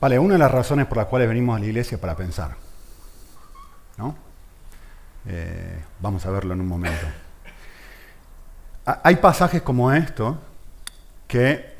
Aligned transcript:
Vale, 0.00 0.18
una 0.18 0.34
de 0.34 0.38
las 0.38 0.50
razones 0.50 0.86
por 0.86 0.96
las 0.96 1.06
cuales 1.06 1.28
venimos 1.28 1.56
a 1.56 1.60
la 1.60 1.66
iglesia 1.66 1.96
es 1.96 2.00
para 2.00 2.16
pensar. 2.16 2.56
¿no? 3.98 4.16
Eh, 5.26 5.84
vamos 6.00 6.24
a 6.24 6.30
verlo 6.30 6.54
en 6.54 6.60
un 6.62 6.68
momento. 6.68 7.06
Hay 8.86 9.16
pasajes 9.16 9.60
como 9.60 9.92
esto 9.92 10.38
que, 11.28 11.76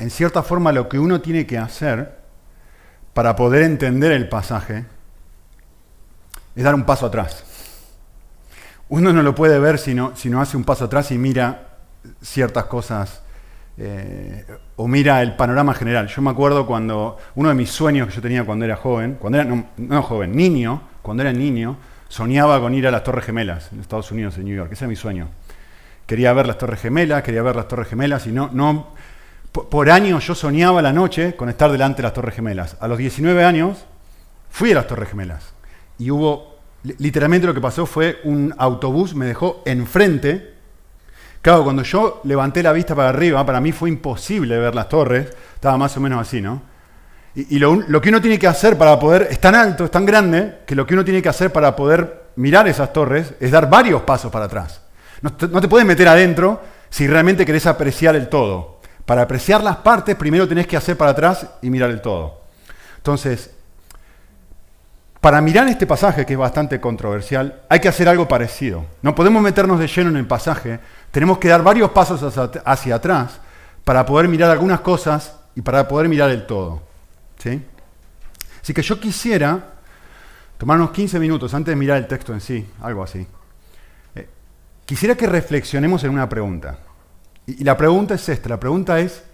en 0.00 0.10
cierta 0.10 0.42
forma, 0.42 0.72
lo 0.72 0.88
que 0.88 0.98
uno 0.98 1.20
tiene 1.20 1.46
que 1.46 1.56
hacer 1.56 2.18
para 3.14 3.36
poder 3.36 3.62
entender 3.62 4.10
el 4.10 4.28
pasaje 4.28 4.84
es 6.56 6.64
dar 6.64 6.74
un 6.74 6.84
paso 6.84 7.06
atrás. 7.06 7.44
Uno 8.88 9.12
no 9.12 9.22
lo 9.22 9.34
puede 9.36 9.58
ver 9.60 9.78
si 9.78 9.96
si 10.16 10.30
no 10.30 10.40
hace 10.40 10.56
un 10.56 10.64
paso 10.64 10.86
atrás 10.86 11.12
y 11.12 11.18
mira 11.18 11.68
ciertas 12.20 12.64
cosas 12.64 13.22
eh, 13.78 14.44
o 14.76 14.88
mira 14.88 15.22
el 15.22 15.36
panorama 15.36 15.74
general. 15.74 16.08
Yo 16.08 16.22
me 16.22 16.30
acuerdo 16.30 16.66
cuando 16.66 17.18
uno 17.34 17.48
de 17.48 17.54
mis 17.54 17.70
sueños 17.70 18.08
que 18.08 18.14
yo 18.14 18.22
tenía 18.22 18.44
cuando 18.44 18.64
era 18.64 18.76
joven, 18.76 19.16
cuando 19.18 19.38
era, 19.38 19.66
no, 19.76 20.02
joven, 20.02 20.34
niño, 20.34 20.82
cuando 21.02 21.22
era 21.22 21.32
niño, 21.32 21.76
soñaba 22.08 22.60
con 22.60 22.74
ir 22.74 22.86
a 22.86 22.90
las 22.90 23.04
Torres 23.04 23.24
Gemelas 23.24 23.72
en 23.72 23.80
Estados 23.80 24.10
Unidos, 24.10 24.36
en 24.38 24.44
New 24.44 24.56
York. 24.56 24.72
Ese 24.72 24.84
era 24.84 24.88
mi 24.88 24.96
sueño. 24.96 25.28
Quería 26.06 26.32
ver 26.32 26.46
las 26.46 26.58
Torres 26.58 26.80
Gemelas, 26.80 27.22
quería 27.22 27.42
ver 27.42 27.56
las 27.56 27.68
Torres 27.68 27.88
Gemelas 27.88 28.26
y 28.26 28.32
no, 28.32 28.48
no 28.52 28.94
por, 29.52 29.90
años 29.90 30.26
yo 30.26 30.34
soñaba 30.34 30.82
la 30.82 30.92
noche 30.92 31.34
con 31.34 31.48
estar 31.48 31.72
delante 31.72 31.98
de 31.98 32.02
las 32.04 32.12
Torres 32.12 32.34
Gemelas. 32.34 32.76
A 32.80 32.88
los 32.88 32.98
19 32.98 33.42
años 33.44 33.86
fui 34.50 34.72
a 34.72 34.74
las 34.74 34.86
Torres 34.86 35.08
Gemelas 35.08 35.54
y 35.98 36.10
hubo, 36.10 36.58
literalmente 36.82 37.46
lo 37.46 37.54
que 37.54 37.60
pasó 37.60 37.86
fue 37.86 38.20
un 38.24 38.54
autobús 38.58 39.14
me 39.14 39.26
dejó 39.26 39.62
enfrente 39.64 40.55
Claro, 41.46 41.62
cuando 41.62 41.84
yo 41.84 42.22
levanté 42.24 42.60
la 42.60 42.72
vista 42.72 42.96
para 42.96 43.10
arriba, 43.10 43.46
para 43.46 43.60
mí 43.60 43.70
fue 43.70 43.88
imposible 43.88 44.58
ver 44.58 44.74
las 44.74 44.88
torres, 44.88 45.28
estaba 45.54 45.78
más 45.78 45.96
o 45.96 46.00
menos 46.00 46.20
así, 46.20 46.40
¿no? 46.40 46.60
Y, 47.36 47.60
lo, 47.60 48.00
que 48.00 48.08
uno 48.08 48.20
tiene 48.20 48.36
que 48.36 48.48
hacer 48.48 48.76
para 48.76 48.98
poder, 48.98 49.28
es 49.30 49.40
tan 49.40 49.54
alto, 49.54 49.84
es 49.84 49.92
tan 49.92 50.04
grande, 50.04 50.62
que 50.66 50.74
lo 50.74 50.84
que 50.84 50.94
uno 50.94 51.04
tiene 51.04 51.22
que 51.22 51.28
hacer 51.28 51.52
para 51.52 51.76
poder 51.76 52.30
mirar 52.34 52.66
esas 52.66 52.92
torres 52.92 53.34
es 53.38 53.52
dar 53.52 53.70
varios 53.70 54.02
pasos 54.02 54.32
para 54.32 54.46
atrás. 54.46 54.80
No 55.22 55.34
te, 55.34 55.46
no 55.46 55.60
te 55.60 55.68
puedes 55.68 55.86
meter 55.86 56.08
adentro 56.08 56.60
si 56.90 57.06
realmente 57.06 57.46
querés 57.46 57.68
apreciar 57.68 58.16
el 58.16 58.28
todo. 58.28 58.80
Para 59.04 59.22
apreciar 59.22 59.62
las 59.62 59.76
partes, 59.76 60.16
primero 60.16 60.48
tenés 60.48 60.66
que 60.66 60.76
hacer 60.76 60.96
para 60.96 61.12
atrás 61.12 61.46
y 61.62 61.70
mirar 61.70 61.90
el 61.90 62.00
todo. 62.00 62.40
Entonces, 62.96 63.52
para 65.20 65.40
mirar 65.40 65.68
este 65.68 65.86
pasaje, 65.86 66.26
que 66.26 66.32
es 66.32 66.38
bastante 66.38 66.80
controversial, 66.80 67.62
hay 67.68 67.80
que 67.80 67.88
hacer 67.88 68.08
algo 68.08 68.28
parecido. 68.28 68.84
No 69.02 69.14
podemos 69.14 69.42
meternos 69.42 69.78
de 69.78 69.86
lleno 69.86 70.10
en 70.10 70.16
el 70.16 70.26
pasaje, 70.26 70.80
tenemos 71.16 71.38
que 71.38 71.48
dar 71.48 71.62
varios 71.62 71.92
pasos 71.92 72.20
hacia, 72.66 72.94
atrás 72.94 73.40
para 73.84 74.04
poder 74.04 74.28
mirar 74.28 74.50
algunas 74.50 74.80
cosas 74.80 75.34
y 75.54 75.62
para 75.62 75.88
poder 75.88 76.10
mirar 76.10 76.28
el 76.28 76.44
todo. 76.44 76.82
¿sí? 77.38 77.64
Así 78.60 78.74
que 78.74 78.82
yo 78.82 79.00
quisiera 79.00 79.76
tomarnos 80.58 80.90
15 80.90 81.18
minutos 81.18 81.54
antes 81.54 81.72
de 81.72 81.76
mirar 81.76 81.96
el 81.96 82.06
texto 82.06 82.34
en 82.34 82.42
sí, 82.42 82.68
algo 82.82 83.02
así. 83.02 83.26
Eh, 84.14 84.28
quisiera 84.84 85.14
que 85.14 85.26
reflexionemos 85.26 86.04
en 86.04 86.10
una 86.10 86.28
pregunta. 86.28 86.80
Y, 87.46 87.64
la 87.64 87.78
pregunta 87.78 88.12
es 88.12 88.28
esta, 88.28 88.50
la 88.50 88.60
pregunta 88.60 88.98
es, 88.98 89.24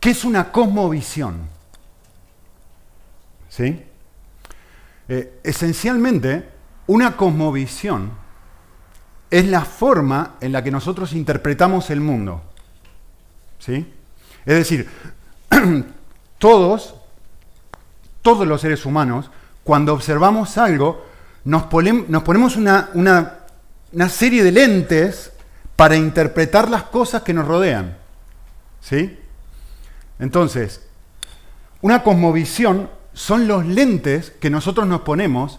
¿qué 0.00 0.12
es 0.12 0.24
una 0.24 0.50
cosmovisión? 0.50 1.50
¿Sí? 3.50 3.84
Eh, 5.06 5.40
esencialmente, 5.44 6.48
una 6.86 7.14
cosmovisión 7.14 8.24
es 9.30 9.46
la 9.46 9.64
forma 9.64 10.34
en 10.40 10.52
la 10.52 10.62
que 10.62 10.70
nosotros 10.70 11.12
interpretamos 11.12 11.90
el 11.90 12.00
mundo. 12.00 12.42
¿Sí? 13.58 13.92
Es 14.44 14.54
decir, 14.54 14.88
todos, 16.38 16.94
todos 18.22 18.46
los 18.46 18.60
seres 18.60 18.86
humanos, 18.86 19.30
cuando 19.64 19.92
observamos 19.92 20.58
algo, 20.58 21.04
nos, 21.44 21.64
ponemos 21.64 22.56
una, 22.56 22.90
una, 22.94 24.08
serie 24.08 24.44
de 24.44 24.52
lentes 24.52 25.32
para 25.74 25.96
interpretar 25.96 26.70
las 26.70 26.84
cosas 26.84 27.22
que 27.22 27.34
nos 27.34 27.46
rodean. 27.46 27.96
¿Sí? 28.80 29.18
Entonces, 30.18 30.86
una 31.82 32.02
cosmovisión 32.02 32.88
son 33.12 33.48
los 33.48 33.66
lentes 33.66 34.30
que 34.30 34.50
nosotros 34.50 34.86
nos 34.86 35.00
ponemos 35.00 35.58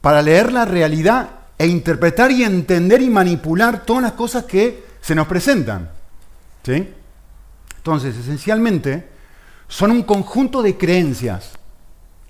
para 0.00 0.22
leer 0.22 0.52
la 0.52 0.64
realidad 0.64 1.35
e 1.58 1.66
interpretar 1.66 2.30
y 2.30 2.44
entender 2.44 3.00
y 3.02 3.10
manipular 3.10 3.84
todas 3.84 4.02
las 4.02 4.12
cosas 4.12 4.44
que 4.44 4.84
se 5.00 5.14
nos 5.14 5.26
presentan. 5.26 5.90
¿Sí? 6.62 6.88
Entonces, 7.78 8.16
esencialmente, 8.16 9.08
son 9.68 9.90
un 9.90 10.02
conjunto 10.02 10.62
de 10.62 10.76
creencias 10.76 11.52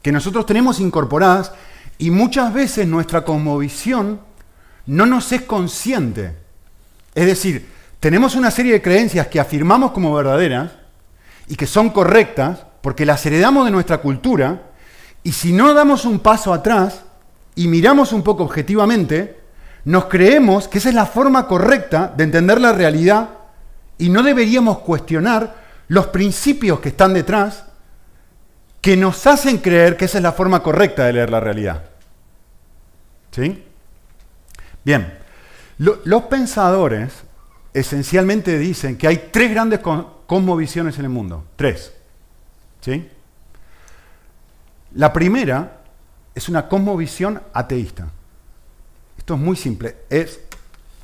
que 0.02 0.12
nosotros 0.12 0.46
tenemos 0.46 0.78
incorporadas 0.80 1.52
y 1.98 2.10
muchas 2.10 2.52
veces 2.52 2.86
nuestra 2.86 3.24
cosmovisión 3.24 4.20
no 4.86 5.06
nos 5.06 5.32
es 5.32 5.42
consciente. 5.42 6.36
Es 7.14 7.26
decir, 7.26 7.68
tenemos 7.98 8.34
una 8.34 8.50
serie 8.50 8.72
de 8.72 8.82
creencias 8.82 9.26
que 9.28 9.40
afirmamos 9.40 9.92
como 9.92 10.14
verdaderas 10.14 10.72
y 11.48 11.56
que 11.56 11.66
son 11.66 11.90
correctas 11.90 12.60
porque 12.82 13.06
las 13.06 13.24
heredamos 13.26 13.64
de 13.64 13.72
nuestra 13.72 13.98
cultura 13.98 14.62
y 15.24 15.32
si 15.32 15.52
no 15.52 15.74
damos 15.74 16.04
un 16.04 16.20
paso 16.20 16.52
atrás, 16.52 17.05
y 17.56 17.66
miramos 17.68 18.12
un 18.12 18.22
poco 18.22 18.44
objetivamente, 18.44 19.40
nos 19.84 20.04
creemos 20.04 20.68
que 20.68 20.78
esa 20.78 20.90
es 20.90 20.94
la 20.94 21.06
forma 21.06 21.48
correcta 21.48 22.12
de 22.16 22.24
entender 22.24 22.60
la 22.60 22.72
realidad 22.72 23.30
y 23.98 24.10
no 24.10 24.22
deberíamos 24.22 24.78
cuestionar 24.80 25.56
los 25.88 26.08
principios 26.08 26.80
que 26.80 26.90
están 26.90 27.14
detrás 27.14 27.64
que 28.80 28.96
nos 28.96 29.26
hacen 29.26 29.58
creer 29.58 29.96
que 29.96 30.04
esa 30.04 30.18
es 30.18 30.22
la 30.22 30.32
forma 30.32 30.62
correcta 30.62 31.06
de 31.06 31.14
leer 31.14 31.30
la 31.30 31.40
realidad. 31.40 31.84
¿Sí? 33.32 33.64
Bien, 34.84 35.18
los 35.78 36.22
pensadores 36.24 37.12
esencialmente 37.72 38.58
dicen 38.58 38.96
que 38.96 39.08
hay 39.08 39.28
tres 39.32 39.50
grandes 39.50 39.80
cosmovisiones 39.80 40.98
en 40.98 41.04
el 41.04 41.10
mundo. 41.10 41.44
Tres. 41.56 41.92
¿Sí? 42.80 43.08
La 44.94 45.12
primera 45.12 45.75
es 46.36 46.50
una 46.50 46.68
cosmovisión 46.68 47.40
ateísta. 47.54 48.08
Esto 49.16 49.34
es 49.34 49.40
muy 49.40 49.56
simple. 49.56 49.96
Es 50.10 50.38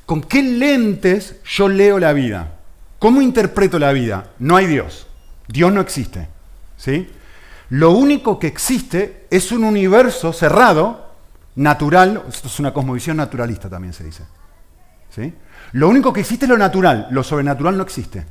con 0.05 0.21
qué 0.21 0.43
lentes 0.43 1.37
yo 1.43 1.67
leo 1.67 1.97
la 1.97 2.13
vida. 2.13 2.53
¿Cómo 2.99 3.19
interpreto 3.21 3.79
la 3.79 3.91
vida? 3.91 4.29
No 4.37 4.55
hay 4.55 4.67
Dios. 4.67 5.07
Dios 5.47 5.73
no 5.73 5.81
existe. 5.81 6.29
¿sí? 6.77 7.09
Lo 7.69 7.91
único 7.91 8.37
que 8.37 8.45
existe 8.45 9.25
es 9.31 9.51
un 9.51 9.63
universo 9.63 10.31
cerrado, 10.33 11.11
natural. 11.55 12.23
Esto 12.29 12.47
es 12.47 12.59
una 12.59 12.71
cosmovisión 12.71 13.17
naturalista 13.17 13.67
también 13.67 13.93
se 13.93 14.03
dice. 14.03 14.23
¿sí? 15.09 15.33
Lo 15.71 15.89
único 15.89 16.13
que 16.13 16.21
existe 16.21 16.45
es 16.45 16.49
lo 16.49 16.59
natural. 16.59 17.07
Lo 17.09 17.23
sobrenatural 17.23 17.75
no 17.75 17.81
existe. 17.81 18.23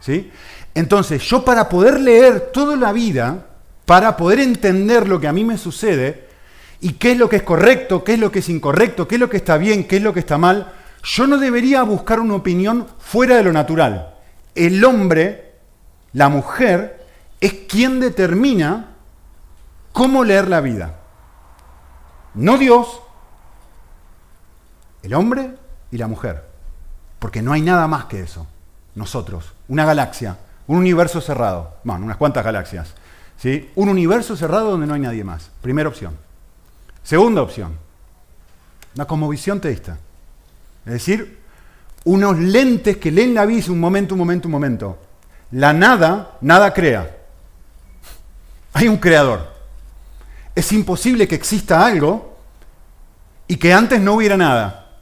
¿sí? 0.00 0.32
Entonces, 0.74 1.22
yo 1.22 1.44
para 1.44 1.68
poder 1.68 2.00
leer 2.00 2.50
toda 2.52 2.74
la 2.74 2.92
vida, 2.92 3.46
para 3.88 4.18
poder 4.18 4.40
entender 4.40 5.08
lo 5.08 5.18
que 5.18 5.28
a 5.28 5.32
mí 5.32 5.44
me 5.44 5.56
sucede 5.56 6.28
y 6.78 6.92
qué 6.92 7.12
es 7.12 7.16
lo 7.16 7.26
que 7.26 7.36
es 7.36 7.42
correcto, 7.42 8.04
qué 8.04 8.12
es 8.12 8.18
lo 8.18 8.30
que 8.30 8.40
es 8.40 8.50
incorrecto, 8.50 9.08
qué 9.08 9.14
es 9.14 9.18
lo 9.18 9.30
que 9.30 9.38
está 9.38 9.56
bien, 9.56 9.88
qué 9.88 9.96
es 9.96 10.02
lo 10.02 10.12
que 10.12 10.20
está 10.20 10.36
mal, 10.36 10.74
yo 11.02 11.26
no 11.26 11.38
debería 11.38 11.82
buscar 11.84 12.20
una 12.20 12.34
opinión 12.34 12.86
fuera 12.98 13.36
de 13.36 13.44
lo 13.44 13.50
natural. 13.50 14.14
El 14.54 14.84
hombre, 14.84 15.54
la 16.12 16.28
mujer, 16.28 17.06
es 17.40 17.54
quien 17.66 17.98
determina 17.98 18.90
cómo 19.94 20.22
leer 20.22 20.48
la 20.48 20.60
vida. 20.60 20.96
No 22.34 22.58
Dios, 22.58 23.00
el 25.02 25.14
hombre 25.14 25.54
y 25.90 25.96
la 25.96 26.08
mujer. 26.08 26.44
Porque 27.18 27.40
no 27.40 27.54
hay 27.54 27.62
nada 27.62 27.88
más 27.88 28.04
que 28.04 28.20
eso. 28.20 28.46
Nosotros, 28.94 29.54
una 29.66 29.86
galaxia, 29.86 30.36
un 30.66 30.76
universo 30.76 31.22
cerrado. 31.22 31.78
Bueno, 31.84 32.04
unas 32.04 32.18
cuantas 32.18 32.44
galaxias. 32.44 32.94
Un 33.76 33.88
universo 33.88 34.36
cerrado 34.36 34.72
donde 34.72 34.86
no 34.86 34.94
hay 34.94 35.00
nadie 35.00 35.22
más. 35.22 35.50
Primera 35.62 35.88
opción. 35.88 36.16
Segunda 37.02 37.40
opción, 37.40 37.72
una 38.94 39.06
cosmovisión 39.06 39.60
teísta. 39.60 39.96
Es 40.84 40.92
decir, 40.92 41.38
unos 42.04 42.38
lentes 42.38 42.96
que 42.98 43.10
leen 43.10 43.34
la 43.34 43.46
vida 43.46 43.72
un 43.72 43.80
momento, 43.80 44.14
un 44.14 44.18
momento, 44.18 44.48
un 44.48 44.52
momento. 44.52 44.98
La 45.52 45.72
nada, 45.72 46.36
nada 46.40 46.74
crea. 46.74 47.16
Hay 48.74 48.88
un 48.88 48.98
creador. 48.98 49.54
Es 50.54 50.72
imposible 50.72 51.26
que 51.26 51.36
exista 51.36 51.86
algo 51.86 52.36
y 53.46 53.56
que 53.56 53.72
antes 53.72 54.00
no 54.00 54.14
hubiera 54.14 54.36
nada. 54.36 54.96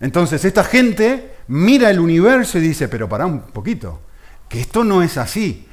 Entonces 0.00 0.44
esta 0.44 0.64
gente 0.64 1.36
mira 1.48 1.90
el 1.90 2.00
universo 2.00 2.58
y 2.58 2.62
dice, 2.62 2.88
pero 2.88 3.08
para 3.08 3.26
un 3.26 3.42
poquito, 3.42 4.00
que 4.48 4.60
esto 4.60 4.82
no 4.82 5.02
es 5.02 5.16
así 5.18 5.65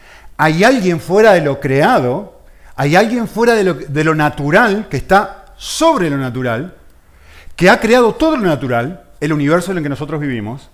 hay 0.43 0.63
alguien 0.63 0.99
fuera 0.99 1.33
de 1.33 1.41
lo 1.41 1.59
creado, 1.59 2.41
hay 2.75 2.95
alguien 2.95 3.27
fuera 3.27 3.53
de 3.55 4.03
lo, 4.03 4.15
natural, 4.15 4.87
que 4.89 4.97
está 4.97 5.53
sobre 5.57 6.09
lo 6.09 6.17
natural, 6.17 6.75
que 7.55 7.69
ha 7.69 7.79
creado 7.79 8.15
todo 8.15 8.37
lo 8.37 8.43
natural, 8.43 9.05
el 9.19 9.31
universo 9.31 9.71
en 9.71 9.77
el 9.77 9.83
que 9.83 9.89
nosotros 9.89 10.19
vivimos, 10.19 10.69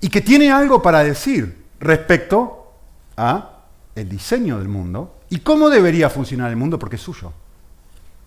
y 0.00 0.08
que 0.08 0.20
tiene 0.20 0.50
algo 0.50 0.82
para 0.82 1.02
decir 1.02 1.64
respecto 1.80 2.72
a 3.16 3.50
el 3.94 4.08
diseño 4.08 4.58
del 4.58 4.68
mundo 4.68 5.18
¿Y 5.32 5.38
cómo 5.38 5.70
debería 5.70 6.10
funcionar 6.10 6.50
el 6.50 6.56
mundo? 6.56 6.78
Porque 6.78 6.96
es 6.96 7.02
suyo. 7.02 7.32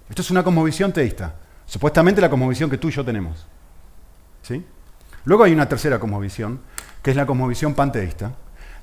Esto 0.09 0.23
es 0.23 0.31
una 0.31 0.43
cosmovisión 0.43 0.91
teísta. 0.91 1.35
Supuestamente 1.67 2.19
la 2.19 2.31
cosmovisión 2.31 2.67
que 2.67 2.79
tú 2.79 2.89
y 2.89 2.91
yo 2.91 3.05
tenemos. 3.05 3.45
¿Sí? 4.41 4.65
Luego 5.23 5.43
hay 5.43 5.53
una 5.53 5.69
tercera 5.69 5.99
cosmovisión, 5.99 6.61
que 7.03 7.11
es 7.11 7.15
la 7.15 7.27
cosmovisión 7.27 7.75
panteísta. 7.75 8.31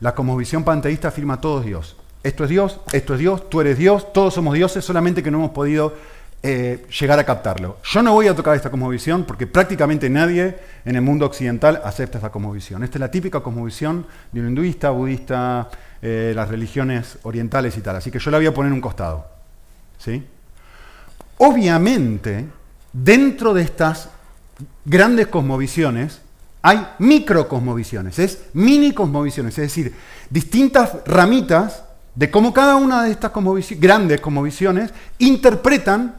La 0.03 0.17
cosmovisión 0.17 0.65
panteísta 0.65 1.09
afirma 1.09 1.41
todo 1.41 1.61
es 1.61 1.67
Dios. 1.67 1.97
Esto 2.25 2.43
es 2.43 2.51
Dios, 2.51 2.81
esto 2.93 3.15
es 3.15 3.21
Dios, 3.21 3.49
tú 3.49 3.61
eres 3.61 3.79
Dios, 3.79 4.13
todos 4.13 4.35
somos 4.35 4.53
dioses, 4.53 4.85
solamente 4.85 5.23
que 5.23 5.31
no 5.31 5.39
hemos 5.39 5.53
podido 5.53 5.95
eh, 6.43 6.85
llegar 7.01 7.21
a 7.21 7.25
captarlo. 7.25 7.77
Yo 7.85 8.03
no 8.03 8.13
voy 8.13 8.27
a 8.27 8.35
tocar 8.35 8.57
esta 8.57 8.69
cosmovisión 8.69 9.23
porque 9.23 9.47
prácticamente 9.47 10.11
nadie 10.11 10.59
en 10.85 10.97
el 10.97 11.03
mundo 11.03 11.25
occidental 11.25 11.81
acepta 11.85 12.19
esta 12.19 12.31
cosmovisión. 12.33 12.83
Esta 12.83 12.97
es 12.97 13.01
la 13.01 13.13
típica 13.13 13.39
cosmovisión 13.39 14.05
de 14.33 14.41
un 14.41 14.49
hinduista, 14.49 14.91
budista, 14.91 15.71
eh, 16.03 16.33
las 16.35 16.49
religiones 16.49 17.19
orientales 17.23 17.77
y 17.77 17.81
tal. 17.81 17.95
Así 17.95 18.11
que 18.11 18.19
yo 18.19 18.33
la 18.33 18.39
voy 18.39 18.47
a 18.47 18.53
poner 18.55 18.71
en 18.71 18.75
un 18.75 18.81
costado. 18.81 19.25
¿sí? 19.99 20.27
Obviamente, 21.39 22.47
dentro 22.93 23.55
de 23.55 23.63
estas 23.63 24.09
grandes 24.85 25.29
cosmovisiones, 25.29 26.23
hay 26.63 26.87
microcosmovisiones, 27.01 28.19
es 28.21 28.45
mini 28.53 28.93
cosmovisiones, 28.93 29.59
es 29.59 29.65
decir, 29.65 29.95
distintas 30.31 30.97
ramitas 31.05 31.83
de 32.15 32.31
cómo 32.31 32.53
cada 32.53 32.77
una 32.77 33.03
de 33.03 33.11
estas 33.11 33.33
grandes 33.81 34.21
cosmovisiones 34.21 34.93
interpretan 35.19 36.17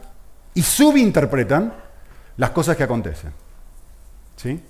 y 0.52 0.62
subinterpretan 0.62 1.72
las 2.36 2.50
cosas 2.50 2.76
que 2.76 2.82
acontecen. 2.82 3.32
¿Sí? 4.36 4.60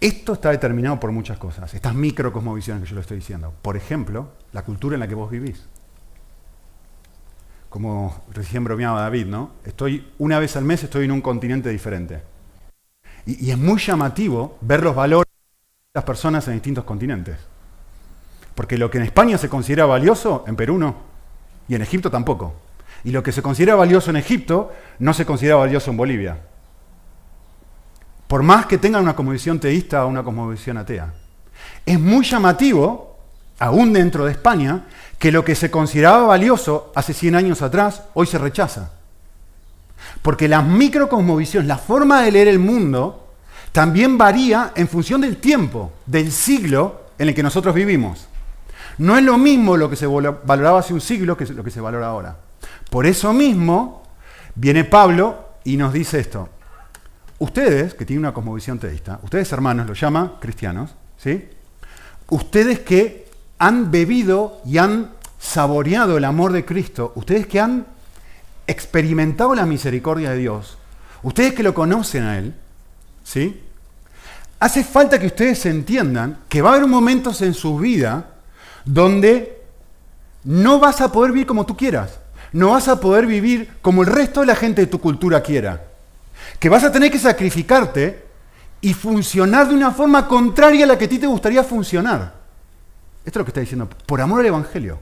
Esto 0.00 0.32
está 0.32 0.50
determinado 0.50 0.98
por 0.98 1.12
muchas 1.12 1.36
cosas, 1.36 1.74
estas 1.74 1.94
microcosmovisiones 1.94 2.84
que 2.84 2.88
yo 2.88 2.94
le 2.94 3.02
estoy 3.02 3.18
diciendo. 3.18 3.52
Por 3.60 3.76
ejemplo, 3.76 4.30
la 4.52 4.62
cultura 4.62 4.94
en 4.94 5.00
la 5.00 5.08
que 5.08 5.14
vos 5.14 5.30
vivís. 5.30 5.62
Como 7.68 8.24
recién 8.32 8.64
bromeaba 8.64 9.02
David, 9.02 9.26
¿no? 9.26 9.50
Estoy 9.64 10.10
una 10.18 10.38
vez 10.38 10.56
al 10.56 10.64
mes 10.64 10.82
estoy 10.82 11.04
en 11.04 11.12
un 11.12 11.20
continente 11.20 11.68
diferente. 11.68 12.29
Y, 13.26 13.50
es 13.50 13.58
muy 13.58 13.78
llamativo 13.78 14.58
ver 14.60 14.82
los 14.82 14.94
valores 14.94 15.30
de 15.30 15.98
las 15.98 16.04
personas 16.04 16.46
en 16.48 16.54
distintos 16.54 16.84
continentes. 16.84 17.36
Porque 18.54 18.78
lo 18.78 18.90
que 18.90 18.98
en 18.98 19.04
España 19.04 19.38
se 19.38 19.48
considera 19.48 19.86
valioso, 19.86 20.44
en 20.46 20.56
Perú 20.56 20.78
no. 20.78 20.96
Y 21.68 21.74
en 21.74 21.82
Egipto 21.82 22.10
tampoco. 22.10 22.54
Y 23.04 23.10
lo 23.10 23.22
que 23.22 23.32
se 23.32 23.42
considera 23.42 23.74
valioso 23.74 24.10
en 24.10 24.16
Egipto 24.16 24.72
no 24.98 25.14
se 25.14 25.24
considera 25.24 25.56
valioso 25.56 25.90
en 25.90 25.96
Bolivia. 25.96 26.38
Por 28.26 28.42
más 28.42 28.66
que 28.66 28.78
tengan 28.78 29.02
una 29.02 29.16
cosmovisión 29.16 29.58
teísta 29.58 30.04
o 30.04 30.08
una 30.08 30.22
cosmovisión 30.22 30.76
atea. 30.76 31.12
Es 31.84 31.98
muy 31.98 32.24
llamativo, 32.24 33.18
aún 33.58 33.92
dentro 33.92 34.24
de 34.24 34.32
España, 34.32 34.86
que 35.18 35.32
lo 35.32 35.44
que 35.44 35.54
se 35.54 35.70
consideraba 35.70 36.26
valioso 36.26 36.92
hace 36.94 37.12
100 37.12 37.34
años 37.34 37.62
atrás, 37.62 38.04
hoy 38.14 38.26
se 38.26 38.38
rechaza. 38.38 38.99
Porque 40.22 40.48
las 40.48 40.64
microcosmovisiones, 40.64 41.68
la 41.68 41.78
forma 41.78 42.22
de 42.22 42.32
leer 42.32 42.48
el 42.48 42.58
mundo, 42.58 43.34
también 43.72 44.18
varía 44.18 44.72
en 44.74 44.88
función 44.88 45.20
del 45.20 45.36
tiempo, 45.38 45.92
del 46.06 46.32
siglo 46.32 47.02
en 47.18 47.28
el 47.28 47.34
que 47.34 47.42
nosotros 47.42 47.74
vivimos. 47.74 48.26
No 48.98 49.16
es 49.16 49.24
lo 49.24 49.38
mismo 49.38 49.76
lo 49.76 49.88
que 49.88 49.96
se 49.96 50.06
valoraba 50.06 50.80
hace 50.80 50.92
un 50.92 51.00
siglo 51.00 51.36
que 51.36 51.46
lo 51.46 51.64
que 51.64 51.70
se 51.70 51.80
valora 51.80 52.08
ahora. 52.08 52.36
Por 52.90 53.06
eso 53.06 53.32
mismo 53.32 54.02
viene 54.54 54.84
Pablo 54.84 55.50
y 55.64 55.76
nos 55.76 55.92
dice 55.92 56.20
esto. 56.20 56.48
Ustedes, 57.38 57.94
que 57.94 58.04
tienen 58.04 58.24
una 58.24 58.34
cosmovisión 58.34 58.78
teísta, 58.78 59.20
ustedes 59.22 59.50
hermanos, 59.52 59.86
lo 59.86 59.94
llama 59.94 60.38
cristianos, 60.40 60.94
¿sí? 61.16 61.48
Ustedes 62.28 62.80
que 62.80 63.30
han 63.58 63.90
bebido 63.90 64.60
y 64.66 64.78
han 64.78 65.12
saboreado 65.38 66.18
el 66.18 66.24
amor 66.24 66.52
de 66.52 66.64
Cristo, 66.64 67.12
ustedes 67.14 67.46
que 67.46 67.60
han 67.60 67.86
experimentado 68.70 69.54
la 69.54 69.66
misericordia 69.66 70.30
de 70.30 70.38
Dios, 70.38 70.78
ustedes 71.22 71.54
que 71.54 71.62
lo 71.62 71.74
conocen 71.74 72.24
a 72.24 72.38
Él, 72.38 72.54
¿sí? 73.24 73.62
Hace 74.58 74.84
falta 74.84 75.18
que 75.18 75.26
ustedes 75.26 75.64
entiendan 75.66 76.38
que 76.48 76.62
va 76.62 76.70
a 76.70 76.74
haber 76.74 76.86
momentos 76.86 77.40
en 77.42 77.54
su 77.54 77.78
vida 77.78 78.34
donde 78.84 79.62
no 80.44 80.78
vas 80.78 81.00
a 81.00 81.10
poder 81.10 81.32
vivir 81.32 81.46
como 81.46 81.66
tú 81.66 81.76
quieras, 81.76 82.18
no 82.52 82.70
vas 82.70 82.88
a 82.88 83.00
poder 83.00 83.26
vivir 83.26 83.72
como 83.82 84.02
el 84.02 84.08
resto 84.08 84.40
de 84.40 84.46
la 84.46 84.56
gente 84.56 84.82
de 84.82 84.86
tu 84.86 85.00
cultura 85.00 85.42
quiera, 85.42 85.84
que 86.58 86.68
vas 86.68 86.84
a 86.84 86.92
tener 86.92 87.10
que 87.10 87.18
sacrificarte 87.18 88.26
y 88.80 88.94
funcionar 88.94 89.68
de 89.68 89.74
una 89.74 89.90
forma 89.90 90.26
contraria 90.26 90.84
a 90.84 90.88
la 90.88 90.98
que 90.98 91.04
a 91.04 91.08
ti 91.08 91.18
te 91.18 91.26
gustaría 91.26 91.64
funcionar. 91.64 92.34
Esto 93.24 93.38
es 93.38 93.40
lo 93.40 93.44
que 93.44 93.50
está 93.50 93.60
diciendo, 93.60 93.88
por 94.06 94.20
amor 94.20 94.40
al 94.40 94.46
Evangelio. 94.46 94.98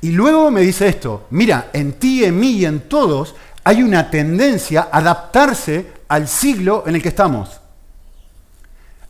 Y 0.00 0.12
luego 0.12 0.50
me 0.50 0.60
dice 0.60 0.88
esto, 0.88 1.26
mira, 1.30 1.70
en 1.72 1.94
ti, 1.94 2.24
en 2.24 2.38
mí 2.38 2.52
y 2.52 2.64
en 2.64 2.88
todos 2.88 3.34
hay 3.64 3.82
una 3.82 4.10
tendencia 4.10 4.88
a 4.90 4.98
adaptarse 4.98 5.86
al 6.08 6.28
siglo 6.28 6.84
en 6.86 6.96
el 6.96 7.02
que 7.02 7.08
estamos 7.08 7.60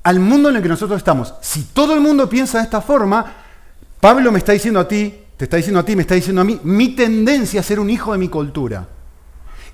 al 0.06 0.20
mundo 0.20 0.50
en 0.50 0.56
el 0.56 0.62
que 0.62 0.68
nosotros 0.68 0.98
estamos. 0.98 1.34
Si 1.40 1.64
todo 1.64 1.92
el 1.92 2.00
mundo 2.00 2.28
piensa 2.28 2.58
de 2.58 2.64
esta 2.64 2.80
forma, 2.80 3.26
Pablo 4.00 4.30
me 4.30 4.38
está 4.38 4.52
diciendo 4.52 4.78
a 4.78 4.86
ti, 4.86 5.12
te 5.36 5.46
está 5.46 5.56
diciendo 5.56 5.80
a 5.80 5.84
ti, 5.84 5.96
me 5.96 6.02
está 6.02 6.14
diciendo 6.14 6.42
a 6.42 6.44
mí, 6.44 6.60
mi 6.62 6.90
tendencia 6.90 7.58
a 7.58 7.64
ser 7.64 7.80
un 7.80 7.90
hijo 7.90 8.12
de 8.12 8.18
mi 8.18 8.28
cultura. 8.28 8.86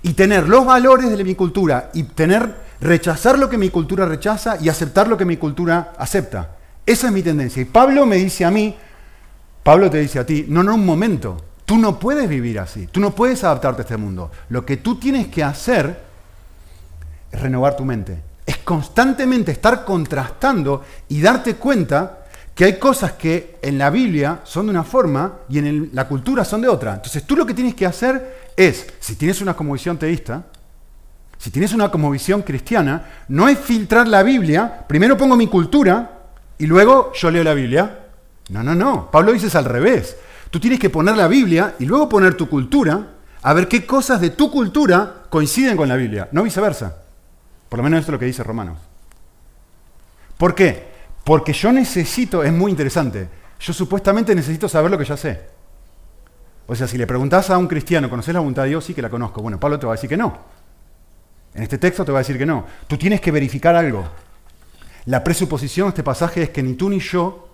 Y 0.01 0.15
tener 0.15 0.49
los 0.49 0.65
valores 0.65 1.11
de 1.11 1.23
mi 1.23 1.35
cultura 1.35 1.91
y 1.93 2.05
tener, 2.05 2.51
rechazar 2.81 3.39
lo 3.39 3.51
que 3.51 3.59
mi 3.59 3.69
cultura 3.69 4.07
rechaza 4.07 4.57
y 4.59 4.71
aceptar 4.71 5.07
lo 5.07 5.19
que 5.19 5.27
mi 5.27 5.37
cultura 5.37 5.93
acepta. 5.99 6.57
Esa 6.87 7.09
es 7.09 7.13
mi 7.13 7.23
tendencia. 7.23 7.61
Y 7.61 7.67
Pablo 7.67 8.07
me 8.07 8.17
dice 8.17 8.47
a 8.47 8.51
mí, 8.51 8.75
Pablo 9.63 9.91
te 9.91 9.99
dice 9.99 10.19
a 10.19 10.27
ti, 10.27 10.47
no, 10.49 10.63
no, 10.63 10.75
un 10.75 10.85
momento, 10.85 11.37
tú 11.65 11.79
no 11.79 11.99
puedes 11.99 12.29
vivir 12.29 12.59
así, 12.59 12.87
tú 12.87 13.01
no 13.01 13.15
puedes 13.15 13.45
adaptarte 13.45 13.83
a 13.83 13.85
este 13.85 13.97
mundo. 13.97 14.31
Lo 14.49 14.67
que 14.67 14.77
tú 14.77 14.99
tienes 14.99 15.29
que 15.29 15.45
hacer 15.45 16.03
es 17.31 17.41
renovar 17.41 17.77
tu 17.77 17.85
mente 17.85 18.33
es 18.47 18.59
constantemente 18.59 19.53
estar 19.53 19.85
contrastando 19.85 20.85
y 21.09 21.21
darte 21.21 21.55
cuenta 21.57 22.19
que 22.55 22.65
hay 22.65 22.79
cosas 22.79 23.13
que 23.13 23.59
en 23.63 23.79
la 23.79 23.89
Biblia 23.91 24.41
son 24.45 24.67
de 24.67 24.71
una 24.71 24.85
forma 24.85 25.39
y 25.49 25.59
en 25.59 25.91
la 25.93 26.07
cultura 26.07 26.45
son 26.45 26.61
de 26.61 26.69
otra. 26.69 26.95
Entonces 26.95 27.25
tú 27.25 27.37
lo 27.37 27.47
que 27.47 27.55
tienes 27.55 27.75
que 27.75 27.87
hacer 27.87 28.51
es, 28.57 28.87
si 29.01 29.17
tienes 29.17 29.41
una 29.41 29.55
cosmovisión 29.55 29.97
teísta, 29.97 30.45
si 31.39 31.51
tienes 31.51 31.73
una 31.73 31.91
cosmovisión 31.91 32.43
cristiana, 32.43 33.25
no 33.29 33.49
es 33.49 33.59
filtrar 33.59 34.07
la 34.07 34.23
Biblia, 34.23 34.85
primero 34.87 35.17
pongo 35.17 35.37
mi 35.37 35.47
cultura 35.47 36.11
y 36.59 36.67
luego 36.67 37.13
yo 37.15 37.31
leo 37.31 37.43
la 37.43 37.55
Biblia. 37.55 38.02
No, 38.53 38.63
no, 38.63 38.75
no. 38.75 39.11
Pablo 39.11 39.33
dice 39.33 39.47
es 39.47 39.55
al 39.55 39.65
revés. 39.65 40.17
Tú 40.51 40.61
tienes 40.61 40.79
que 40.79 40.91
poner 40.91 41.17
la 41.17 41.27
Biblia 41.27 41.75
y 41.79 41.87
luego 41.87 42.09
poner 42.09 42.35
tu 42.35 42.49
cultura 42.49 43.09
a 43.43 43.55
ver 43.55 43.67
qué 43.67 43.87
cosas 43.87 44.21
de 44.21 44.31
tu 44.31 44.51
cultura 44.51 45.25
coinciden 45.31 45.77
con 45.77 45.89
la 45.89 45.97
Biblia, 45.97 46.29
no 46.33 46.43
viceversa. 46.43 46.97
Por 47.71 47.79
lo 47.79 47.83
menos 47.83 48.01
esto 48.01 48.13
es 48.13 48.13
lo 48.13 48.19
que 48.19 48.27
dice 48.27 48.45
Romanos. 48.45 48.79
¿Por 50.37 50.55
qué? 50.55 50.93
Porque 51.25 51.55
yo 51.55 51.73
necesito, 51.73 52.45
es 52.45 52.53
muy 52.53 52.71
interesante, 52.71 53.29
yo 53.59 53.73
supuestamente 53.73 54.35
necesito 54.35 54.69
saber 54.69 54.91
lo 54.91 54.99
que 54.99 55.07
ya 55.07 55.17
sé. 55.17 55.41
O 56.67 56.75
sea, 56.75 56.87
si 56.87 56.99
le 56.99 57.07
preguntás 57.07 57.49
a 57.49 57.57
un 57.57 57.67
cristiano, 57.67 58.11
¿conoces 58.11 58.35
la 58.35 58.41
voluntad 58.41 58.65
de 58.65 58.71
Dios? 58.71 58.85
Sí 58.85 58.93
que 58.93 59.03
la 59.03 59.09
conozco. 59.09 59.41
Bueno, 59.41 59.59
Pablo 59.59 59.79
te 59.79 59.87
va 59.87 59.95
a 59.95 59.97
decir 59.97 60.11
que 60.11 60.17
no. 60.17 60.39
En 61.55 61.63
este 61.63 61.79
texto 61.79 62.05
te 62.05 62.13
va 62.13 62.19
a 62.19 62.23
decir 62.23 62.37
que 62.37 62.47
no. 62.47 62.67
Tú 62.87 62.99
tienes 62.99 63.21
que 63.21 63.31
verificar 63.31 63.75
algo. 63.75 64.05
La 65.07 65.25
presuposición 65.25 65.87
de 65.87 65.89
este 65.91 66.03
pasaje 66.03 66.43
es 66.43 66.51
que 66.51 66.63
ni 66.63 66.75
tú 66.75 66.91
ni 66.91 67.01
yo 67.01 67.52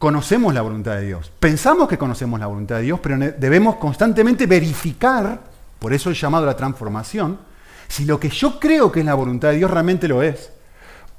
conocemos 0.00 0.54
la 0.54 0.62
voluntad 0.62 0.94
de 0.96 1.02
Dios. 1.02 1.30
Pensamos 1.38 1.86
que 1.86 1.98
conocemos 1.98 2.40
la 2.40 2.46
voluntad 2.46 2.76
de 2.76 2.82
Dios, 2.84 3.00
pero 3.00 3.18
debemos 3.18 3.76
constantemente 3.76 4.46
verificar, 4.46 5.38
por 5.78 5.92
eso 5.92 6.08
el 6.08 6.16
llamado 6.16 6.44
a 6.44 6.46
la 6.46 6.56
transformación, 6.56 7.38
si 7.86 8.06
lo 8.06 8.18
que 8.18 8.30
yo 8.30 8.58
creo 8.58 8.90
que 8.90 9.00
es 9.00 9.06
la 9.06 9.12
voluntad 9.12 9.50
de 9.50 9.56
Dios 9.56 9.70
realmente 9.70 10.08
lo 10.08 10.22
es, 10.22 10.52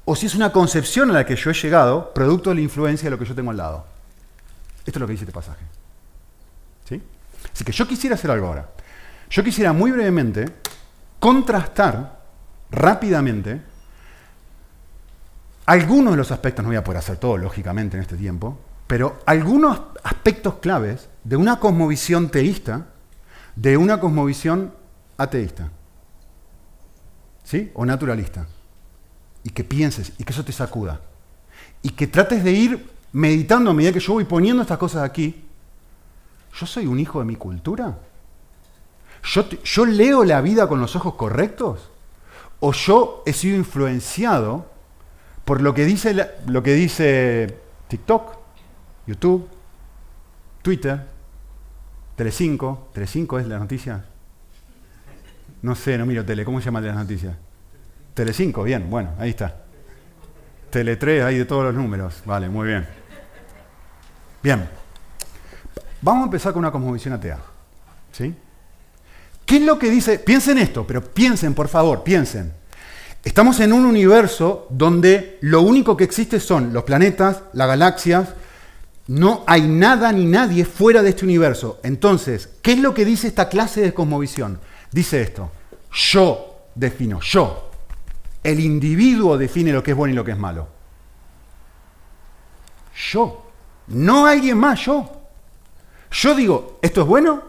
o 0.04 0.16
si 0.16 0.26
es 0.26 0.34
una 0.34 0.52
concepción 0.52 1.12
a 1.12 1.14
la 1.14 1.26
que 1.28 1.36
yo 1.36 1.52
he 1.52 1.54
llegado, 1.54 2.12
producto 2.12 2.50
de 2.50 2.56
la 2.56 2.62
influencia 2.62 3.06
de 3.06 3.12
lo 3.12 3.20
que 3.20 3.26
yo 3.26 3.36
tengo 3.36 3.52
al 3.52 3.58
lado. 3.58 3.86
Esto 4.80 4.98
es 4.98 5.00
lo 5.00 5.06
que 5.06 5.12
dice 5.12 5.26
este 5.26 5.32
pasaje. 5.34 5.64
¿Sí? 6.90 7.00
Así 7.54 7.64
que 7.64 7.72
yo 7.72 7.88
quisiera 7.88 8.16
hacer 8.16 8.32
algo 8.32 8.48
ahora. 8.48 8.68
Yo 9.30 9.44
quisiera 9.44 9.74
muy 9.74 9.92
brevemente 9.92 10.46
contrastar 11.20 12.20
rápidamente 12.72 13.62
algunos 15.68 16.14
de 16.14 16.18
los 16.18 16.32
aspectos, 16.32 16.64
no 16.64 16.70
voy 16.70 16.78
a 16.78 16.84
poder 16.84 16.98
hacer 16.98 17.18
todo 17.18 17.38
lógicamente 17.38 17.96
en 17.96 18.02
este 18.02 18.18
tiempo, 18.18 18.58
pero 18.92 19.22
algunos 19.26 19.80
aspectos 20.04 20.56
claves 20.56 21.08
de 21.24 21.38
una 21.38 21.62
cosmovisión 21.62 22.28
teísta 22.28 22.88
de 23.56 23.78
una 23.78 24.02
cosmovisión 24.02 24.74
ateísta. 25.16 25.72
¿sí? 27.46 27.72
O 27.74 27.86
naturalista. 27.86 28.48
Y 29.46 29.52
que 29.52 29.64
pienses 29.64 30.12
y 30.18 30.26
que 30.26 30.34
eso 30.34 30.44
te 30.44 30.52
sacuda. 30.52 31.00
Y 31.82 31.92
que 31.92 32.06
trates 32.06 32.44
de 32.44 32.52
ir 32.52 32.90
meditando 33.14 33.72
a 33.72 33.74
medida 33.74 33.94
que 33.94 34.02
yo 34.02 34.12
voy 34.12 34.26
poniendo 34.26 34.62
estas 34.62 34.78
cosas 34.78 35.04
aquí. 35.04 35.42
¿Yo 36.54 36.66
soy 36.66 36.86
un 36.86 37.00
hijo 37.00 37.20
de 37.20 37.26
mi 37.26 37.38
cultura? 37.38 37.98
¿Yo, 39.24 39.48
¿Yo 39.64 39.86
leo 39.86 40.26
la 40.26 40.42
vida 40.42 40.68
con 40.68 40.82
los 40.82 40.98
ojos 40.98 41.14
correctos? 41.14 41.90
¿O 42.60 42.74
yo 42.74 43.24
he 43.26 43.32
sido 43.32 43.56
influenciado 43.56 44.70
por 45.46 45.62
lo 45.62 45.74
que 45.74 45.86
dice, 45.86 46.30
lo 46.46 46.62
que 46.62 46.74
dice 46.74 47.58
TikTok, 47.88 48.41
YouTube, 49.12 49.48
Twitter, 50.62 51.06
Telecinco. 52.16 52.90
¿Telecinco 52.94 53.40
es 53.40 53.48
la 53.48 53.60
noticia? 53.60 54.06
No 55.62 55.76
sé, 55.76 55.98
no 55.98 56.06
miro 56.06 56.26
tele. 56.26 56.46
¿Cómo 56.46 56.60
se 56.60 56.66
llama 56.66 56.82
las 56.82 56.96
noticias? 56.96 57.36
Telecinco, 58.14 58.64
bien, 58.64 58.90
bueno, 58.90 59.12
ahí 59.20 59.32
está. 59.32 59.64
Tele 60.70 60.96
3, 60.96 61.24
ahí 61.24 61.38
de 61.38 61.46
todos 61.46 61.66
los 61.66 61.76
números. 61.76 62.22
Vale, 62.26 62.48
muy 62.48 62.68
bien. 62.68 62.88
Bien. 64.42 64.70
Vamos 66.02 66.22
a 66.22 66.26
empezar 66.26 66.54
con 66.54 66.60
una 66.60 66.72
cosmovisión 66.72 67.14
atea. 67.14 67.40
¿Sí? 68.12 68.34
¿Qué 69.46 69.58
es 69.58 69.64
lo 69.64 69.78
que 69.78 69.90
dice? 69.90 70.20
Piensen 70.20 70.58
esto, 70.58 70.88
pero 70.88 71.04
piensen, 71.04 71.54
por 71.54 71.68
favor, 71.68 72.04
piensen. 72.04 72.54
Estamos 73.24 73.60
en 73.60 73.74
un 73.74 73.86
universo 73.86 74.68
donde 74.70 75.38
lo 75.42 75.62
único 75.62 75.96
que 75.98 76.06
existe 76.06 76.40
son 76.40 76.74
los 76.74 76.84
planetas, 76.84 77.44
las 77.54 77.68
galaxias, 77.68 78.30
no 79.08 79.44
hay 79.48 79.64
nada 79.68 80.12
ni 80.12 80.26
nadie 80.26 80.66
fuera 80.66 81.02
de 81.02 81.10
este 81.10 81.26
universo. 81.26 81.80
Entonces, 81.84 82.50
¿qué 82.62 82.74
es 82.74 82.80
lo 82.80 82.94
que 82.94 83.06
dice 83.06 83.28
esta 83.28 83.50
clase 83.50 83.82
de 83.82 83.94
cosmovisión? 83.94 84.60
Dice 84.92 85.22
esto, 85.22 85.52
yo 85.92 86.66
defino, 86.76 87.20
yo. 87.22 87.70
El 88.44 88.60
individuo 88.60 89.38
define 89.38 89.72
lo 89.72 89.84
que 89.84 89.92
es 89.92 89.98
bueno 89.98 90.14
y 90.14 90.16
lo 90.16 90.26
que 90.26 90.32
es 90.32 90.38
malo. 90.38 90.68
Yo. 92.96 93.48
No 93.88 94.26
alguien 94.26 94.58
más, 94.58 94.80
yo. 94.86 95.22
Yo 96.12 96.36
digo, 96.36 96.80
esto 96.82 97.02
es 97.02 97.08
bueno 97.08 97.42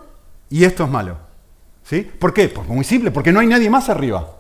y 0.51 0.65
esto 0.65 0.85
es 0.85 0.91
malo. 0.91 1.19
¿Sí? 1.85 2.03
¿Por 2.03 2.33
qué? 2.33 2.49
Porque 2.49 2.73
muy 2.73 2.85
simple, 2.85 3.11
porque 3.11 3.33
no 3.33 3.41
hay 3.41 3.47
nadie 3.47 3.69
más 3.69 3.89
arriba. 3.89 4.37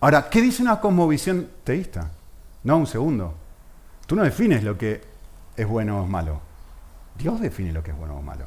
Ahora, 0.00 0.28
¿qué 0.28 0.40
dice 0.40 0.62
una 0.62 0.80
cosmovisión 0.80 1.48
teísta? 1.62 2.10
No, 2.64 2.76
un 2.78 2.86
segundo. 2.86 3.34
Tú 4.06 4.16
no 4.16 4.24
defines 4.24 4.64
lo 4.64 4.76
que 4.76 5.11
es 5.56 5.66
bueno 5.66 6.00
o 6.00 6.04
es 6.04 6.10
malo. 6.10 6.40
Dios 7.16 7.40
define 7.40 7.72
lo 7.72 7.82
que 7.82 7.90
es 7.90 7.96
bueno 7.96 8.16
o 8.16 8.22
malo. 8.22 8.46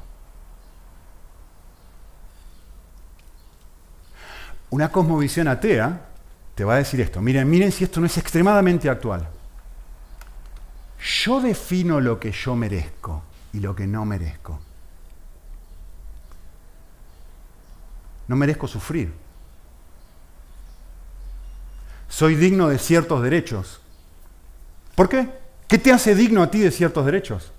Una 4.71 4.91
cosmovisión 4.91 5.47
atea 5.47 6.01
te 6.55 6.63
va 6.63 6.75
a 6.75 6.77
decir 6.77 6.99
esto. 7.01 7.21
Miren, 7.21 7.49
miren 7.49 7.71
si 7.71 7.83
esto 7.83 7.99
no 7.99 8.07
es 8.07 8.17
extremadamente 8.17 8.89
actual. 8.89 9.27
Yo 10.99 11.39
defino 11.39 11.99
lo 12.01 12.19
que 12.19 12.31
yo 12.31 12.55
merezco 12.55 13.23
y 13.53 13.59
lo 13.59 13.75
que 13.75 13.85
no 13.85 14.05
merezco. 14.05 14.59
No 18.27 18.35
merezco 18.35 18.67
sufrir. 18.67 19.13
Soy 22.09 22.35
digno 22.35 22.69
de 22.69 22.79
ciertos 22.79 23.21
derechos. 23.21 23.81
¿Por 24.95 25.09
qué? 25.09 25.44
¿Qué 25.67 25.77
te 25.77 25.91
hace 25.91 26.15
digno 26.15 26.43
a 26.43 26.51
ti 26.51 26.59
de 26.59 26.71
ciertos 26.71 27.05
derechos? 27.05 27.51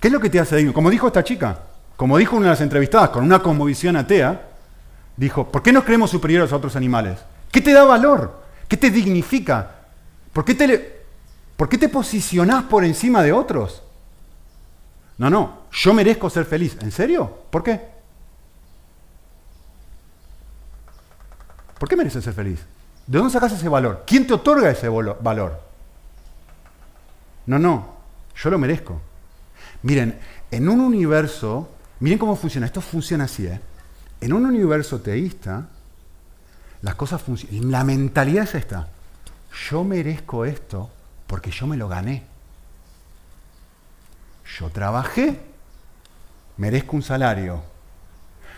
¿Qué 0.00 0.08
es 0.08 0.12
lo 0.12 0.20
que 0.20 0.30
te 0.30 0.40
hace 0.40 0.56
digno? 0.56 0.72
Como 0.72 0.90
dijo 0.90 1.06
esta 1.06 1.22
chica, 1.22 1.58
como 1.96 2.16
dijo 2.16 2.36
una 2.36 2.46
de 2.46 2.50
las 2.52 2.60
entrevistadas, 2.60 3.10
con 3.10 3.24
una 3.24 3.42
cosmovisión 3.42 3.96
atea, 3.96 4.48
dijo, 5.16 5.50
¿por 5.50 5.62
qué 5.62 5.72
nos 5.72 5.84
creemos 5.84 6.10
superiores 6.10 6.52
a 6.52 6.56
otros 6.56 6.76
animales? 6.76 7.18
¿Qué 7.52 7.60
te 7.60 7.72
da 7.72 7.84
valor? 7.84 8.40
¿Qué 8.66 8.76
te 8.76 8.90
dignifica? 8.90 9.70
¿Por 10.32 10.44
qué 10.44 10.54
te, 10.54 11.02
¿por 11.56 11.68
qué 11.68 11.76
te 11.76 11.88
posicionás 11.88 12.64
por 12.64 12.84
encima 12.84 13.22
de 13.22 13.32
otros? 13.32 13.82
No, 15.18 15.28
no, 15.28 15.64
yo 15.70 15.92
merezco 15.92 16.30
ser 16.30 16.46
feliz. 16.46 16.78
¿En 16.80 16.90
serio? 16.90 17.30
¿Por 17.50 17.62
qué? 17.62 17.80
¿Por 21.78 21.88
qué 21.88 21.96
mereces 21.96 22.24
ser 22.24 22.32
feliz? 22.32 22.60
¿De 23.06 23.18
dónde 23.18 23.32
sacas 23.32 23.52
ese 23.52 23.68
valor? 23.68 24.04
¿Quién 24.06 24.26
te 24.26 24.32
otorga 24.32 24.70
ese 24.70 24.88
valor? 24.88 25.69
No, 27.50 27.58
no, 27.58 27.84
yo 28.36 28.48
lo 28.48 28.58
merezco. 28.58 29.00
Miren, 29.82 30.20
en 30.52 30.68
un 30.68 30.78
universo, 30.78 31.68
miren 31.98 32.16
cómo 32.16 32.36
funciona, 32.36 32.66
esto 32.66 32.80
funciona 32.80 33.24
así, 33.24 33.44
¿eh? 33.44 33.60
En 34.20 34.32
un 34.32 34.46
universo 34.46 35.00
teísta, 35.00 35.66
las 36.82 36.94
cosas 36.94 37.20
funcionan. 37.20 37.72
La 37.72 37.82
mentalidad 37.82 38.44
es 38.44 38.54
esta. 38.54 38.86
Yo 39.68 39.82
merezco 39.82 40.44
esto 40.44 40.90
porque 41.26 41.50
yo 41.50 41.66
me 41.66 41.76
lo 41.76 41.88
gané. 41.88 42.22
Yo 44.56 44.68
trabajé, 44.70 45.40
merezco 46.56 46.94
un 46.94 47.02
salario. 47.02 47.64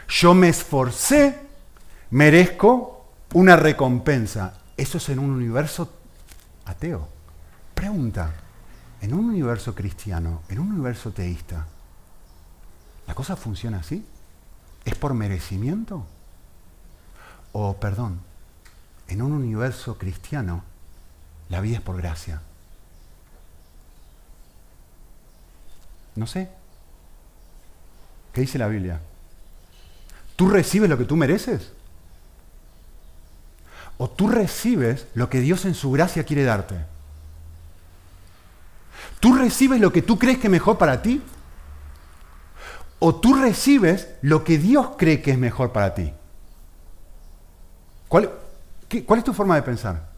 Yo 0.06 0.34
me 0.34 0.50
esforcé, 0.50 1.40
merezco 2.10 3.06
una 3.32 3.56
recompensa. 3.56 4.52
Eso 4.76 4.98
es 4.98 5.08
en 5.08 5.18
un 5.18 5.30
universo 5.30 5.90
ateo. 6.66 7.08
Pregunta, 7.74 8.41
en 9.02 9.12
un 9.14 9.26
universo 9.26 9.74
cristiano, 9.74 10.42
en 10.48 10.60
un 10.60 10.72
universo 10.72 11.10
teísta, 11.10 11.66
¿la 13.08 13.14
cosa 13.14 13.34
funciona 13.34 13.78
así? 13.78 14.06
¿Es 14.84 14.94
por 14.94 15.12
merecimiento? 15.12 16.06
O, 17.50 17.76
perdón, 17.76 18.20
en 19.08 19.20
un 19.20 19.32
universo 19.32 19.98
cristiano, 19.98 20.62
la 21.48 21.60
vida 21.60 21.78
es 21.78 21.82
por 21.82 21.96
gracia. 21.96 22.40
No 26.14 26.28
sé. 26.28 26.48
¿Qué 28.32 28.42
dice 28.42 28.56
la 28.56 28.68
Biblia? 28.68 29.00
¿Tú 30.36 30.48
recibes 30.48 30.88
lo 30.88 30.96
que 30.96 31.04
tú 31.04 31.16
mereces? 31.16 31.72
¿O 33.98 34.08
tú 34.08 34.28
recibes 34.28 35.06
lo 35.14 35.28
que 35.28 35.40
Dios 35.40 35.64
en 35.64 35.74
su 35.74 35.90
gracia 35.90 36.24
quiere 36.24 36.44
darte? 36.44 36.91
¿Tú 39.22 39.34
recibes 39.34 39.80
lo 39.80 39.92
que 39.92 40.02
tú 40.02 40.18
crees 40.18 40.38
que 40.38 40.48
es 40.48 40.50
mejor 40.50 40.78
para 40.78 41.00
ti? 41.00 41.22
¿O 42.98 43.14
tú 43.14 43.34
recibes 43.34 44.08
lo 44.20 44.42
que 44.42 44.58
Dios 44.58 44.96
cree 44.98 45.22
que 45.22 45.30
es 45.30 45.38
mejor 45.38 45.70
para 45.70 45.94
ti? 45.94 46.12
¿Cuál, 48.08 48.32
¿Cuál, 49.06 49.18
es 49.20 49.24
tu 49.24 49.32
forma 49.32 49.54
de 49.54 49.62
pensar? 49.62 50.08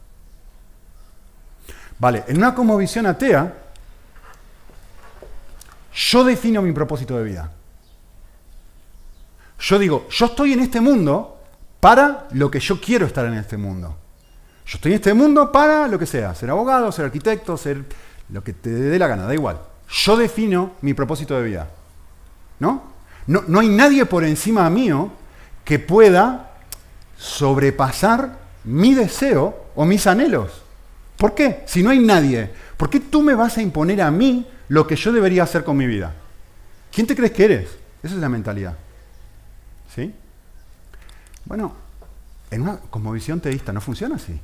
Vale, 1.99 2.25
en 2.29 2.39
una 2.39 2.77
visión 2.77 3.05
atea, 3.05 3.53
yo 5.93 6.25
defino 6.25 6.63
mi 6.63 6.73
propósito 6.73 7.19
de 7.19 7.25
vida. 7.25 7.53
Yo 9.59 9.79
digo, 9.79 10.07
yo 10.09 10.25
estoy 10.25 10.55
en 10.55 10.61
este 10.61 10.81
mundo 10.81 11.43
para 11.79 12.27
lo 12.31 12.51
que 12.51 12.59
yo 12.59 12.81
quiero 12.81 13.05
estar 13.05 13.27
en 13.27 13.35
este 13.35 13.59
mundo. 13.59 13.99
Yo 14.65 14.77
estoy 14.77 14.93
en 14.93 14.97
este 14.97 15.13
mundo 15.13 15.53
para 15.53 15.89
lo 15.89 15.99
que 15.99 16.07
sea, 16.07 16.35
ser 16.35 16.49
abogado, 16.49 16.91
ser 16.91 17.05
arquitecto, 17.05 17.59
ser 17.59 17.85
lo 18.31 18.43
que 18.43 18.53
te 18.53 18.71
dé 18.71 18.99
la 18.99 19.07
gana, 19.07 19.25
da 19.25 19.35
igual. 19.35 19.61
Yo 19.89 20.17
defino 20.17 20.73
mi 20.83 20.95
propósito 20.95 21.37
de 21.37 21.43
vida. 21.43 21.71
¿No? 22.59 22.95
No, 23.27 23.45
no 23.47 23.61
hay 23.61 23.69
nadie 23.69 24.07
por 24.07 24.25
encima 24.25 24.69
mío 24.71 25.11
que 25.65 25.79
pueda 25.79 26.53
sobrepasar 27.17 28.39
mi 28.65 28.95
deseo 28.95 29.67
o 29.75 29.85
mis 29.85 30.07
anhelos. 30.07 30.63
¿Por 31.17 31.35
qué? 31.35 31.63
Si 31.67 31.83
no 31.83 31.91
hay 31.91 32.01
nadie, 32.01 32.51
¿por 32.77 32.91
qué 32.91 33.01
tú 33.01 33.23
me 33.23 33.35
vas 33.35 33.57
a 33.57 33.63
imponer 33.63 34.03
a 34.03 34.11
mí 34.11 34.47
lo 34.69 34.87
que 34.87 34.97
yo 34.97 35.13
debería 35.13 35.45
hacer 35.45 35.65
con 35.65 35.77
mi 35.77 35.87
vida? 35.87 36.15
¿Quién 36.93 37.07
te 37.07 37.17
crees 37.17 37.33
que 37.33 37.45
eres? 37.45 37.71
Esa 38.03 38.15
es 38.15 38.21
la 38.21 38.29
mentalidad. 38.29 38.77
¿Sí? 39.95 40.13
Bueno, 41.45 41.75
en 42.51 42.63
una 42.63 42.77
cosmovisión 42.79 43.41
teísta 43.41 43.73
no 43.73 43.81
funciona 43.81 44.17
así. 44.17 44.41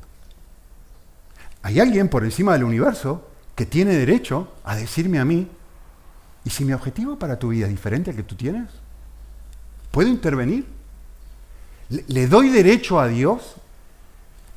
Hay 1.62 1.80
alguien 1.80 2.08
por 2.08 2.24
encima 2.24 2.52
del 2.54 2.64
universo 2.64 3.29
que 3.60 3.66
tiene 3.66 3.94
derecho 3.94 4.48
a 4.64 4.74
decirme 4.74 5.18
a 5.18 5.24
mí, 5.26 5.46
¿y 6.46 6.48
si 6.48 6.64
mi 6.64 6.72
objetivo 6.72 7.18
para 7.18 7.38
tu 7.38 7.50
vida 7.50 7.66
es 7.66 7.70
diferente 7.70 8.08
al 8.08 8.16
que 8.16 8.22
tú 8.22 8.34
tienes? 8.34 8.70
¿Puedo 9.90 10.08
intervenir? 10.08 10.66
¿Le, 11.90 12.26
doy 12.26 12.48
derecho 12.48 12.98
a 12.98 13.06
Dios 13.06 13.56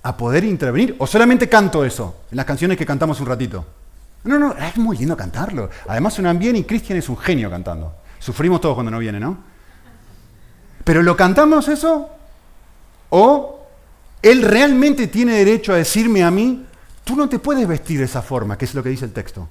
a 0.03 0.15
poder 0.15 0.45
intervenir? 0.45 0.95
¿O 0.99 1.05
solamente 1.05 1.49
canto 1.49 1.83
eso 1.83 2.21
en 2.31 2.37
las 2.37 2.45
canciones 2.45 2.77
que 2.77 2.85
cantamos 2.85 3.19
un 3.19 3.25
ratito? 3.25 3.65
No, 4.23 4.39
no, 4.39 4.55
es 4.55 4.77
muy 4.77 4.95
lindo 4.95 5.17
cantarlo. 5.17 5.69
Además 5.89 6.13
suenan 6.13 6.39
bien 6.39 6.55
y 6.55 6.63
Cristian 6.63 6.97
es 6.97 7.09
un 7.09 7.17
genio 7.17 7.49
cantando. 7.49 7.93
Sufrimos 8.19 8.61
todos 8.61 8.73
cuando 8.73 8.91
no 8.91 8.99
viene, 8.99 9.19
¿no? 9.19 9.37
Pero 10.85 11.03
¿lo 11.03 11.17
cantamos 11.17 11.67
eso? 11.67 12.09
¿O 13.09 13.67
Él 14.21 14.43
realmente 14.43 15.07
tiene 15.07 15.33
derecho 15.33 15.73
a 15.73 15.75
decirme 15.75 16.23
a 16.23 16.31
mí, 16.31 16.67
Tú 17.03 17.15
no 17.15 17.27
te 17.27 17.39
puedes 17.39 17.67
vestir 17.67 17.99
de 17.99 18.05
esa 18.05 18.21
forma, 18.21 18.57
que 18.57 18.65
es 18.65 18.73
lo 18.73 18.81
que 18.83 18.89
dice 18.89 19.05
el 19.05 19.13
texto. 19.13 19.47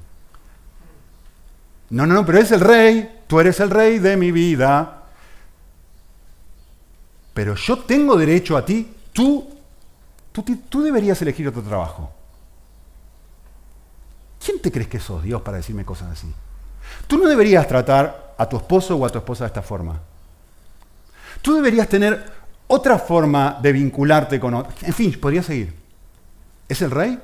No, 1.90 2.06
no, 2.06 2.14
no, 2.14 2.24
pero 2.24 2.38
es 2.38 2.50
el 2.52 2.60
rey, 2.60 3.22
tú 3.26 3.38
eres 3.38 3.60
el 3.60 3.68
rey 3.68 3.98
de 3.98 4.16
mi 4.16 4.32
vida. 4.32 5.02
Pero 7.34 7.54
yo 7.54 7.78
tengo 7.80 8.16
derecho 8.16 8.56
a 8.56 8.64
ti, 8.64 8.94
tú, 9.12 9.48
tú, 10.32 10.42
tú 10.68 10.82
deberías 10.82 11.20
elegir 11.20 11.48
otro 11.48 11.62
trabajo. 11.62 12.10
¿Quién 14.44 14.60
te 14.60 14.72
crees 14.72 14.88
que 14.88 14.98
sos 14.98 15.22
Dios 15.22 15.42
para 15.42 15.58
decirme 15.58 15.84
cosas 15.84 16.12
así? 16.12 16.32
Tú 17.06 17.18
no 17.18 17.28
deberías 17.28 17.68
tratar 17.68 18.34
a 18.36 18.48
tu 18.48 18.56
esposo 18.56 18.96
o 18.96 19.06
a 19.06 19.10
tu 19.10 19.18
esposa 19.18 19.44
de 19.44 19.48
esta 19.48 19.62
forma. 19.62 20.00
Tú 21.42 21.54
deberías 21.54 21.88
tener 21.88 22.24
otra 22.66 22.98
forma 22.98 23.58
de 23.60 23.72
vincularte 23.72 24.40
con 24.40 24.54
otro. 24.54 24.72
En 24.82 24.92
fin, 24.92 25.18
podría 25.20 25.42
seguir. 25.42 25.74
¿Es 26.68 26.80
el 26.82 26.90
rey? 26.90 27.18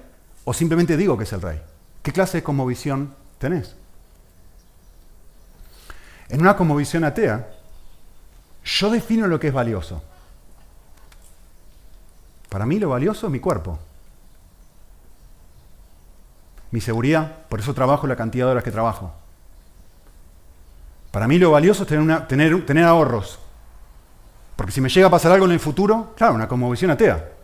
¿O 0.49 0.55
simplemente 0.55 0.97
digo 0.97 1.19
que 1.19 1.25
es 1.25 1.33
el 1.35 1.43
rey? 1.43 1.61
¿Qué 2.03 2.11
clase 2.11 2.39
de 2.39 2.43
cosmovisión 2.43 3.15
tenés? 3.37 3.77
En 6.31 6.41
una 6.41 6.57
cosmovisión 6.57 7.05
atea, 7.05 7.51
yo 8.65 8.89
defino 8.89 9.27
lo 9.27 9.39
que 9.39 9.49
es 9.49 9.53
valioso. 9.53 10.03
Para 12.49 12.65
mí 12.65 12.79
lo 12.79 12.89
valioso 12.89 13.27
es 13.27 13.31
mi 13.31 13.41
cuerpo. 13.41 13.79
Mi 16.71 16.81
seguridad, 16.81 17.47
por 17.51 17.61
eso 17.61 17.75
trabajo 17.75 18.07
la 18.07 18.17
cantidad 18.17 18.47
de 18.47 18.53
horas 18.53 18.65
que 18.65 18.71
trabajo. 18.71 19.13
Para 21.11 21.29
mí 21.29 21.39
lo 21.39 21.51
valioso 21.51 21.83
es 21.83 21.91
tener, 21.91 22.27
tener, 22.27 22.65
tener 22.65 22.85
ahorros. 22.85 23.39
Porque 24.57 24.73
si 24.73 24.81
me 24.81 24.89
llega 24.89 25.09
a 25.09 25.11
pasar 25.11 25.31
algo 25.31 25.45
en 25.45 25.53
el 25.53 25.61
futuro, 25.61 26.15
claro, 26.17 26.33
una 26.33 26.49
cosmovisión 26.49 26.91
atea. 26.91 27.38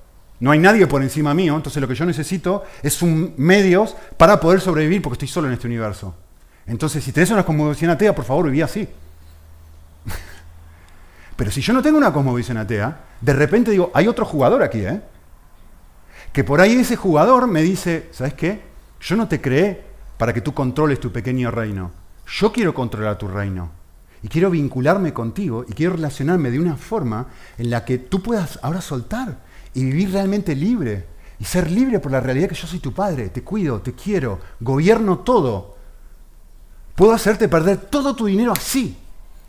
No 0.44 0.50
hay 0.50 0.58
nadie 0.58 0.86
por 0.86 1.00
encima 1.00 1.32
mío, 1.32 1.56
entonces 1.56 1.80
lo 1.80 1.88
que 1.88 1.94
yo 1.94 2.04
necesito 2.04 2.64
es 2.82 3.00
un 3.00 3.32
medios 3.38 3.96
para 4.18 4.40
poder 4.40 4.60
sobrevivir 4.60 5.00
porque 5.00 5.14
estoy 5.14 5.28
solo 5.28 5.46
en 5.46 5.54
este 5.54 5.66
universo. 5.66 6.14
Entonces, 6.66 7.02
si 7.02 7.12
tenés 7.12 7.30
una 7.30 7.46
cosmovisión 7.46 7.90
atea, 7.90 8.14
por 8.14 8.26
favor, 8.26 8.44
viví 8.44 8.60
así. 8.60 8.86
Pero 11.36 11.50
si 11.50 11.62
yo 11.62 11.72
no 11.72 11.80
tengo 11.80 11.96
una 11.96 12.12
cosmovisión 12.12 12.58
atea, 12.58 13.04
de 13.22 13.32
repente 13.32 13.70
digo, 13.70 13.90
hay 13.94 14.06
otro 14.06 14.26
jugador 14.26 14.62
aquí, 14.62 14.80
¿eh? 14.80 15.00
Que 16.30 16.44
por 16.44 16.60
ahí 16.60 16.74
ese 16.74 16.96
jugador 16.96 17.46
me 17.46 17.62
dice, 17.62 18.10
¿sabes 18.12 18.34
qué? 18.34 18.64
Yo 19.00 19.16
no 19.16 19.26
te 19.26 19.40
creé 19.40 19.82
para 20.18 20.34
que 20.34 20.42
tú 20.42 20.52
controles 20.52 21.00
tu 21.00 21.10
pequeño 21.10 21.52
reino. 21.52 21.90
Yo 22.26 22.52
quiero 22.52 22.74
controlar 22.74 23.16
tu 23.16 23.28
reino. 23.28 23.70
Y 24.22 24.28
quiero 24.28 24.50
vincularme 24.50 25.14
contigo 25.14 25.64
y 25.66 25.72
quiero 25.72 25.94
relacionarme 25.94 26.50
de 26.50 26.60
una 26.60 26.76
forma 26.76 27.28
en 27.56 27.70
la 27.70 27.86
que 27.86 27.96
tú 27.96 28.20
puedas 28.20 28.58
ahora 28.62 28.82
soltar 28.82 29.38
y 29.74 29.84
vivir 29.84 30.12
realmente 30.12 30.54
libre. 30.54 31.06
Y 31.38 31.44
ser 31.44 31.70
libre 31.70 31.98
por 31.98 32.12
la 32.12 32.20
realidad 32.20 32.48
que 32.48 32.54
yo 32.54 32.66
soy 32.66 32.78
tu 32.78 32.94
padre, 32.94 33.28
te 33.28 33.42
cuido, 33.42 33.80
te 33.82 33.92
quiero, 33.92 34.40
gobierno 34.60 35.18
todo. 35.18 35.76
Puedo 36.94 37.12
hacerte 37.12 37.48
perder 37.48 37.76
todo 37.78 38.14
tu 38.14 38.26
dinero 38.26 38.52
así. 38.52 38.96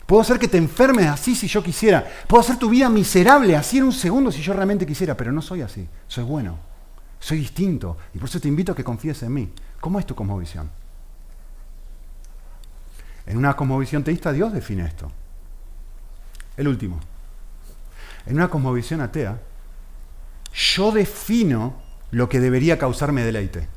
Puedo 0.04 0.22
hacer 0.22 0.38
que 0.38 0.48
te 0.48 0.58
enfermes 0.58 1.06
así 1.06 1.34
si 1.34 1.48
yo 1.48 1.62
quisiera. 1.62 2.06
Puedo 2.26 2.40
hacer 2.40 2.58
tu 2.58 2.68
vida 2.68 2.88
miserable 2.88 3.56
así 3.56 3.78
en 3.78 3.84
un 3.84 3.92
segundo 3.92 4.30
si 4.30 4.42
yo 4.42 4.52
realmente 4.52 4.86
quisiera, 4.86 5.16
pero 5.16 5.32
no 5.32 5.42
soy 5.42 5.62
así. 5.62 5.88
Soy 6.06 6.24
bueno. 6.24 6.58
Soy 7.18 7.38
distinto. 7.38 7.96
Y 8.14 8.18
por 8.18 8.28
eso 8.28 8.40
te 8.40 8.48
invito 8.48 8.72
a 8.72 8.76
que 8.76 8.84
confíes 8.84 9.22
en 9.22 9.32
mí. 9.34 9.52
¿Cómo 9.80 9.98
es 9.98 10.06
tu 10.06 10.14
cosmovisión? 10.14 10.70
En 13.26 13.36
una 13.36 13.56
cosmovisión 13.56 14.04
teísta 14.04 14.32
Dios 14.32 14.52
define 14.52 14.84
esto. 14.84 15.10
El 16.56 16.68
último. 16.68 17.00
En 18.26 18.36
una 18.36 18.48
cosmovisión 18.48 19.00
atea, 19.00 19.40
yo 20.56 20.90
defino 20.90 21.74
lo 22.10 22.28
que 22.28 22.40
debería 22.40 22.78
causarme 22.78 23.22
deleite 23.22 23.68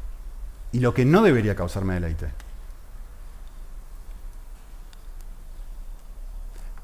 y 0.72 0.80
lo 0.80 0.94
que 0.94 1.04
no 1.04 1.22
debería 1.22 1.56
causarme 1.56 1.96
deleite. 1.96 2.28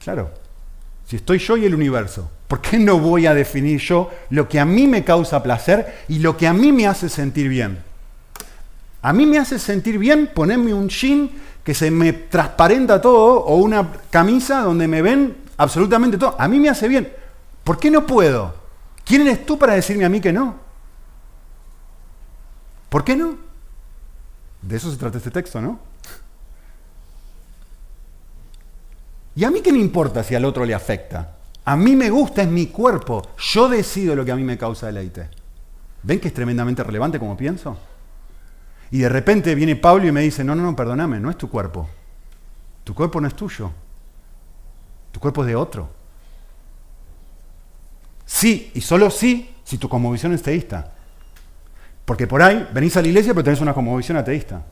Claro, 0.03 0.31
si 1.05 1.15
estoy 1.15 1.39
yo 1.39 1.55
y 1.55 1.65
el 1.65 1.73
universo, 1.73 2.29
¿por 2.47 2.61
qué 2.61 2.77
no 2.77 2.99
voy 2.99 3.25
a 3.25 3.33
definir 3.33 3.79
yo 3.79 4.11
lo 4.29 4.49
que 4.49 4.59
a 4.59 4.65
mí 4.65 4.85
me 4.87 5.03
causa 5.03 5.41
placer 5.41 6.03
y 6.07 6.19
lo 6.19 6.35
que 6.35 6.47
a 6.47 6.53
mí 6.53 6.71
me 6.71 6.87
hace 6.87 7.09
sentir 7.09 7.47
bien? 7.47 7.79
A 9.01 9.13
mí 9.13 9.25
me 9.25 9.37
hace 9.37 9.59
sentir 9.59 9.97
bien 9.97 10.31
ponerme 10.33 10.73
un 10.73 10.89
jean 10.89 11.29
que 11.63 11.73
se 11.73 11.89
me 11.89 12.11
transparenta 12.13 12.99
todo 12.99 13.39
o 13.43 13.55
una 13.57 13.93
camisa 14.09 14.61
donde 14.61 14.87
me 14.87 15.01
ven 15.01 15.37
absolutamente 15.57 16.17
todo. 16.17 16.35
A 16.37 16.47
mí 16.47 16.59
me 16.59 16.69
hace 16.69 16.87
bien. 16.87 17.11
¿Por 17.63 17.79
qué 17.79 17.89
no 17.89 18.05
puedo? 18.05 18.64
¿Quién 19.05 19.21
eres 19.21 19.45
tú 19.45 19.57
para 19.57 19.73
decirme 19.73 20.03
a 20.03 20.09
mí 20.09 20.19
que 20.19 20.33
no? 20.33 20.55
¿Por 22.89 23.03
qué 23.03 23.15
no? 23.15 23.37
De 24.61 24.75
eso 24.75 24.91
se 24.91 24.97
trata 24.97 25.19
este 25.19 25.31
texto, 25.31 25.61
¿no? 25.61 25.79
¿Y 29.35 29.43
a 29.43 29.51
mí 29.51 29.61
qué 29.61 29.71
me 29.71 29.79
importa 29.79 30.23
si 30.23 30.33
al 30.33 30.45
otro 30.45 30.65
le 30.65 30.73
afecta? 30.73 31.35
A 31.65 31.75
mí 31.75 31.95
me 31.95 32.09
gusta, 32.09 32.41
es 32.41 32.47
mi 32.47 32.67
cuerpo. 32.67 33.21
Yo 33.37 33.69
decido 33.69 34.15
lo 34.15 34.25
que 34.25 34.31
a 34.31 34.35
mí 34.35 34.43
me 34.43 34.57
causa 34.57 34.87
deleite. 34.87 35.29
¿Ven 36.03 36.19
que 36.19 36.29
es 36.29 36.33
tremendamente 36.33 36.83
relevante 36.83 37.19
como 37.19 37.37
pienso? 37.37 37.77
Y 38.91 38.99
de 38.99 39.09
repente 39.09 39.53
viene 39.55 39.75
Pablo 39.75 40.07
y 40.07 40.11
me 40.11 40.21
dice, 40.21 40.43
no, 40.43 40.55
no, 40.55 40.63
no, 40.63 40.75
perdóname, 40.75 41.19
no 41.19 41.29
es 41.29 41.37
tu 41.37 41.49
cuerpo. 41.49 41.89
Tu 42.83 42.95
cuerpo 42.95 43.19
no 43.19 43.27
es 43.27 43.35
tuyo. 43.35 43.71
Tu 45.11 45.19
cuerpo 45.19 45.41
es 45.41 45.47
de 45.47 45.55
otro. 45.55 45.89
Sí, 48.25 48.71
y 48.73 48.81
solo 48.81 49.09
sí, 49.09 49.55
si 49.63 49.77
tu 49.77 49.87
cosmovisión 49.87 50.33
es 50.33 50.41
teísta. 50.41 50.91
Porque 52.05 52.27
por 52.27 52.41
ahí 52.41 52.67
venís 52.73 52.95
a 52.97 53.01
la 53.01 53.07
iglesia 53.07 53.33
pero 53.33 53.43
tenés 53.43 53.61
una 53.61 53.73
cosmovisión 53.73 54.17
ateísta. 54.17 54.63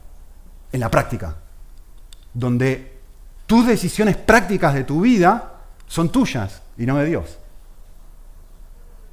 En 0.72 0.80
la 0.80 0.90
práctica. 0.90 1.36
Donde 2.32 2.98
tus 3.46 3.66
decisiones 3.66 4.16
prácticas 4.16 4.74
de 4.74 4.84
tu 4.84 5.00
vida 5.00 5.54
son 5.86 6.10
tuyas 6.10 6.62
y 6.76 6.86
no 6.86 6.96
de 6.96 7.06
Dios. 7.06 7.38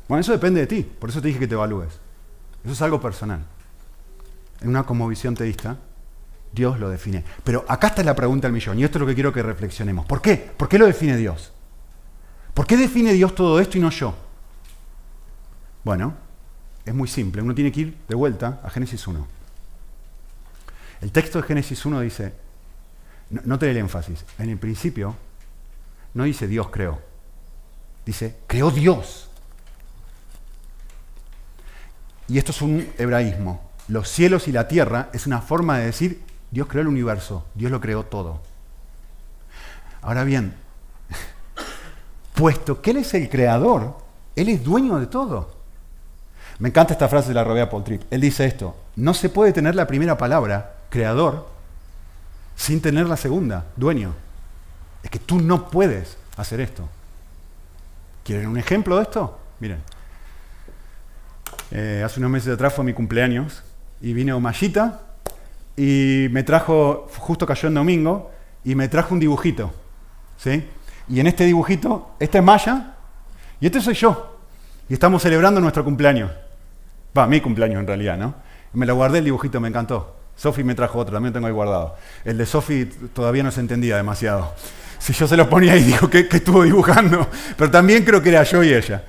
Bueno, 0.07 0.21
eso 0.21 0.31
depende 0.31 0.61
de 0.61 0.67
ti. 0.67 0.83
Por 0.83 1.09
eso 1.09 1.21
te 1.21 1.27
dije 1.27 1.39
que 1.39 1.47
te 1.47 1.53
evalúes. 1.53 1.99
Eso 2.63 2.73
es 2.73 2.81
algo 2.81 2.99
personal. 2.99 3.43
En 4.61 4.69
una 4.69 4.83
cosmovisión 4.83 5.35
teísta, 5.35 5.77
Dios 6.51 6.79
lo 6.79 6.89
define. 6.89 7.23
Pero 7.43 7.65
acá 7.67 7.87
está 7.87 8.03
la 8.03 8.15
pregunta 8.15 8.47
del 8.47 8.53
millón, 8.53 8.77
y 8.77 8.83
esto 8.83 8.97
es 8.97 9.01
lo 9.01 9.07
que 9.07 9.13
quiero 9.13 9.33
que 9.33 9.41
reflexionemos. 9.41 10.05
¿Por 10.05 10.21
qué? 10.21 10.35
¿Por 10.35 10.67
qué 10.67 10.77
lo 10.77 10.85
define 10.85 11.17
Dios? 11.17 11.51
¿Por 12.53 12.67
qué 12.67 12.77
define 12.77 13.13
Dios 13.13 13.33
todo 13.33 13.59
esto 13.59 13.77
y 13.77 13.81
no 13.81 13.89
yo? 13.89 14.13
Bueno, 15.83 16.15
es 16.85 16.93
muy 16.93 17.07
simple. 17.07 17.41
Uno 17.41 17.55
tiene 17.55 17.71
que 17.71 17.81
ir 17.81 17.97
de 18.07 18.15
vuelta 18.15 18.61
a 18.63 18.69
Génesis 18.69 19.05
1. 19.07 19.27
El 21.01 21.11
texto 21.11 21.41
de 21.41 21.47
Génesis 21.47 21.85
1 21.85 21.99
dice, 22.01 22.33
no, 23.31 23.57
te 23.57 23.69
el 23.69 23.77
énfasis, 23.77 24.25
en 24.37 24.49
el 24.49 24.57
principio 24.57 25.15
no 26.13 26.25
dice 26.25 26.47
Dios 26.47 26.67
creó, 26.69 26.99
dice 28.05 28.37
creó 28.45 28.69
Dios. 28.71 29.29
Y 32.27 32.37
esto 32.37 32.51
es 32.51 32.61
un 32.61 32.87
hebraísmo. 32.97 33.71
Los 33.87 34.09
cielos 34.09 34.47
y 34.47 34.51
la 34.51 34.67
tierra 34.67 35.09
es 35.13 35.27
una 35.27 35.41
forma 35.41 35.77
de 35.79 35.85
decir 35.85 36.23
Dios 36.51 36.67
creó 36.67 36.81
el 36.81 36.87
universo, 36.87 37.45
Dios 37.55 37.71
lo 37.71 37.81
creó 37.81 38.03
todo. 38.03 38.41
Ahora 40.01 40.23
bien, 40.23 40.53
puesto 42.35 42.81
que 42.81 42.91
Él 42.91 42.97
es 42.97 43.13
el 43.13 43.29
creador, 43.29 43.97
Él 44.35 44.49
es 44.49 44.63
dueño 44.63 44.99
de 44.99 45.07
todo. 45.07 45.60
Me 46.61 46.69
encanta 46.69 46.93
esta 46.93 47.09
frase 47.09 47.29
de 47.29 47.33
la 47.33 47.43
Robea 47.43 47.71
Paul 47.71 47.83
Tripp. 47.83 48.03
Él 48.11 48.21
dice 48.21 48.45
esto, 48.45 48.75
no 48.95 49.15
se 49.15 49.29
puede 49.29 49.51
tener 49.51 49.73
la 49.73 49.87
primera 49.87 50.15
palabra, 50.15 50.75
creador, 50.91 51.49
sin 52.55 52.79
tener 52.83 53.07
la 53.07 53.17
segunda, 53.17 53.65
dueño. 53.75 54.13
Es 55.01 55.09
que 55.09 55.17
tú 55.17 55.41
no 55.41 55.71
puedes 55.71 56.19
hacer 56.37 56.61
esto. 56.61 56.87
¿Quieren 58.23 58.45
un 58.45 58.59
ejemplo 58.59 58.97
de 58.97 59.01
esto? 59.01 59.39
Miren, 59.59 59.79
eh, 61.71 62.03
hace 62.05 62.19
unos 62.19 62.29
meses 62.29 62.53
atrás 62.53 62.75
fue 62.75 62.85
mi 62.85 62.93
cumpleaños 62.93 63.63
y 63.99 64.13
vino 64.13 64.39
Mayita 64.39 64.99
y 65.75 66.27
me 66.29 66.43
trajo, 66.43 67.07
justo 67.17 67.47
cayó 67.47 67.69
en 67.69 67.73
domingo, 67.73 68.31
y 68.63 68.75
me 68.75 68.87
trajo 68.87 69.15
un 69.15 69.19
dibujito. 69.19 69.73
¿sí? 70.37 70.63
Y 71.09 71.21
en 71.21 71.25
este 71.25 71.43
dibujito, 71.43 72.11
esta 72.19 72.37
es 72.37 72.43
Maya 72.43 72.97
y 73.59 73.65
este 73.65 73.81
soy 73.81 73.95
yo. 73.95 74.37
Y 74.87 74.93
estamos 74.93 75.23
celebrando 75.23 75.59
nuestro 75.59 75.83
cumpleaños. 75.83 76.29
Va, 77.17 77.27
mi 77.27 77.41
cumpleaños 77.41 77.79
en 77.79 77.87
realidad, 77.87 78.17
¿no? 78.17 78.35
Me 78.73 78.85
lo 78.85 78.95
guardé 78.95 79.19
el 79.19 79.25
dibujito, 79.25 79.59
me 79.59 79.67
encantó. 79.67 80.15
Sofi 80.35 80.63
me 80.63 80.75
trajo 80.75 80.97
otro, 80.97 81.13
también 81.13 81.33
tengo 81.33 81.47
ahí 81.47 81.53
guardado. 81.53 81.95
El 82.23 82.37
de 82.37 82.45
Sofi 82.45 82.85
todavía 83.13 83.43
no 83.43 83.51
se 83.51 83.59
entendía 83.61 83.97
demasiado. 83.97 84.53
Si 85.01 85.13
yo 85.13 85.27
se 85.27 85.35
lo 85.35 85.49
ponía 85.49 85.73
ahí, 85.73 85.83
digo, 85.85 86.07
¿qué, 86.11 86.27
estuvo 86.29 86.63
dibujando? 86.63 87.27
Pero 87.57 87.71
también 87.71 88.05
creo 88.05 88.21
que 88.21 88.29
era 88.29 88.43
yo 88.43 88.61
y 88.63 88.71
ella. 88.71 89.03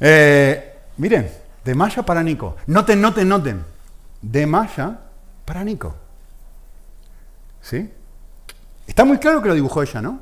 Eh, 0.00 0.76
miren, 0.96 1.30
de 1.64 1.72
Maya 1.72 2.02
para 2.02 2.20
Nico. 2.20 2.56
Noten, 2.66 3.00
noten, 3.00 3.28
noten. 3.28 3.64
De 4.20 4.44
Maya 4.44 4.98
para 5.44 5.62
Nico. 5.62 5.94
¿Sí? 7.60 7.88
Está 8.88 9.04
muy 9.04 9.18
claro 9.18 9.40
que 9.40 9.46
lo 9.46 9.54
dibujó 9.54 9.84
ella, 9.84 10.02
¿no? 10.02 10.20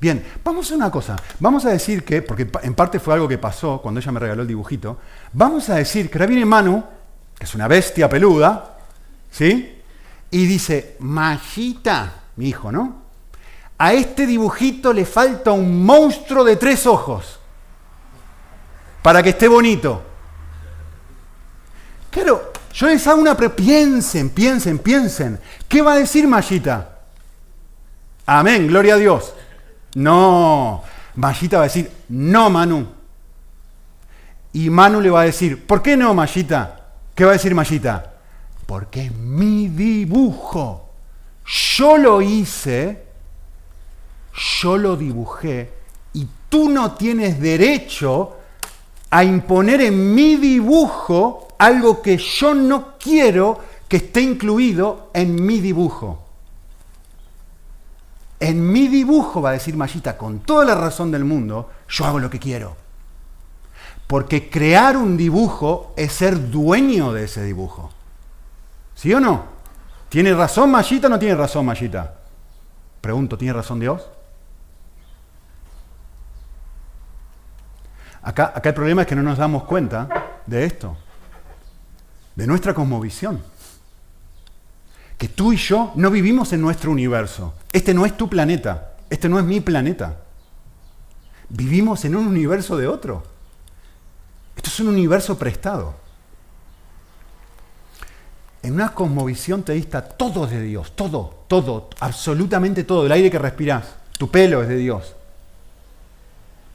Bien, 0.00 0.24
vamos 0.44 0.70
a 0.70 0.74
una 0.76 0.90
cosa. 0.90 1.16
Vamos 1.40 1.64
a 1.64 1.70
decir 1.70 2.04
que, 2.04 2.22
porque 2.22 2.48
en 2.62 2.74
parte 2.74 3.00
fue 3.00 3.14
algo 3.14 3.26
que 3.26 3.38
pasó 3.38 3.80
cuando 3.82 4.00
ella 4.00 4.12
me 4.12 4.20
regaló 4.20 4.42
el 4.42 4.48
dibujito, 4.48 4.98
vamos 5.32 5.68
a 5.70 5.74
decir 5.74 6.10
que 6.10 6.18
ahora 6.18 6.26
viene 6.26 6.44
Manu, 6.44 6.84
que 7.36 7.44
es 7.44 7.54
una 7.54 7.66
bestia 7.66 8.08
peluda, 8.08 8.78
¿sí? 9.30 9.82
Y 10.30 10.46
dice, 10.46 10.96
Majita, 11.00 12.12
mi 12.36 12.48
hijo, 12.48 12.70
¿no? 12.70 13.02
A 13.78 13.92
este 13.92 14.26
dibujito 14.26 14.92
le 14.92 15.04
falta 15.04 15.52
un 15.52 15.84
monstruo 15.84 16.44
de 16.44 16.56
tres 16.56 16.86
ojos 16.86 17.38
para 19.02 19.22
que 19.22 19.30
esté 19.30 19.48
bonito. 19.48 20.02
Claro, 22.10 22.52
yo 22.72 22.86
les 22.88 23.06
hago 23.06 23.20
una... 23.20 23.36
Pre 23.36 23.50
piensen, 23.50 24.30
piensen, 24.30 24.78
piensen. 24.78 25.40
¿Qué 25.68 25.82
va 25.82 25.92
a 25.92 25.96
decir 25.96 26.26
Mayita? 26.26 26.98
Amén, 28.26 28.66
gloria 28.66 28.94
a 28.94 28.98
Dios. 28.98 29.32
No, 29.94 30.82
Mayita 31.14 31.58
va 31.58 31.64
a 31.64 31.66
decir, 31.66 31.90
no, 32.08 32.50
Manu. 32.50 32.86
Y 34.52 34.70
Manu 34.70 35.00
le 35.00 35.10
va 35.10 35.22
a 35.22 35.24
decir, 35.24 35.66
¿por 35.66 35.82
qué 35.82 35.96
no, 35.96 36.14
Mayita? 36.14 36.92
¿Qué 37.14 37.24
va 37.24 37.30
a 37.30 37.34
decir 37.34 37.54
Mayita? 37.54 38.14
Porque 38.66 39.06
es 39.06 39.14
mi 39.14 39.68
dibujo. 39.68 40.90
Yo 41.76 41.96
lo 41.96 42.20
hice, 42.20 43.04
yo 44.60 44.76
lo 44.76 44.96
dibujé 44.96 45.72
y 46.12 46.26
tú 46.48 46.68
no 46.68 46.92
tienes 46.92 47.40
derecho 47.40 48.36
a 49.10 49.24
imponer 49.24 49.80
en 49.80 50.14
mi 50.14 50.36
dibujo 50.36 51.48
algo 51.58 52.02
que 52.02 52.18
yo 52.18 52.54
no 52.54 52.98
quiero 52.98 53.58
que 53.88 53.96
esté 53.96 54.20
incluido 54.20 55.10
en 55.14 55.34
mi 55.44 55.60
dibujo. 55.60 56.27
En 58.40 58.70
mi 58.70 58.86
dibujo, 58.88 59.42
va 59.42 59.50
a 59.50 59.54
decir 59.54 59.76
Mayita, 59.76 60.16
con 60.16 60.40
toda 60.40 60.64
la 60.64 60.74
razón 60.74 61.10
del 61.10 61.24
mundo, 61.24 61.70
yo 61.88 62.04
hago 62.04 62.18
lo 62.18 62.30
que 62.30 62.38
quiero. 62.38 62.76
Porque 64.06 64.48
crear 64.48 64.96
un 64.96 65.16
dibujo 65.16 65.92
es 65.96 66.12
ser 66.12 66.50
dueño 66.50 67.12
de 67.12 67.24
ese 67.24 67.42
dibujo. 67.42 67.90
¿Sí 68.94 69.12
o 69.12 69.20
no? 69.20 69.44
¿Tiene 70.08 70.32
razón 70.34 70.70
Mayita 70.70 71.08
o 71.08 71.10
no 71.10 71.18
tiene 71.18 71.34
razón 71.34 71.66
Mayita? 71.66 72.14
Pregunto, 73.00 73.36
¿tiene 73.36 73.52
razón 73.52 73.80
Dios? 73.80 74.08
Acá, 78.22 78.52
acá 78.54 78.68
el 78.68 78.74
problema 78.74 79.02
es 79.02 79.08
que 79.08 79.16
no 79.16 79.22
nos 79.22 79.38
damos 79.38 79.64
cuenta 79.64 80.40
de 80.46 80.64
esto, 80.64 80.96
de 82.34 82.46
nuestra 82.46 82.74
cosmovisión 82.74 83.42
que 85.18 85.28
tú 85.28 85.52
y 85.52 85.56
yo 85.56 85.92
no 85.96 86.10
vivimos 86.10 86.52
en 86.52 86.60
nuestro 86.60 86.92
universo. 86.92 87.54
Este 87.72 87.92
no 87.92 88.06
es 88.06 88.16
tu 88.16 88.30
planeta, 88.30 88.94
este 89.10 89.28
no 89.28 89.38
es 89.38 89.44
mi 89.44 89.60
planeta. 89.60 90.20
Vivimos 91.48 92.04
en 92.04 92.14
un 92.14 92.28
universo 92.28 92.76
de 92.76 92.86
otro. 92.86 93.24
Esto 94.56 94.70
es 94.70 94.80
un 94.80 94.88
universo 94.88 95.36
prestado. 95.36 95.94
En 98.62 98.74
una 98.74 98.94
cosmovisión 98.94 99.62
teísta 99.62 100.02
todo 100.02 100.44
es 100.44 100.52
de 100.52 100.62
Dios, 100.62 100.92
todo, 100.94 101.44
todo, 101.48 101.90
absolutamente 102.00 102.84
todo. 102.84 103.06
El 103.06 103.12
aire 103.12 103.30
que 103.30 103.38
respiras, 103.38 103.96
tu 104.18 104.30
pelo 104.30 104.62
es 104.62 104.68
de 104.68 104.76
Dios. 104.76 105.14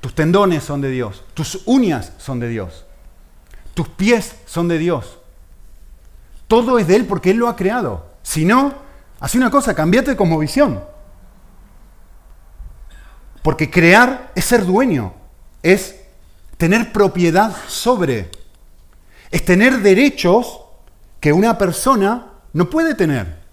Tus 0.02 0.14
tendones 0.14 0.64
son 0.64 0.82
de 0.82 0.90
Dios, 0.90 1.24
tus 1.34 1.62
uñas 1.66 2.12
son 2.18 2.42
de 2.42 2.50
Dios, 2.50 2.84
tus 3.74 3.88
pies 3.88 4.36
son 4.46 4.68
de 4.68 4.78
Dios. 4.78 5.18
Todo 6.50 6.78
es 6.78 6.88
de 6.88 6.98
Él 6.98 7.06
porque 7.06 7.32
Él 7.32 7.38
lo 7.38 7.48
ha 7.48 7.56
creado. 7.56 8.13
Si 8.24 8.46
no, 8.46 8.74
hace 9.20 9.38
una 9.38 9.52
cosa, 9.52 9.76
cambiate 9.76 10.12
de 10.12 10.18
cosmovisión. 10.18 10.84
Porque 13.44 13.70
crear 13.70 14.32
es 14.34 14.46
ser 14.46 14.66
dueño, 14.66 15.14
es 15.62 16.00
tener 16.58 16.94
propiedad 16.94 17.56
sobre, 17.68 18.32
es 19.30 19.44
tener 19.44 19.82
derechos 19.82 20.62
que 21.20 21.34
una 21.34 21.58
persona 21.58 22.32
no 22.54 22.70
puede 22.70 22.96
tener 22.96 23.44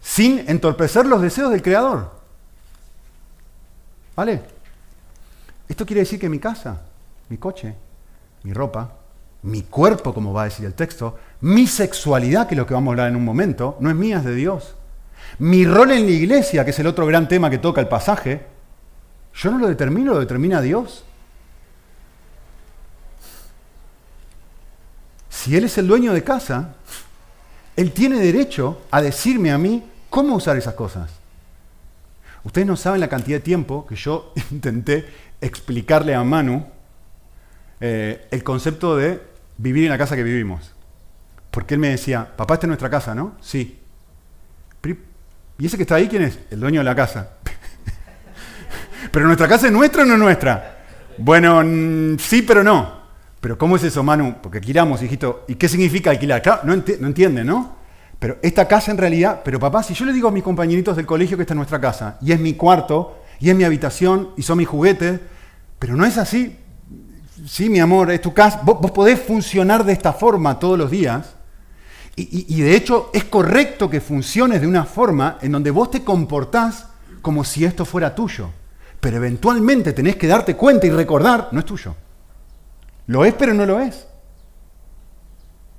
sin 0.00 0.48
entorpecer 0.50 1.06
los 1.06 1.22
deseos 1.22 1.50
del 1.52 1.62
creador. 1.62 2.10
¿Vale? 4.16 4.42
Esto 5.68 5.86
quiere 5.86 6.00
decir 6.00 6.18
que 6.18 6.28
mi 6.28 6.38
casa, 6.38 6.80
mi 7.28 7.38
coche, 7.38 7.74
mi 8.42 8.52
ropa, 8.52 8.92
mi 9.42 9.62
cuerpo, 9.62 10.14
como 10.14 10.32
va 10.32 10.42
a 10.42 10.44
decir 10.44 10.64
el 10.64 10.74
texto, 10.74 11.18
mi 11.40 11.66
sexualidad, 11.66 12.46
que 12.46 12.54
es 12.54 12.58
lo 12.58 12.66
que 12.66 12.74
vamos 12.74 12.90
a 12.90 12.92
hablar 12.92 13.08
en 13.08 13.16
un 13.16 13.24
momento, 13.24 13.76
no 13.80 13.90
es 13.90 13.96
mía, 13.96 14.18
es 14.18 14.24
de 14.24 14.34
Dios. 14.34 14.76
Mi 15.38 15.64
rol 15.64 15.90
en 15.90 16.04
la 16.04 16.12
iglesia, 16.12 16.64
que 16.64 16.70
es 16.70 16.78
el 16.78 16.86
otro 16.86 17.06
gran 17.06 17.26
tema 17.26 17.50
que 17.50 17.58
toca 17.58 17.80
el 17.80 17.88
pasaje, 17.88 18.46
yo 19.34 19.50
no 19.50 19.58
lo 19.58 19.68
determino, 19.68 20.12
lo 20.12 20.20
determina 20.20 20.60
Dios. 20.60 21.04
Si 25.30 25.56
Él 25.56 25.64
es 25.64 25.76
el 25.78 25.88
dueño 25.88 26.12
de 26.12 26.22
casa, 26.22 26.76
Él 27.74 27.92
tiene 27.92 28.20
derecho 28.20 28.82
a 28.90 29.02
decirme 29.02 29.50
a 29.50 29.58
mí 29.58 29.84
cómo 30.08 30.36
usar 30.36 30.56
esas 30.56 30.74
cosas. 30.74 31.10
Ustedes 32.44 32.66
no 32.66 32.76
saben 32.76 33.00
la 33.00 33.08
cantidad 33.08 33.38
de 33.38 33.42
tiempo 33.42 33.86
que 33.86 33.96
yo 33.96 34.32
intenté 34.52 35.06
explicarle 35.40 36.14
a 36.14 36.22
Manu 36.22 36.64
eh, 37.80 38.28
el 38.30 38.44
concepto 38.44 38.96
de 38.96 39.31
vivir 39.58 39.84
en 39.84 39.90
la 39.90 39.98
casa 39.98 40.16
que 40.16 40.22
vivimos. 40.22 40.72
Porque 41.50 41.74
él 41.74 41.80
me 41.80 41.90
decía, 41.90 42.28
papá, 42.36 42.54
esta 42.54 42.66
es 42.66 42.68
nuestra 42.68 42.90
casa, 42.90 43.14
¿no? 43.14 43.36
Sí. 43.40 43.78
¿Y 45.58 45.66
ese 45.66 45.76
que 45.76 45.82
está 45.82 45.96
ahí 45.96 46.08
quién 46.08 46.22
es? 46.22 46.38
El 46.50 46.60
dueño 46.60 46.80
de 46.80 46.84
la 46.84 46.94
casa. 46.94 47.34
¿Pero 49.12 49.26
nuestra 49.26 49.46
casa 49.46 49.66
es 49.66 49.72
nuestra 49.72 50.02
o 50.02 50.06
no 50.06 50.14
es 50.14 50.18
nuestra? 50.18 50.78
Bueno, 51.18 51.62
sí, 52.18 52.42
pero 52.42 52.64
no. 52.64 53.02
¿Pero 53.40 53.58
cómo 53.58 53.76
es 53.76 53.84
eso, 53.84 54.02
Manu? 54.02 54.36
Porque 54.42 54.58
alquilamos, 54.58 55.02
hijito. 55.02 55.44
¿Y 55.48 55.56
qué 55.56 55.68
significa 55.68 56.10
alquilar? 56.10 56.42
Claro, 56.42 56.62
no, 56.64 56.74
no 56.74 57.06
entiende, 57.06 57.44
¿no? 57.44 57.76
Pero 58.18 58.38
esta 58.42 58.66
casa 58.66 58.90
en 58.92 58.98
realidad, 58.98 59.42
pero 59.44 59.58
papá, 59.58 59.82
si 59.82 59.94
yo 59.94 60.04
le 60.04 60.12
digo 60.12 60.28
a 60.28 60.32
mis 60.32 60.44
compañeritos 60.44 60.96
del 60.96 61.06
colegio 61.06 61.36
que 61.36 61.42
esta 61.42 61.54
es 61.54 61.56
nuestra 61.56 61.80
casa, 61.80 62.18
y 62.22 62.32
es 62.32 62.40
mi 62.40 62.54
cuarto, 62.54 63.22
y 63.40 63.50
es 63.50 63.56
mi 63.56 63.64
habitación, 63.64 64.30
y 64.36 64.42
son 64.42 64.58
mis 64.58 64.68
juguetes, 64.68 65.20
pero 65.78 65.96
no 65.96 66.04
es 66.04 66.18
así, 66.18 66.56
sí, 67.46 67.68
mi 67.68 67.80
amor, 67.80 68.10
es 68.10 68.20
tu 68.20 68.32
casa, 68.32 68.60
vos, 68.62 68.90
podés 68.90 69.20
funcionar 69.20 69.84
de 69.84 69.92
esta 69.92 70.12
forma 70.12 70.58
todos 70.58 70.78
los 70.78 70.90
días. 70.90 71.34
Y, 72.14 72.60
de 72.60 72.76
hecho 72.76 73.10
es 73.14 73.24
correcto 73.24 73.88
que 73.88 74.00
funciones 74.00 74.60
de 74.60 74.66
una 74.66 74.84
forma 74.84 75.38
en 75.40 75.50
donde 75.50 75.70
vos 75.70 75.90
te 75.90 76.04
comportás 76.04 76.88
como 77.22 77.42
si 77.42 77.64
esto 77.64 77.86
fuera 77.86 78.14
tuyo. 78.14 78.50
Pero 79.00 79.16
eventualmente 79.16 79.94
tenés 79.94 80.16
que 80.16 80.26
darte 80.26 80.54
cuenta 80.54 80.86
y 80.86 80.90
recordar, 80.90 81.48
no 81.52 81.60
es 81.60 81.64
tuyo. 81.64 81.96
Lo 83.06 83.24
es, 83.24 83.32
pero 83.32 83.54
no 83.54 83.64
lo 83.64 83.80
es. 83.80 84.06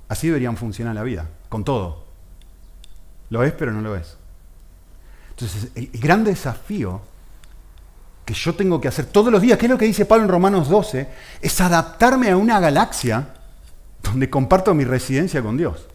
Así 0.08 0.26
deberían 0.26 0.56
funcionar 0.56 0.94
la 0.94 1.04
vida, 1.04 1.28
con 1.48 1.64
todo. 1.64 2.04
Lo 3.30 3.44
es, 3.44 3.52
pero 3.52 3.72
no 3.72 3.80
lo 3.80 3.94
es. 3.94 4.16
Entonces, 5.30 5.70
el 5.74 6.00
gran 6.00 6.24
desafío 6.24 7.00
que 8.24 8.34
yo 8.34 8.54
tengo 8.54 8.80
que 8.80 8.88
hacer 8.88 9.06
todos 9.06 9.30
los 9.30 9.42
días, 9.42 9.58
que 9.58 9.66
es 9.66 9.70
lo 9.70 9.78
que 9.78 9.84
dice 9.84 10.06
Pablo 10.06 10.24
en 10.24 10.30
Romanos 10.30 10.68
12, 10.68 11.08
es 11.42 11.60
adaptarme 11.60 12.30
a 12.30 12.36
una 12.36 12.58
galaxia 12.58 13.28
donde 14.02 14.30
comparto 14.30 14.74
mi 14.74 14.84
residencia 14.84 15.42
con 15.42 15.56
Dios. 15.56 15.86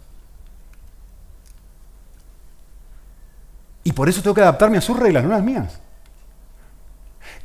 Y 3.84 3.92
por 3.94 4.10
eso 4.10 4.22
tengo 4.22 4.36
que 4.36 4.42
adaptarme 4.42 4.78
a 4.78 4.82
sus 4.82 5.00
reglas, 5.00 5.24
no 5.24 5.30
las 5.30 5.44
mías. 5.44 5.80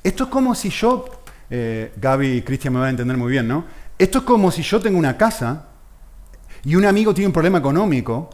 Esto 0.03 0.25
es 0.25 0.31
como 0.31 0.55
si 0.55 0.69
yo, 0.69 1.07
eh, 1.49 1.93
Gaby 1.97 2.33
y 2.33 2.43
Cristian 2.43 2.75
me 2.75 2.81
van 2.81 2.89
a 2.89 2.91
entender 2.91 3.17
muy 3.17 3.31
bien, 3.31 3.49
¿no? 3.49 3.65
Esto 3.99 4.19
es 4.19 4.25
como 4.25 4.51
si 4.51 4.63
yo 4.63 4.81
tengo 4.81 4.99
una 4.99 5.17
casa 5.17 5.69
y 6.63 6.77
un 6.77 6.85
amigo 6.85 7.15
tiene 7.15 7.29
un 7.29 7.33
problema 7.33 7.59
económico 7.59 8.29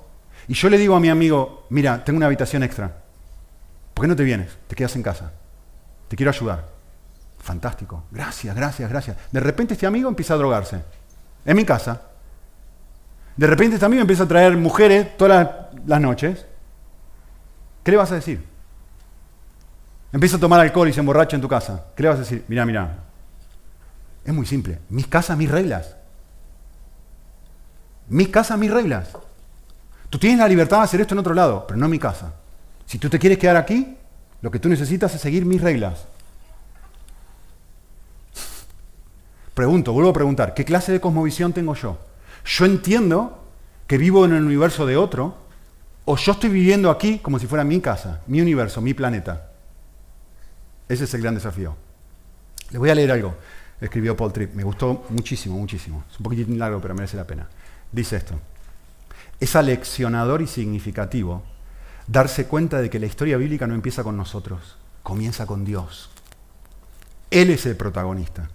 y 0.48 0.54
yo 0.54 0.68
le 0.68 0.78
digo 0.78 0.96
a 0.96 1.00
mi 1.00 1.08
amigo, 1.08 1.66
mira, 1.70 2.02
tengo 2.04 2.16
una 2.16 2.26
habitación 2.26 2.64
extra. 2.64 3.02
¿Por 3.94 4.04
qué 4.04 4.08
no 4.08 4.16
te 4.16 4.24
vienes? 4.24 4.58
Te 4.66 4.74
quedas 4.74 4.96
en 4.96 5.02
casa. 5.02 5.32
Te 6.10 6.16
quiero 6.16 6.32
ayudar. 6.32 6.66
Fantástico. 7.38 8.02
Gracias, 8.10 8.56
gracias, 8.56 8.90
gracias. 8.90 9.16
De 9.30 9.38
repente 9.38 9.74
este 9.74 9.86
amigo 9.86 10.08
empieza 10.08 10.34
a 10.34 10.38
drogarse. 10.38 10.82
En 11.44 11.56
mi 11.56 11.64
casa. 11.64 12.02
De 13.36 13.46
repente 13.46 13.74
este 13.74 13.86
amigo 13.86 14.00
empieza 14.02 14.24
a 14.24 14.28
traer 14.28 14.56
mujeres 14.56 15.16
todas 15.16 15.48
las, 15.86 16.00
noches. 16.00 16.46
¿Qué 17.84 17.92
le 17.92 17.96
vas 17.96 18.10
a 18.10 18.16
decir? 18.16 18.44
Empieza 20.12 20.36
a 20.36 20.40
tomar 20.40 20.58
alcohol 20.58 20.88
y 20.88 20.92
se 20.92 20.98
emborracha 20.98 21.36
en 21.36 21.42
tu 21.42 21.48
casa. 21.48 21.84
¿Qué 21.94 22.02
le 22.02 22.08
vas 22.08 22.18
a 22.18 22.22
decir? 22.22 22.44
Mira, 22.48 22.66
mira. 22.66 23.04
Es 24.24 24.34
muy 24.34 24.46
simple. 24.46 24.80
Mis 24.88 25.06
casas, 25.06 25.38
mis 25.38 25.48
reglas. 25.48 25.94
Mis 28.08 28.30
casas, 28.30 28.58
mis 28.58 28.72
reglas. 28.72 29.10
Tú 30.10 30.18
tienes 30.18 30.40
la 30.40 30.48
libertad 30.48 30.78
de 30.78 30.82
hacer 30.82 31.00
esto 31.02 31.14
en 31.14 31.20
otro 31.20 31.34
lado, 31.34 31.68
pero 31.68 31.78
no 31.78 31.84
en 31.84 31.92
mi 31.92 32.00
casa. 32.00 32.32
Si 32.84 32.98
tú 32.98 33.08
te 33.08 33.20
quieres 33.20 33.38
quedar 33.38 33.54
aquí, 33.54 33.96
lo 34.42 34.50
que 34.50 34.58
tú 34.58 34.68
necesitas 34.68 35.14
es 35.14 35.20
seguir 35.20 35.44
mis 35.44 35.60
reglas. 35.60 36.06
Pregunto, 39.54 39.92
vuelvo 39.92 40.10
a 40.10 40.14
preguntar, 40.14 40.54
¿qué 40.54 40.64
clase 40.64 40.92
de 40.92 41.00
cosmovisión 41.00 41.52
tengo 41.52 41.74
yo? 41.74 41.98
¿Yo 42.44 42.64
entiendo 42.64 43.44
que 43.86 43.98
vivo 43.98 44.24
en 44.24 44.32
el 44.32 44.44
universo 44.44 44.86
de 44.86 44.96
otro? 44.96 45.36
¿O 46.06 46.16
yo 46.16 46.32
estoy 46.32 46.50
viviendo 46.50 46.90
aquí 46.90 47.18
como 47.18 47.38
si 47.38 47.46
fuera 47.46 47.64
mi 47.64 47.80
casa, 47.80 48.22
mi 48.26 48.40
universo, 48.40 48.80
mi 48.80 48.94
planeta? 48.94 49.50
Ese 50.88 51.04
es 51.04 51.14
el 51.14 51.22
gran 51.22 51.34
desafío. 51.34 51.76
Les 52.70 52.78
voy 52.78 52.90
a 52.90 52.94
leer 52.94 53.12
algo. 53.12 53.34
Escribió 53.80 54.16
Paul 54.16 54.32
Tripp. 54.32 54.54
Me 54.54 54.62
gustó 54.62 55.04
muchísimo, 55.10 55.58
muchísimo. 55.58 56.04
Es 56.10 56.18
un 56.18 56.24
poquitín 56.24 56.58
largo, 56.58 56.80
pero 56.80 56.94
merece 56.94 57.16
la 57.16 57.26
pena. 57.26 57.48
Dice 57.92 58.16
esto. 58.16 58.34
Es 59.38 59.56
aleccionador 59.56 60.42
y 60.42 60.46
significativo 60.46 61.42
darse 62.10 62.46
cuenta 62.46 62.80
de 62.80 62.90
que 62.90 62.98
la 62.98 63.06
historia 63.06 63.36
bíblica 63.36 63.68
no 63.68 63.74
empieza 63.74 64.02
con 64.02 64.16
nosotros, 64.16 64.76
comienza 65.02 65.46
con 65.46 65.64
Dios. 65.64 66.10
Él 67.30 67.50
es 67.50 67.66
el 67.66 67.76
protagonista. 67.76 68.50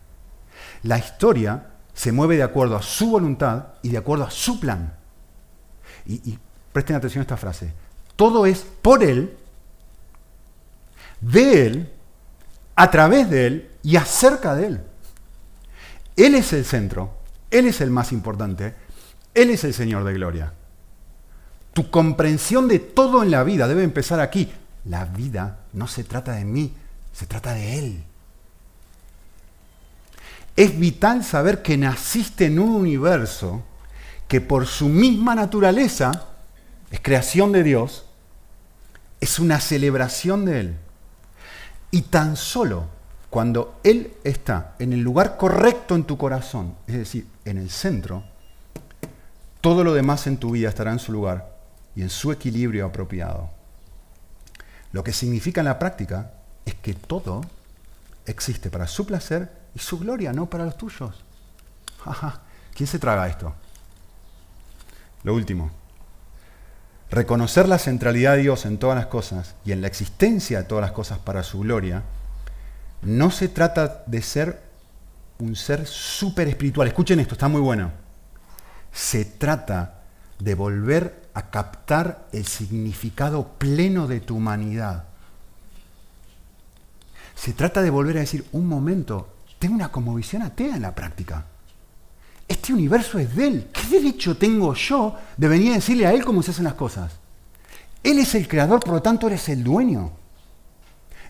La 0.84 0.98
historia 0.98 1.68
se 1.94 2.12
mueve 2.12 2.36
de 2.36 2.44
acuerdo 2.44 2.76
a 2.76 2.82
su 2.82 3.10
voluntad 3.12 3.68
y 3.82 3.89
de 3.89 3.98
acuerdo 3.98 4.26
a 4.26 4.32
su 4.32 4.60
plan. 4.60 4.94
Y, 6.06 6.38
presten 6.74 6.98
atención 6.98 7.22
a 7.22 7.24
esta 7.24 7.38
frase. 7.38 7.72
Todo 8.18 8.46
es 8.46 8.60
por 8.82 9.02
Él, 9.02 9.38
de 11.22 11.65
Él, 11.65 11.94
a 12.76 12.91
través 12.91 13.30
de 13.30 13.48
Él 13.48 13.72
y 13.82 13.96
acerca 13.96 14.54
de 14.54 14.68
Él. 14.68 14.82
Él 16.18 16.36
es 16.36 16.52
el 16.52 16.65
centro, 16.65 17.18
Él 17.50 17.68
es 17.68 17.80
el 17.80 17.89
más 17.89 18.12
importante 18.12 18.76
Él 19.34 19.50
es 19.50 19.63
el 19.63 19.74
Señor 19.74 20.04
de 20.04 20.13
gloria. 20.13 20.54
Tu 21.75 21.91
comprensión 21.91 22.69
de 22.69 22.79
todo 22.79 23.21
en 23.21 23.31
la 23.31 23.43
vida 23.43 23.67
debe 23.67 23.83
empezar 23.83 24.21
aquí. 24.21 24.49
La 24.85 25.03
vida 25.03 25.59
no 25.73 25.88
se 25.89 26.05
trata 26.05 26.31
de 26.31 26.45
mí, 26.45 26.73
se 27.11 27.25
trata 27.25 27.53
de 27.53 27.77
Él. 27.77 28.03
Es 30.55 30.79
vital 30.79 31.21
saber 31.25 31.61
que 31.61 31.75
naciste 31.75 32.45
en 32.45 32.59
un 32.59 32.75
universo 32.75 33.61
que 34.29 34.39
por 34.39 34.67
su 34.67 34.88
misma 34.88 35.35
naturaleza 35.35 36.27
es 36.91 37.01
creación 37.01 37.51
de 37.51 37.63
Dios, 37.63 38.05
es 39.19 39.38
una 39.38 39.59
celebración 39.59 40.45
de 40.45 40.59
Él. 40.61 40.77
Y 41.91 42.03
tan 42.03 42.38
solo 42.38 42.85
cuando 43.29 43.81
Él 43.83 44.13
está 44.23 44.75
en 44.79 44.93
el 44.93 45.01
lugar 45.01 45.35
correcto 45.35 45.93
en 45.93 46.05
tu 46.05 46.17
corazón, 46.17 46.75
es 46.88 46.95
decir, 46.95 47.27
en 47.43 47.57
el 47.57 47.69
centro, 47.69 48.23
todo 49.59 49.83
lo 49.83 49.93
demás 49.93 50.25
en 50.25 50.38
tu 50.38 50.51
vida 50.51 50.69
estará 50.69 50.93
en 50.93 50.99
su 50.99 51.11
lugar 51.11 51.55
y 51.95 52.01
en 52.01 52.10
su 52.10 52.31
equilibrio 52.31 52.86
apropiado. 52.86 53.49
Lo 54.91 55.03
que 55.03 55.13
significa 55.13 55.62
en 55.62 55.65
la 55.65 55.79
práctica 55.79 56.31
es 56.65 56.75
que 56.75 56.93
todo 56.93 57.41
existe 58.25 58.69
para 58.69 58.88
su 58.88 59.05
placer 59.05 59.51
y 59.73 59.79
su 59.79 59.99
gloria, 59.99 60.34
no 60.34 60.49
para 60.49 60.65
los 60.65 60.77
tuyos. 60.77 61.23
¿Quién 62.73 62.88
se 62.88 62.99
traga 62.99 63.27
esto? 63.27 63.53
Lo 65.23 65.34
último. 65.34 65.71
Reconocer 67.10 67.67
la 67.67 67.77
centralidad 67.77 68.36
de 68.36 68.43
Dios 68.43 68.65
en 68.65 68.77
todas 68.77 68.97
las 68.97 69.08
cosas 69.08 69.55
y 69.63 69.71
en 69.71 69.81
la 69.81 69.88
existencia 69.88 70.60
de 70.60 70.63
todas 70.65 70.81
las 70.81 70.91
cosas 70.91 71.19
para 71.19 71.43
su 71.43 71.60
gloria, 71.60 72.03
no 73.01 73.31
se 73.31 73.47
trata 73.47 74.03
de 74.08 74.21
ser 74.21 74.62
un 75.39 75.55
ser 75.55 75.86
súper 75.86 76.47
espiritual. 76.47 76.88
Escuchen 76.88 77.19
esto, 77.19 77.36
está 77.36 77.47
muy 77.47 77.62
bueno. 77.62 77.91
Se 78.91 79.25
trata 79.25 80.03
de 80.39 80.55
volver 80.55 81.24
a 81.36 81.52
captar 81.52 82.28
el 82.32 82.45
significado 82.48 83.50
pleno 83.58 84.08
de 84.08 84.21
tu 84.21 84.38
humanidad. 84.38 85.04
Se 87.36 87.52
trata 87.52 87.82
de 87.82 87.89
volver 87.89 88.17
a 88.17 88.21
decir, 88.21 88.45
un 88.54 88.67
momento, 88.67 89.28
tengo 89.60 89.76
una 89.76 89.91
conmovisión 89.91 90.41
atea 90.41 90.78
en 90.78 90.82
la 90.82 90.95
práctica. 90.95 91.45
Este 92.48 92.74
universo 92.74 93.19
es 93.19 93.36
de 93.36 93.48
Él. 93.48 93.67
¿Qué 93.74 94.00
derecho 94.00 94.38
tengo 94.38 94.74
yo 94.74 95.15
de 95.36 95.48
venir 95.50 95.74
a 95.74 95.76
decirle 95.76 96.08
a 96.08 96.13
Él 96.13 96.24
cómo 96.24 96.41
se 96.41 96.52
hacen 96.52 96.63
las 96.63 96.76
cosas? 96.76 97.12
Él 98.02 98.17
es 98.19 98.34
el 98.36 98.48
creador, 98.48 98.80
por 98.80 98.93
lo 98.93 99.02
tanto 99.02 99.28
eres 99.28 99.50
el 99.50 99.62
dueño. 99.62 100.12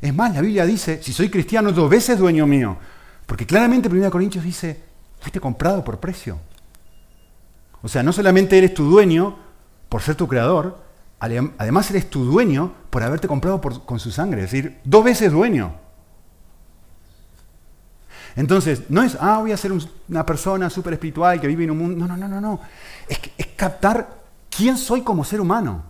Es 0.01 0.13
más, 0.13 0.35
la 0.35 0.41
Biblia 0.41 0.67
dice, 0.67 1.01
si 1.01 1.13
soy 1.13 1.29
cristiano, 1.29 1.71
dos 1.71 1.89
veces 1.89 2.19
dueño 2.19 2.45
mío. 2.45 2.77
Porque 3.25 3.47
claramente 3.47 3.89
1 3.89 4.11
Corintios 4.11 4.43
dice, 4.43 4.83
fuiste 5.19 5.39
comprado 5.39 5.83
por 5.83 5.99
precio. 5.99 6.37
O 7.81 7.87
sea, 7.87 8.03
no 8.03 8.13
solamente 8.13 8.55
eres 8.55 8.75
tu 8.75 8.83
dueño 8.83 9.44
por 9.89 10.01
ser 10.01 10.15
tu 10.15 10.27
creador, 10.27 10.83
además 11.19 11.89
eres 11.91 12.09
tu 12.09 12.25
dueño 12.25 12.73
por 12.89 13.03
haberte 13.03 13.27
comprado 13.27 13.61
con 13.61 13.99
su 13.99 14.11
sangre. 14.11 14.43
Es 14.43 14.51
decir, 14.51 14.79
dos 14.83 15.03
veces 15.03 15.31
dueño. 15.31 15.85
Entonces, 18.35 18.83
no 18.89 19.01
es, 19.01 19.17
ah, 19.19 19.39
voy 19.39 19.53
a 19.53 19.57
ser 19.57 19.71
una 20.09 20.25
persona 20.25 20.69
súper 20.69 20.93
espiritual 20.93 21.39
que 21.39 21.47
vive 21.47 21.63
en 21.63 21.71
un 21.71 21.77
mundo. 21.77 22.05
No, 22.05 22.07
no, 22.07 22.17
no, 22.17 22.27
no, 22.27 22.41
no. 22.41 22.59
Es, 23.07 23.19
captar 23.55 24.23
quién 24.49 24.77
soy 24.77 25.01
como 25.01 25.23
ser 25.23 25.39
humano. 25.39 25.83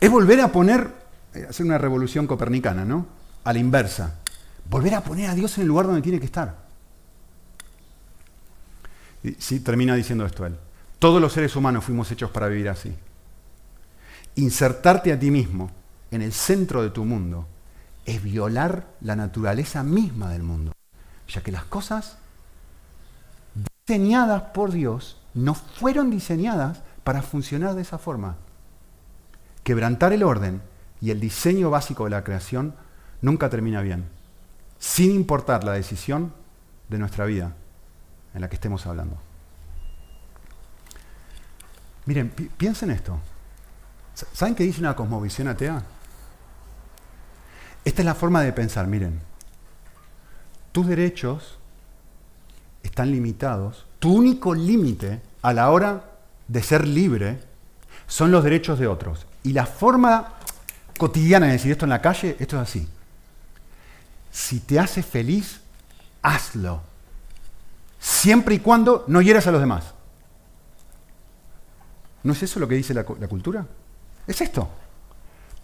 Es 0.00 0.08
volver 0.10 0.40
a 0.40 0.52
poner, 0.52 0.88
eh, 1.34 1.46
hacer 1.50 1.66
una 1.66 1.78
revolución 1.78 2.26
copernicana, 2.26 2.84
¿no? 2.84 3.06
A 3.42 3.52
la 3.52 3.58
inversa. 3.58 4.20
Volver 4.70 4.94
a 4.94 5.00
poner 5.02 5.30
a 5.30 5.34
Dios 5.34 5.56
en 5.58 5.62
el 5.62 5.68
lugar 5.68 5.86
donde 5.86 6.02
tiene 6.02 6.20
que 6.20 6.26
estar. 6.26 6.66
Sí, 9.38 9.58
termina 9.58 9.96
diciendo 9.96 10.24
esto 10.24 10.46
él. 10.46 10.56
Todos 10.98 11.20
los 11.20 11.32
seres 11.32 11.54
humanos 11.56 11.84
fuimos 11.84 12.10
hechos 12.10 12.30
para 12.30 12.48
vivir 12.48 12.68
así. 12.68 12.94
Insertarte 14.36 15.12
a 15.12 15.18
ti 15.18 15.30
mismo 15.30 15.70
en 16.10 16.22
el 16.22 16.32
centro 16.32 16.82
de 16.82 16.90
tu 16.90 17.04
mundo 17.04 17.46
es 18.04 18.22
violar 18.22 18.86
la 19.00 19.16
naturaleza 19.16 19.82
misma 19.82 20.30
del 20.30 20.42
mundo 20.42 20.72
ya 21.28 21.42
que 21.42 21.52
las 21.52 21.64
cosas 21.64 22.18
diseñadas 23.86 24.42
por 24.54 24.72
Dios 24.72 25.20
no 25.34 25.54
fueron 25.54 26.10
diseñadas 26.10 26.82
para 27.04 27.22
funcionar 27.22 27.74
de 27.74 27.82
esa 27.82 27.98
forma. 27.98 28.36
Quebrantar 29.62 30.12
el 30.12 30.22
orden 30.22 30.62
y 31.00 31.10
el 31.10 31.20
diseño 31.20 31.70
básico 31.70 32.04
de 32.04 32.10
la 32.10 32.24
creación 32.24 32.74
nunca 33.20 33.50
termina 33.50 33.82
bien, 33.82 34.08
sin 34.78 35.10
importar 35.12 35.64
la 35.64 35.72
decisión 35.72 36.32
de 36.88 36.98
nuestra 36.98 37.24
vida 37.24 37.54
en 38.34 38.40
la 38.40 38.48
que 38.48 38.56
estemos 38.56 38.86
hablando. 38.86 39.25
Miren, 42.06 42.30
piensen 42.30 42.90
esto. 42.90 43.18
¿Saben 44.32 44.54
qué 44.54 44.64
dice 44.64 44.80
una 44.80 44.96
cosmovisión 44.96 45.48
atea? 45.48 45.82
Esta 47.84 48.02
es 48.02 48.06
la 48.06 48.14
forma 48.14 48.42
de 48.42 48.52
pensar, 48.52 48.86
miren 48.86 49.20
tus 50.76 50.86
derechos 50.86 51.56
están 52.82 53.10
limitados. 53.10 53.86
Tu 53.98 54.12
único 54.12 54.54
límite 54.54 55.22
a 55.40 55.54
la 55.54 55.70
hora 55.70 56.04
de 56.48 56.62
ser 56.62 56.86
libre 56.86 57.40
son 58.06 58.30
los 58.30 58.44
derechos 58.44 58.78
de 58.78 58.86
otros. 58.86 59.24
Y 59.42 59.54
la 59.54 59.64
forma 59.64 60.34
cotidiana 60.98 61.46
de 61.46 61.52
decir 61.52 61.72
esto 61.72 61.86
en 61.86 61.88
la 61.88 62.02
calle, 62.02 62.36
esto 62.38 62.56
es 62.56 62.62
así. 62.62 62.86
Si 64.30 64.60
te 64.60 64.78
hace 64.78 65.02
feliz, 65.02 65.62
hazlo. 66.20 66.82
Siempre 67.98 68.56
y 68.56 68.58
cuando 68.58 69.06
no 69.08 69.22
hieras 69.22 69.46
a 69.46 69.52
los 69.52 69.62
demás. 69.62 69.94
¿No 72.26 72.32
es 72.32 72.42
eso 72.42 72.58
lo 72.58 72.66
que 72.66 72.74
dice 72.74 72.92
la, 72.92 73.04
cultura? 73.04 73.64
Es 74.26 74.40
esto. 74.40 74.68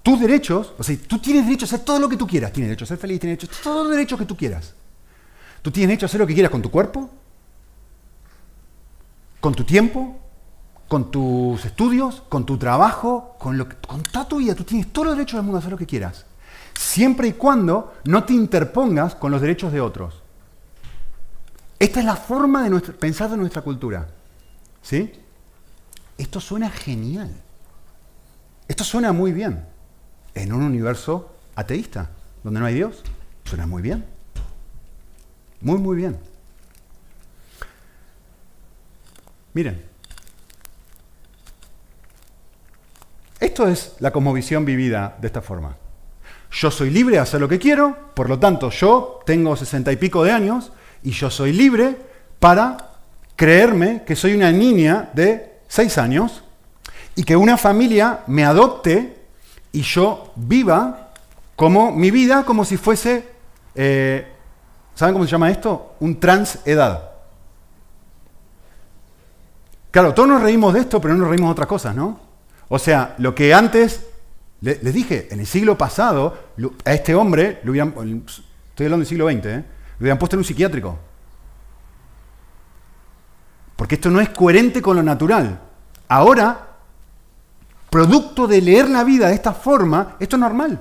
Tus 0.01 0.21
derechos, 0.21 0.75
o 0.79 0.83
sea, 0.85 0.97
tú 1.09 1.19
tienes 1.19 1.45
derecho 1.45 1.65
a 1.65 1.67
hacer 1.67 1.81
todo 1.81 1.99
lo 1.99 2.09
que 2.09 2.17
tú 2.17 2.25
quieras. 2.25 2.53
Tienes 2.53 2.69
derecho 2.69 2.85
a 2.85 2.87
ser 2.87 2.99
feliz, 2.99 3.19
tienes 3.19 3.37
derecho 3.37 3.59
a 3.61 3.65
todos 3.65 3.87
los 3.87 3.97
derechos 3.97 4.17
que 4.17 4.27
tú 4.27 4.37
quieras. 4.37 4.73
Tú 5.61 5.73
tienes 5.73 5.89
derecho 5.89 6.07
a 6.07 6.09
hacer 6.09 6.21
lo 6.21 6.27
que 6.27 6.35
quieras 6.35 6.53
con 6.53 6.63
tu 6.63 6.71
cuerpo, 6.71 7.11
con 9.41 9.57
tu 9.57 9.65
tiempo, 9.65 10.17
con 10.87 11.11
tus 11.11 11.65
estudios, 11.65 12.23
con 12.29 12.47
tu 12.47 12.57
trabajo, 12.59 13.35
con, 13.41 13.59
lo 13.59 13.67
con 13.69 14.05
toda 14.05 14.29
tu 14.29 14.37
vida. 14.37 14.55
Tú 14.55 14.63
tienes 14.63 14.93
todos 14.93 15.09
los 15.09 15.17
derechos 15.17 15.39
del 15.39 15.43
mundo 15.43 15.57
a 15.57 15.59
hacer 15.59 15.73
lo 15.73 15.79
que 15.79 15.87
quieras. 15.87 16.27
Siempre 16.75 17.27
y 17.27 17.33
cuando 17.33 17.95
no 18.05 18.23
te 18.23 18.35
interpongas 18.35 19.17
con 19.17 19.33
los 19.33 19.41
derechos 19.41 19.73
de 19.73 19.81
otros. 19.81 20.23
Esta 21.81 21.99
es 21.99 22.07
la 22.07 22.15
forma 22.15 22.71
de 22.71 22.81
pensar 22.93 23.31
de 23.31 23.37
nuestra 23.37 23.63
cultura. 23.63 24.07
¿Sí? 24.81 25.22
Esto 26.19 26.41
suena 26.41 26.71
genial. 26.71 27.31
Esto 28.69 28.85
suena 28.85 29.13
muy 29.13 29.33
bien. 29.33 29.65
En 30.35 30.53
un 30.53 30.63
universo 30.63 31.35
ateísta, 31.55 32.11
donde 32.43 32.61
no 32.61 32.67
hay 32.67 32.75
Dios, 32.75 33.03
suena 33.45 33.67
muy 33.67 33.83
bien. 33.83 34.05
Muy, 35.61 35.79
muy 35.79 35.97
bien. 35.97 36.19
Miren, 39.55 39.85
esto 43.39 43.69
es 43.69 43.97
la 43.99 44.11
cosmovisión 44.11 44.65
vivida 44.65 45.17
de 45.21 45.27
esta 45.27 45.43
forma. 45.43 45.77
Yo 46.51 46.71
soy 46.71 46.91
libre 46.91 47.17
de 47.17 47.21
hacer 47.21 47.41
lo 47.41 47.49
que 47.49 47.59
quiero, 47.59 48.13
por 48.15 48.29
lo 48.29 48.39
tanto 48.39 48.71
yo 48.71 49.21
tengo 49.27 49.57
sesenta 49.57 49.93
y 49.93 49.97
pico 49.97 50.25
de 50.25 50.33
años 50.33 50.73
y 51.03 51.11
yo 51.11 51.31
soy 51.31 51.53
libre 51.53 51.97
para 52.39 52.93
creerme 53.37 54.05
que 54.07 54.17
soy 54.17 54.35
una 54.35 54.53
niña 54.53 55.11
de 55.13 55.52
seis 55.73 55.97
años 55.97 56.43
y 57.15 57.25
que 57.25 57.37
una 57.37 57.57
familia 57.57 58.21
me 58.27 58.45
adopte 58.45 59.23
y 59.73 59.83
yo 59.83 60.33
viva 60.37 61.13
como 61.57 61.93
mi 61.93 62.11
vida 62.11 62.45
como 62.45 62.65
si 62.65 62.77
fuese 62.77 63.33
eh, 63.75 64.27
¿Saben 64.95 65.15
cómo 65.15 65.25
se 65.25 65.31
llama 65.31 65.51
esto? 65.51 65.95
Un 66.01 66.21
transedad. 66.21 67.11
Claro, 69.91 70.15
todos 70.15 70.29
nos 70.29 70.43
reímos 70.43 70.75
de 70.75 70.81
esto, 70.81 71.01
pero 71.01 71.15
no 71.15 71.21
nos 71.21 71.29
reímos 71.29 71.49
de 71.49 71.53
otras 71.53 71.69
cosas, 71.69 71.95
¿no? 71.95 72.21
O 72.69 72.79
sea, 72.79 73.15
lo 73.19 73.35
que 73.35 73.53
antes, 73.53 74.07
les 74.61 74.95
dije, 74.95 75.29
en 75.31 75.41
el 75.41 75.47
siglo 75.47 75.77
pasado, 75.77 76.37
a 76.85 76.93
este 76.93 77.15
hombre, 77.15 77.61
estoy 77.63 77.79
hablando 77.81 78.99
del 78.99 79.07
siglo 79.07 79.31
XX, 79.31 79.47
¿eh? 79.47 79.65
lo 79.99 80.05
hubieran 80.05 80.19
puesto 80.19 80.37
en 80.37 80.41
un 80.41 80.45
psiquiátrico. 80.45 80.99
Porque 83.77 83.97
esto 83.97 84.11
no 84.11 84.21
es 84.21 84.29
coherente 84.31 84.81
con 84.81 84.97
lo 84.97 85.03
natural. 85.03 85.61
Ahora, 86.09 86.69
producto 87.91 88.47
de 88.47 88.61
leer 88.61 88.89
la 88.89 89.05
vida 89.05 89.29
de 89.29 89.35
esta 89.35 89.53
forma, 89.53 90.17
esto 90.19 90.37
es 90.37 90.41
normal. 90.41 90.81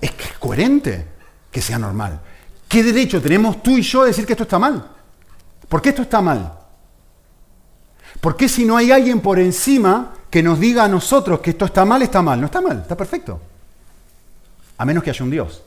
es 0.00 0.10
que 0.12 0.24
es 0.24 0.38
coherente 0.38 1.08
que 1.50 1.60
sea 1.60 1.78
normal. 1.78 2.20
¿Qué 2.68 2.82
derecho 2.82 3.22
tenemos 3.22 3.62
tú 3.62 3.78
y 3.78 3.82
yo 3.82 4.02
a 4.02 4.06
decir 4.06 4.26
que 4.26 4.32
esto 4.32 4.42
está 4.42 4.58
mal? 4.58 4.90
¿Por 5.68 5.80
qué 5.80 5.90
esto 5.90 6.02
está 6.02 6.20
mal? 6.20 6.58
¿Por 8.20 8.36
qué 8.36 8.48
si 8.48 8.64
no 8.64 8.76
hay 8.76 8.90
alguien 8.90 9.20
por 9.20 9.38
encima 9.38 10.14
que 10.30 10.42
nos 10.42 10.58
diga 10.58 10.84
a 10.84 10.88
nosotros 10.88 11.40
que 11.40 11.50
esto 11.50 11.66
está 11.66 11.84
mal, 11.84 12.02
está 12.02 12.22
mal? 12.22 12.40
No 12.40 12.46
está 12.46 12.60
mal, 12.60 12.80
está 12.80 12.96
perfecto. 12.96 13.40
A 14.78 14.84
menos 14.84 15.02
que 15.02 15.10
haya 15.10 15.24
un 15.24 15.30
Dios. 15.30 15.62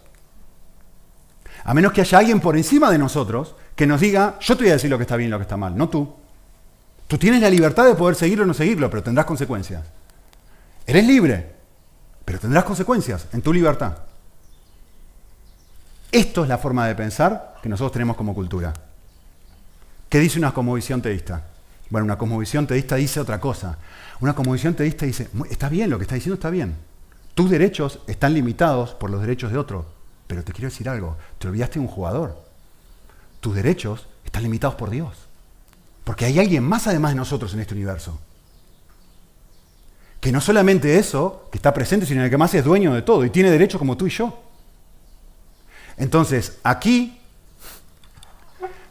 A 1.63 1.73
menos 1.73 1.91
que 1.91 2.01
haya 2.01 2.17
alguien 2.17 2.39
por 2.39 2.57
encima 2.57 2.89
de 2.91 2.97
nosotros 2.97 3.55
que 3.77 3.85
nos 3.85 4.01
diga, 4.01 4.39
yo 4.41 4.57
te 4.57 4.63
voy 4.63 4.71
a 4.71 4.73
decir 4.73 4.89
lo 4.89 4.97
que 4.97 5.03
está 5.03 5.15
bien 5.15 5.27
y 5.27 5.31
lo 5.31 5.37
que 5.37 5.43
está 5.43 5.55
mal, 5.55 5.77
no 5.77 5.87
tú. 5.87 6.11
Tú 7.07 7.17
tienes 7.19 7.39
la 7.39 7.49
libertad 7.49 7.85
de 7.85 7.93
poder 7.93 8.15
seguirlo 8.15 8.43
o 8.43 8.47
no 8.47 8.55
seguirlo, 8.55 8.89
pero 8.89 9.03
tendrás 9.03 9.27
consecuencias. 9.27 9.85
Eres 10.87 11.05
libre, 11.05 11.53
pero 12.25 12.39
tendrás 12.39 12.63
consecuencias 12.63 13.27
en 13.33 13.41
tu 13.43 13.53
libertad. 13.53 13.95
Esto 16.11 16.41
es 16.41 16.49
la 16.49 16.57
forma 16.57 16.87
de 16.87 16.95
pensar 16.95 17.57
que 17.61 17.69
nosotros 17.69 17.91
tenemos 17.91 18.17
como 18.17 18.33
cultura. 18.33 18.73
¿Qué 20.09 20.19
dice 20.19 20.39
una 20.39 20.55
cosmovisión 20.55 20.99
teísta? 21.03 21.43
Bueno, 21.91 22.05
una 22.05 22.17
cosmovisión 22.17 22.65
teísta 22.65 22.95
dice 22.95 23.19
otra 23.19 23.39
cosa. 23.39 23.77
Una 24.21 24.33
cosmovisión 24.33 24.73
teísta 24.73 25.05
dice, 25.05 25.29
está 25.51 25.69
bien, 25.69 25.91
lo 25.91 25.99
que 25.99 26.03
está 26.03 26.15
diciendo 26.15 26.33
está 26.33 26.49
bien. 26.49 26.75
Tus 27.35 27.51
derechos 27.51 27.99
están 28.07 28.33
limitados 28.33 28.95
por 28.95 29.11
los 29.11 29.21
derechos 29.21 29.51
de 29.51 29.59
otro. 29.59 29.85
Pero 30.25 30.43
te 30.43 30.51
quiero 30.51 30.69
decir 30.69 30.89
algo, 30.89 31.15
te 31.37 31.47
olvidaste 31.47 31.75
de 31.75 31.81
un 31.81 31.87
jugador. 31.87 32.46
Tus 33.47 33.55
derechos 33.55 34.05
están 34.25 34.43
limitados 34.43 34.75
por 34.75 34.89
Dios. 34.89 35.15
Porque 36.03 36.25
hay 36.25 36.37
alguien 36.37 36.65
más 36.65 36.85
además 36.85 37.11
de 37.11 37.15
nosotros 37.15 37.53
en 37.53 37.61
este 37.61 37.75
universo. 37.75 38.19
Que 40.19 40.33
no 40.33 40.41
solamente 40.41 40.97
eso, 40.97 41.47
que 41.49 41.57
está 41.57 41.73
presente, 41.73 42.05
sino 42.05 42.19
que 42.23 42.27
además 42.27 42.53
es 42.55 42.65
dueño 42.65 42.93
de 42.93 43.03
todo 43.03 43.23
y 43.23 43.29
tiene 43.29 43.49
derechos 43.49 43.79
como 43.79 43.95
tú 43.95 44.05
y 44.05 44.09
yo. 44.09 44.37
Entonces, 45.95 46.57
aquí 46.61 47.21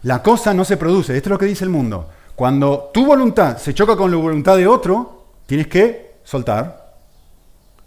la 0.04 0.22
cosa 0.22 0.54
no 0.54 0.64
se 0.64 0.78
produce. 0.78 1.14
Esto 1.14 1.28
es 1.28 1.32
lo 1.32 1.38
que 1.38 1.44
dice 1.44 1.64
el 1.64 1.70
mundo. 1.70 2.08
Cuando 2.34 2.90
tu 2.94 3.04
voluntad 3.04 3.58
se 3.58 3.74
choca 3.74 3.94
con 3.94 4.10
la 4.10 4.16
voluntad 4.16 4.56
de 4.56 4.66
otro, 4.66 5.26
tienes 5.44 5.66
que 5.66 6.14
soltar. 6.24 6.94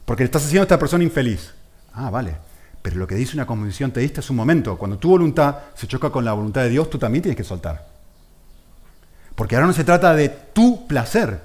Porque 0.06 0.22
le 0.22 0.26
estás 0.26 0.46
haciendo 0.46 0.62
a 0.62 0.66
esta 0.66 0.78
persona 0.78 1.04
infeliz. 1.04 1.52
Ah, 1.96 2.12
vale. 2.12 2.38
Pero 2.82 2.98
lo 2.98 3.08
que 3.08 3.16
dice 3.16 3.36
una 3.36 3.46
convención 3.46 3.92
teísta 3.92 4.22
es 4.22 4.30
un 4.30 4.36
momento. 4.36 4.78
Cuando 4.78 4.98
tu 4.98 5.10
voluntad 5.10 5.58
se 5.76 5.88
choca 5.88 6.10
con 6.10 6.24
la 6.24 6.34
voluntad 6.34 6.62
de 6.62 6.70
Dios, 6.70 6.90
tú 6.90 6.98
también 6.98 7.22
tienes 7.22 7.38
que 7.38 7.44
soltar. 7.44 7.88
Porque 9.36 9.56
ahora 9.56 9.68
no 9.68 9.74
se 9.74 9.84
trata 9.84 10.14
de 10.14 10.30
tu 10.30 10.88
placer. 10.88 11.42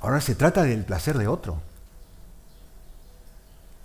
Ahora 0.00 0.20
se 0.20 0.34
trata 0.34 0.62
del 0.62 0.84
placer 0.84 1.18
de 1.18 1.28
otro. 1.28 1.60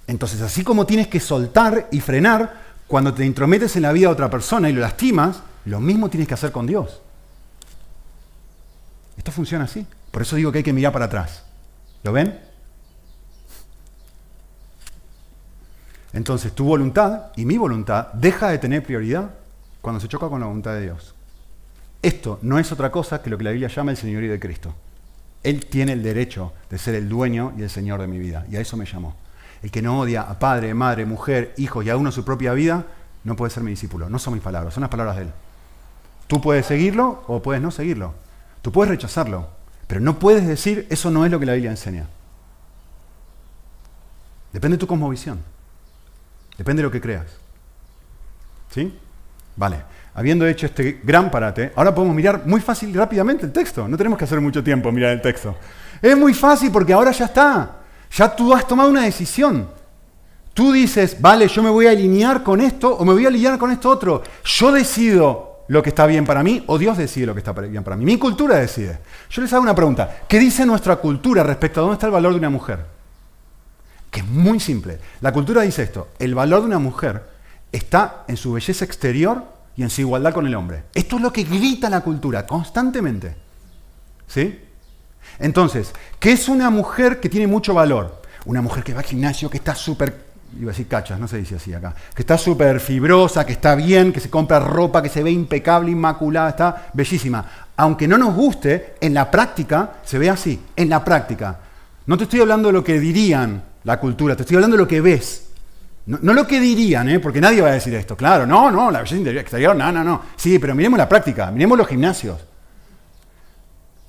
Entonces, 0.08 0.42
así 0.42 0.64
como 0.64 0.86
tienes 0.86 1.08
que 1.08 1.20
soltar 1.20 1.88
y 1.92 2.00
frenar 2.00 2.62
cuando 2.88 3.14
te 3.14 3.26
intrometes 3.26 3.76
en 3.76 3.82
la 3.82 3.92
vida 3.92 4.08
de 4.08 4.14
otra 4.14 4.30
persona 4.30 4.70
y 4.70 4.74
lo 4.74 4.82
lastimas, 4.82 5.42
lo 5.66 5.80
mismo 5.80 6.10
tienes 6.10 6.28
que 6.28 6.36
hacer 6.36 6.52
con 6.52 6.68
Dios. 6.68 7.02
Esto 9.18 9.32
funciona 9.32 9.66
así. 9.66 9.86
Por 10.12 10.22
eso 10.22 10.36
digo 10.36 10.52
que 10.52 10.60
hay 10.60 10.64
que 10.64 10.74
mirar 10.74 10.94
para 10.94 11.06
atrás. 11.06 11.44
¿Lo 12.04 12.12
ven? 12.12 12.40
Entonces 16.16 16.54
tu 16.54 16.64
voluntad 16.64 17.34
y 17.36 17.44
mi 17.44 17.58
voluntad 17.58 18.08
deja 18.14 18.48
de 18.48 18.58
tener 18.58 18.82
prioridad 18.82 19.32
cuando 19.82 20.00
se 20.00 20.08
choca 20.08 20.30
con 20.30 20.40
la 20.40 20.48
voluntad 20.48 20.74
de 20.74 20.84
Dios. 20.84 21.14
Esto 22.02 22.40
no 22.42 22.58
es 22.58 22.72
otra 22.72 22.90
cosa 22.90 23.22
que 23.22 23.30
lo 23.30 23.38
que 23.38 23.44
la 23.44 23.52
Biblia 23.52 23.68
llama 23.68 23.92
el 23.92 23.98
señorío 23.98 24.32
de 24.32 24.40
Cristo. 24.40 24.74
Él 25.44 25.66
tiene 25.66 25.92
el 25.92 26.02
derecho 26.02 26.54
de 26.70 26.78
ser 26.78 26.96
el 26.96 27.10
dueño 27.10 27.52
y 27.58 27.64
el 27.64 27.70
Señor 27.70 28.00
de 28.00 28.08
mi 28.08 28.18
vida. 28.18 28.46
Y 28.50 28.56
a 28.56 28.62
eso 28.62 28.78
me 28.78 28.86
llamó. 28.86 29.14
El 29.62 29.72
que 29.72 29.82
no 29.82 30.00
odia 30.00 30.22
a 30.22 30.40
padre, 30.40 30.74
madre, 30.74 31.06
mujer, 31.06 31.54
hijo 31.58 31.84
y 31.84 31.90
a 31.90 31.98
uno 31.98 32.14
su 32.14 32.24
propia 32.24 32.54
vida, 32.54 32.86
no 33.26 33.36
puede 33.36 33.52
ser 33.52 33.64
mi 33.64 33.72
discípulo. 33.72 34.10
No 34.10 34.18
son 34.18 34.36
mis 34.36 34.44
palabras, 34.44 34.74
son 34.74 34.82
las 34.82 34.90
palabras 34.90 35.18
de 35.18 35.24
Él. 35.24 35.32
Tú 36.28 36.40
puedes 36.40 36.66
seguirlo 36.66 37.26
o 37.28 37.42
puedes 37.42 37.62
no 37.62 37.72
seguirlo. 37.72 38.14
Tú 38.62 38.72
puedes 38.72 38.90
rechazarlo, 38.90 39.50
pero 39.86 40.00
no 40.00 40.18
puedes 40.18 40.48
decir 40.48 40.88
eso 40.90 41.12
no 41.12 41.26
es 41.26 41.32
lo 41.32 41.42
que 41.42 41.46
la 41.46 41.54
Biblia 41.54 41.72
enseña. 41.72 42.08
Depende 44.54 44.78
de 44.78 44.80
tu 44.80 44.88
cosmovisión. 44.88 45.55
Depende 46.58 46.82
de 46.82 46.88
lo 46.88 46.92
que 46.92 47.02
creas. 47.02 47.26
¿Sí? 48.72 48.98
Vale. 49.56 49.84
Habiendo 50.14 50.48
hecho 50.48 50.66
este 50.66 51.02
gran 51.04 51.30
parate, 51.30 51.74
ahora 51.76 51.94
podemos 51.94 52.16
mirar 52.16 52.44
muy 52.46 52.62
fácil 52.62 52.90
y 52.90 52.94
rápidamente 52.94 53.46
el 53.46 53.52
texto. 53.52 53.88
No 53.88 53.98
tenemos 53.98 54.18
que 54.18 54.24
hacer 54.24 54.40
mucho 54.40 54.64
tiempo 54.64 54.92
mirar 54.92 55.12
el 55.12 55.22
texto. 55.22 55.58
Es 56.02 56.18
muy 56.18 56.34
fácil 56.34 56.72
porque 56.72 56.94
ahora 56.94 57.12
ya 57.12 57.26
está. 57.26 57.78
Ya 58.12 58.34
tú 58.34 58.54
has 58.54 58.66
tomado 58.66 58.90
una 58.90 59.04
decisión. 59.04 59.68
Tú 60.54 60.72
dices, 60.72 61.18
vale, 61.20 61.50
yo 61.50 61.62
me 61.62 61.70
voy 61.70 61.88
a 61.88 61.92
alinear 61.92 62.44
con 62.44 62.62
esto 62.62 62.96
o 62.96 63.04
me 63.04 63.12
voy 63.12 63.26
a 63.26 63.28
alinear 63.28 63.58
con 63.58 63.72
esto 63.72 63.90
otro. 63.90 64.24
Yo 64.46 64.72
decido 64.72 65.66
lo 65.68 65.84
que 65.84 65.90
está 65.90 66.06
bien 66.06 66.26
para 66.26 66.44
mí 66.44 66.64
o 66.68 66.78
Dios 66.78 66.98
decide 66.98 67.26
lo 67.26 67.34
que 67.34 67.40
está 67.40 67.52
bien 67.52 67.84
para 67.84 67.98
mí. 67.98 68.06
Mi 68.06 68.18
cultura 68.18 68.56
decide. 68.56 69.00
Yo 69.30 69.42
les 69.42 69.52
hago 69.52 69.64
una 69.64 69.76
pregunta. 69.76 70.20
¿Qué 70.30 70.40
dice 70.40 70.66
nuestra 70.66 70.96
cultura 70.96 71.44
respecto 71.44 71.82
a 71.82 71.84
dónde 71.84 71.96
está 71.96 72.06
el 72.06 72.14
valor 72.14 72.32
de 72.32 72.40
una 72.40 72.50
mujer? 72.50 72.95
Que 74.16 74.22
es 74.22 74.28
muy 74.28 74.62
simple. 74.62 74.98
La 75.20 75.34
cultura 75.34 75.64
dice 75.64 75.84
esto. 75.84 76.08
El 76.20 76.36
valor 76.36 76.62
de 76.62 76.68
una 76.68 76.80
mujer 76.80 77.22
está 77.70 78.24
en 78.30 78.38
su 78.38 78.54
belleza 78.54 78.86
exterior 78.86 79.44
y 79.76 79.84
en 79.84 79.90
su 79.90 80.00
igualdad 80.00 80.34
con 80.34 80.48
el 80.48 80.56
hombre. 80.56 80.84
Esto 80.94 81.18
es 81.18 81.22
lo 81.22 81.34
que 81.34 81.44
grita 81.44 81.90
la 81.90 82.00
cultura 82.00 82.48
constantemente. 82.48 83.36
¿Sí? 84.26 84.58
Entonces, 85.38 85.92
¿qué 86.18 86.32
es 86.32 86.48
una 86.48 86.70
mujer 86.70 87.20
que 87.20 87.28
tiene 87.28 87.46
mucho 87.46 87.74
valor? 87.74 88.22
Una 88.46 88.62
mujer 88.62 88.86
que 88.86 88.94
va 88.94 89.02
al 89.02 89.06
gimnasio, 89.06 89.50
que 89.50 89.58
está 89.58 89.76
súper, 89.76 90.28
iba 90.58 90.70
a 90.70 90.72
decir 90.72 90.88
cachas, 90.88 91.20
no 91.20 91.28
se 91.28 91.36
dice 91.36 91.56
así 91.56 91.74
acá, 91.74 91.94
que 92.16 92.22
está 92.22 92.38
súper 92.38 92.80
fibrosa, 92.80 93.46
que 93.46 93.52
está 93.52 93.76
bien, 93.76 94.14
que 94.14 94.22
se 94.22 94.30
compra 94.30 94.62
ropa, 94.62 95.04
que 95.04 95.10
se 95.10 95.24
ve 95.24 95.32
impecable, 95.32 95.92
inmaculada, 95.92 96.52
está 96.52 96.88
bellísima. 96.94 97.46
Aunque 97.76 98.08
no 98.08 98.18
nos 98.18 98.34
guste, 98.34 98.96
en 99.02 99.14
la 99.14 99.30
práctica 99.30 99.96
se 100.06 100.18
ve 100.18 100.30
así, 100.30 100.58
en 100.74 100.88
la 100.88 101.04
práctica. 101.04 101.60
No 102.06 102.18
te 102.18 102.24
estoy 102.24 102.40
hablando 102.40 102.70
de 102.70 102.74
lo 102.76 102.82
que 102.82 102.98
dirían 102.98 103.75
la 103.86 104.00
cultura, 104.00 104.36
te 104.36 104.42
estoy 104.42 104.56
hablando 104.56 104.76
de 104.76 104.84
lo 104.84 104.88
que 104.88 105.00
ves. 105.00 105.48
No, 106.08 106.34
lo 106.34 106.46
que 106.46 106.60
dirían, 106.60 107.10
¿eh? 107.10 107.20
porque 107.20 107.42
nadie 107.42 107.62
va 107.62 107.70
a 107.70 107.74
decir 107.74 107.94
esto. 107.96 108.16
Claro, 108.16 108.46
no, 108.46 108.70
no, 108.70 108.92
la 108.92 109.02
belleza 109.02 109.40
exterior, 109.40 109.76
no, 109.76 109.92
no, 109.92 110.04
no. 110.04 110.22
Sí, 110.36 110.60
pero 110.60 110.76
miremos 110.76 111.00
la 111.00 111.10
práctica, 111.10 111.50
miremos 111.50 111.78
los 111.78 111.88
gimnasios. 111.88 112.40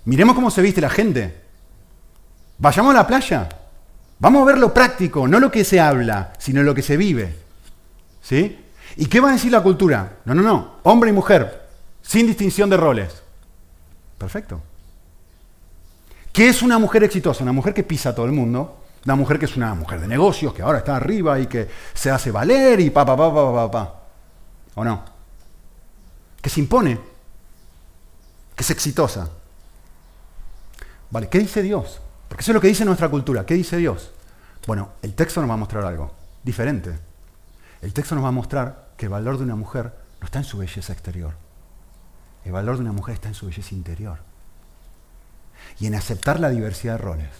Miremos 0.04 0.34
cómo 0.34 0.50
se 0.50 0.60
viste 0.60 0.80
la 0.80 0.90
gente. 0.90 1.42
Vayamos 2.58 2.94
a 2.94 2.98
la 2.98 3.06
playa. 3.06 3.48
Vamos 4.18 4.42
a 4.42 4.44
ver 4.46 4.58
lo 4.58 4.74
práctico, 4.74 5.26
no 5.26 5.40
lo 5.40 5.50
que 5.50 5.64
se 5.64 5.80
habla, 5.80 6.32
sino 6.38 6.62
lo 6.62 6.74
que 6.74 6.82
se 6.82 6.96
vive. 6.96 7.34
¿Sí? 8.22 8.58
¿Y 8.96 9.06
qué 9.06 9.20
va 9.20 9.30
a 9.30 9.32
decir 9.32 9.52
la 9.52 9.62
cultura? 9.62 10.18
No, 10.24 10.34
no, 10.34 10.42
no. 10.42 10.76
Hombre 10.82 11.10
y 11.10 11.12
mujer, 11.12 11.66
sin 12.02 12.26
distinción 12.26 12.68
de 12.68 12.76
roles. 12.76 13.22
Perfecto. 14.18 14.62
¿Qué 16.32 16.48
es 16.48 16.62
una 16.62 16.78
mujer 16.78 17.04
exitosa? 17.04 17.42
Una 17.42 17.52
mujer 17.52 17.72
que 17.72 17.82
pisa 17.82 18.10
a 18.10 18.14
todo 18.14 18.26
el 18.26 18.32
mundo. 18.32 18.85
Una 19.06 19.14
mujer 19.14 19.38
que 19.38 19.44
es 19.44 19.56
una 19.56 19.72
mujer 19.74 20.00
de 20.00 20.08
negocios, 20.08 20.52
que 20.52 20.62
ahora 20.62 20.78
está 20.78 20.96
arriba 20.96 21.38
y 21.38 21.46
que 21.46 21.68
se 21.94 22.10
hace 22.10 22.32
valer 22.32 22.80
y 22.80 22.90
pa, 22.90 23.06
pa, 23.06 23.16
pa, 23.16 23.32
pa, 23.32 23.52
pa, 23.54 23.70
pa. 23.70 24.02
¿O 24.74 24.84
no? 24.84 25.04
Que 26.42 26.50
se 26.50 26.58
impone. 26.58 26.98
Que 28.56 28.64
es 28.64 28.70
exitosa. 28.70 29.30
Vale, 31.08 31.28
¿qué 31.28 31.38
dice 31.38 31.62
Dios? 31.62 32.00
Porque 32.26 32.42
eso 32.42 32.50
es 32.50 32.54
lo 32.54 32.60
que 32.60 32.66
dice 32.66 32.84
nuestra 32.84 33.08
cultura. 33.08 33.46
¿Qué 33.46 33.54
dice 33.54 33.76
Dios? 33.76 34.10
Bueno, 34.66 34.90
el 35.02 35.14
texto 35.14 35.40
nos 35.40 35.48
va 35.48 35.54
a 35.54 35.58
mostrar 35.58 35.84
algo 35.84 36.12
diferente. 36.42 36.98
El 37.82 37.92
texto 37.92 38.16
nos 38.16 38.24
va 38.24 38.28
a 38.28 38.32
mostrar 38.32 38.88
que 38.96 39.06
el 39.06 39.10
valor 39.10 39.38
de 39.38 39.44
una 39.44 39.54
mujer 39.54 39.92
no 40.20 40.24
está 40.24 40.40
en 40.40 40.44
su 40.44 40.58
belleza 40.58 40.92
exterior. 40.92 41.34
El 42.44 42.50
valor 42.50 42.74
de 42.74 42.82
una 42.82 42.92
mujer 42.92 43.14
está 43.14 43.28
en 43.28 43.34
su 43.34 43.46
belleza 43.46 43.72
interior. 43.72 44.18
Y 45.78 45.86
en 45.86 45.94
aceptar 45.94 46.40
la 46.40 46.50
diversidad 46.50 46.94
de 46.94 46.98
roles, 46.98 47.30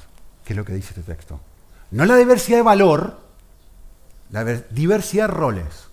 que 0.45 0.53
es 0.53 0.57
lo 0.57 0.65
que 0.65 0.73
dice 0.73 0.91
este 0.91 1.03
texto. 1.03 1.41
No 1.91 2.05
la 2.05 2.17
diversidad 2.17 2.59
de 2.59 2.63
valor, 2.63 3.21
la 4.31 4.45
diversidad 4.45 5.29
de 5.29 5.35
roles. 5.35 5.89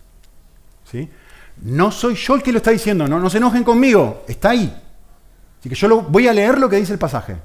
¿sí? 0.89 1.09
No 1.61 1.91
soy 1.91 2.15
yo 2.15 2.35
el 2.35 2.43
que 2.43 2.51
lo 2.51 2.57
está 2.57 2.71
diciendo, 2.71 3.07
no, 3.07 3.19
no 3.19 3.29
se 3.29 3.37
enojen 3.37 3.63
conmigo, 3.63 4.23
está 4.27 4.51
ahí. 4.51 4.81
Así 5.59 5.69
que 5.69 5.75
yo 5.75 6.01
voy 6.01 6.27
a 6.27 6.33
leer 6.33 6.59
lo 6.59 6.69
que 6.69 6.77
dice 6.77 6.93
el 6.93 6.99
pasaje. 6.99 7.37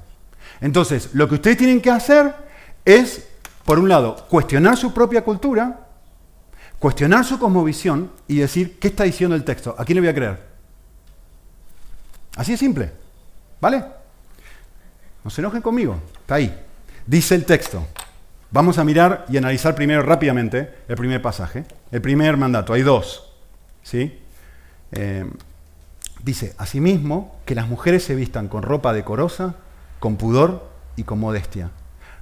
Entonces, 0.61 1.11
lo 1.13 1.27
que 1.29 1.35
ustedes 1.35 1.57
tienen 1.57 1.79
que 1.79 1.89
hacer 1.89 2.33
es, 2.83 3.27
por 3.65 3.79
un 3.79 3.87
lado, 3.87 4.27
cuestionar 4.29 4.75
su 4.75 4.93
propia 4.93 5.23
cultura, 5.23 5.87
cuestionar 6.79 7.23
su 7.23 7.39
cosmovisión 7.39 8.11
y 8.27 8.37
decir, 8.37 8.79
¿qué 8.79 8.89
está 8.89 9.03
diciendo 9.03 9.35
el 9.35 9.43
texto? 9.43 9.75
¿A 9.77 9.85
quién 9.85 9.95
le 9.95 10.01
voy 10.01 10.09
a 10.09 10.15
creer? 10.15 10.49
Así 12.35 12.53
de 12.53 12.57
simple. 12.57 12.91
¿Vale? 13.61 13.85
No 15.23 15.29
se 15.29 15.41
enojen 15.41 15.61
conmigo. 15.61 15.99
Está 16.21 16.35
ahí. 16.35 16.57
Dice 17.05 17.35
el 17.35 17.45
texto. 17.45 17.85
Vamos 18.51 18.77
a 18.79 18.83
mirar 18.83 19.25
y 19.29 19.37
analizar 19.37 19.75
primero 19.75 20.01
rápidamente 20.01 20.73
el 20.87 20.95
primer 20.95 21.21
pasaje. 21.21 21.65
El 21.91 22.01
primer 22.01 22.37
mandato. 22.37 22.73
Hay 22.73 22.81
dos. 22.81 23.31
¿Sí? 23.83 24.19
Eh, 24.91 25.25
dice, 26.23 26.55
asimismo, 26.57 27.39
que 27.45 27.55
las 27.55 27.67
mujeres 27.67 28.03
se 28.03 28.15
vistan 28.15 28.47
con 28.47 28.63
ropa 28.63 28.93
decorosa 28.93 29.55
con 29.99 30.15
pudor 30.15 30.67
y 30.95 31.03
con 31.03 31.19
modestia, 31.19 31.71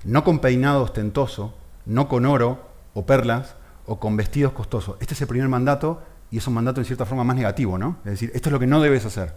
no 0.03 0.23
con 0.23 0.39
peinado 0.39 0.83
ostentoso, 0.83 1.53
no 1.85 2.07
con 2.07 2.25
oro 2.25 2.67
o 2.93 3.05
perlas 3.05 3.55
o 3.85 3.99
con 3.99 4.17
vestidos 4.17 4.53
costosos. 4.53 4.97
Este 4.99 5.13
es 5.13 5.21
el 5.21 5.27
primer 5.27 5.47
mandato 5.47 6.01
y 6.31 6.37
es 6.37 6.47
un 6.47 6.55
mandato 6.55 6.81
en 6.81 6.85
cierta 6.85 7.05
forma 7.05 7.23
más 7.23 7.35
negativo, 7.35 7.77
¿no? 7.77 7.97
Es 8.03 8.11
decir, 8.11 8.31
esto 8.33 8.49
es 8.49 8.53
lo 8.53 8.59
que 8.59 8.67
no 8.67 8.81
debes 8.81 9.05
hacer. 9.05 9.35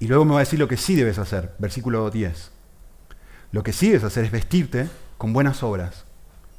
Y 0.00 0.08
luego 0.08 0.24
me 0.24 0.32
va 0.32 0.38
a 0.38 0.40
decir 0.40 0.58
lo 0.58 0.68
que 0.68 0.76
sí 0.76 0.94
debes 0.94 1.18
hacer, 1.18 1.54
versículo 1.58 2.10
10. 2.10 2.50
Lo 3.52 3.62
que 3.62 3.72
sí 3.72 3.88
debes 3.88 4.04
hacer 4.04 4.24
es 4.24 4.32
vestirte 4.32 4.88
con 5.24 5.32
buenas 5.32 5.62
obras, 5.62 6.04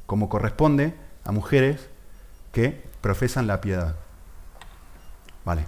como 0.06 0.28
corresponde 0.28 0.92
a 1.22 1.30
mujeres 1.30 1.88
que 2.50 2.82
profesan 3.00 3.46
la 3.46 3.60
piedad. 3.60 3.94
Vale. 5.44 5.66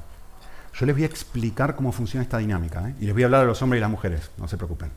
Yo 0.74 0.84
les 0.84 0.96
voy 0.96 1.04
a 1.04 1.06
explicar 1.06 1.76
cómo 1.76 1.92
funciona 1.92 2.24
esta 2.24 2.38
dinámica 2.38 2.88
¿eh? 2.88 2.96
y 2.98 3.04
les 3.04 3.14
voy 3.14 3.22
a 3.22 3.26
hablar 3.26 3.42
a 3.42 3.44
los 3.44 3.62
hombres 3.62 3.78
y 3.78 3.82
las 3.82 3.90
mujeres, 3.92 4.32
no 4.36 4.48
se 4.48 4.56
preocupen. 4.56 4.90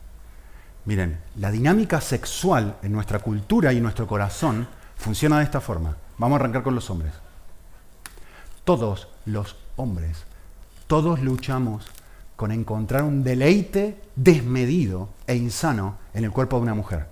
Miren, 0.84 1.20
la 1.36 1.52
dinámica 1.52 2.00
sexual 2.00 2.76
en 2.82 2.90
nuestra 2.90 3.20
cultura 3.20 3.72
y 3.72 3.76
en 3.76 3.84
nuestro 3.84 4.08
corazón 4.08 4.66
funciona 4.96 5.38
de 5.38 5.44
esta 5.44 5.60
forma. 5.60 5.96
Vamos 6.18 6.38
a 6.38 6.40
arrancar 6.40 6.64
con 6.64 6.74
los 6.74 6.90
hombres. 6.90 7.12
Todos 8.64 9.06
los 9.26 9.54
hombres, 9.76 10.24
todos 10.88 11.20
luchamos 11.20 11.86
con 12.34 12.50
encontrar 12.50 13.04
un 13.04 13.22
deleite 13.22 14.02
desmedido 14.16 15.10
e 15.28 15.36
insano 15.36 15.98
en 16.14 16.24
el 16.24 16.32
cuerpo 16.32 16.56
de 16.56 16.62
una 16.62 16.74
mujer. 16.74 17.11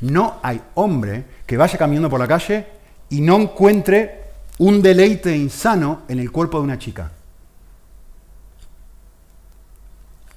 No 0.00 0.38
hay 0.42 0.60
hombre 0.74 1.24
que 1.46 1.56
vaya 1.56 1.78
caminando 1.78 2.08
por 2.08 2.20
la 2.20 2.28
calle 2.28 2.66
y 3.08 3.20
no 3.20 3.36
encuentre 3.36 4.20
un 4.58 4.82
deleite 4.82 5.36
insano 5.36 6.02
en 6.08 6.18
el 6.18 6.30
cuerpo 6.30 6.58
de 6.58 6.64
una 6.64 6.78
chica. 6.78 7.10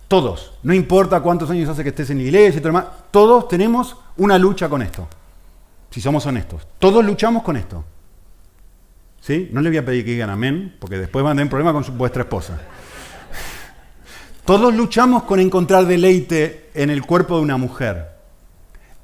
Todos, 0.08 0.54
no 0.64 0.74
importa 0.74 1.22
cuántos 1.22 1.50
años 1.50 1.70
hace 1.70 1.84
que 1.84 1.90
estés 1.90 2.10
en 2.10 2.18
la 2.18 2.24
iglesia 2.24 2.60
y 2.60 2.64
demás, 2.64 2.86
todos 3.10 3.48
tenemos 3.48 3.98
una 4.18 4.38
lucha 4.38 4.70
con 4.70 4.82
esto, 4.82 5.08
si 5.90 6.00
somos 6.00 6.26
honestos. 6.26 6.68
Todos 6.78 7.04
luchamos 7.04 7.44
con 7.44 7.58
esto. 7.58 7.84
¿Sí? 9.22 9.50
No 9.52 9.62
le 9.62 9.70
voy 9.70 9.78
a 9.78 9.86
pedir 9.86 10.06
que 10.06 10.12
digan 10.12 10.30
amén, 10.30 10.76
porque 10.80 10.98
después 10.98 11.24
van 11.24 11.32
a 11.32 11.36
tener 11.36 11.50
problema 11.50 11.74
con 11.74 11.84
su, 11.84 11.94
vuestra 11.94 12.24
esposa. 12.24 12.60
Todos 14.46 14.74
luchamos 14.74 15.24
con 15.24 15.40
encontrar 15.40 15.86
deleite 15.86 16.70
en 16.74 16.90
el 16.90 17.06
cuerpo 17.06 17.38
de 17.38 17.42
una 17.42 17.58
mujer. 17.58 18.13